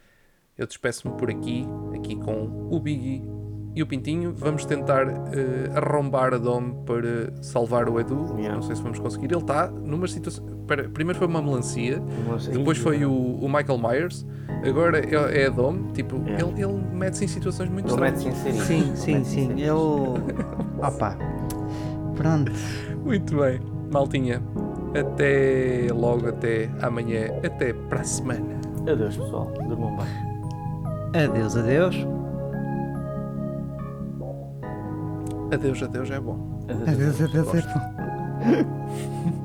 [0.58, 3.22] Eu despeço-me por aqui, aqui com o Biggie
[3.76, 4.34] e o Pintinho.
[4.34, 8.38] Vamos tentar eh, arrombar a Dom para salvar o Edu.
[8.38, 8.56] Yeah.
[8.56, 9.26] Não sei se vamos conseguir.
[9.26, 10.62] Ele está numa situação.
[10.62, 12.02] Espera, primeiro foi uma melancia,
[12.54, 14.26] depois foi o, o Michael Myers,
[14.66, 15.92] agora é, é a Dom.
[15.92, 16.48] Tipo, Yeah.
[16.48, 18.24] ele, ele mete-se em situações muito Ele estranhas.
[18.24, 18.66] mete-se em série.
[18.66, 19.62] Sim, sim, Mete-se em sim.
[19.62, 20.14] Eu.
[20.82, 21.18] Opa.
[22.16, 22.50] Pronto.
[23.04, 23.60] Muito bem,
[23.92, 24.42] maltinha.
[24.98, 28.56] Até logo, até amanhã, até para a semana.
[28.90, 29.52] Adeus, pessoal.
[29.68, 31.24] Durmam bem.
[31.24, 31.96] Adeus, adeus.
[35.52, 36.60] Adeus, adeus, é bom.
[36.70, 36.90] Adeus.
[36.90, 37.66] Adeus, adeus, adeus.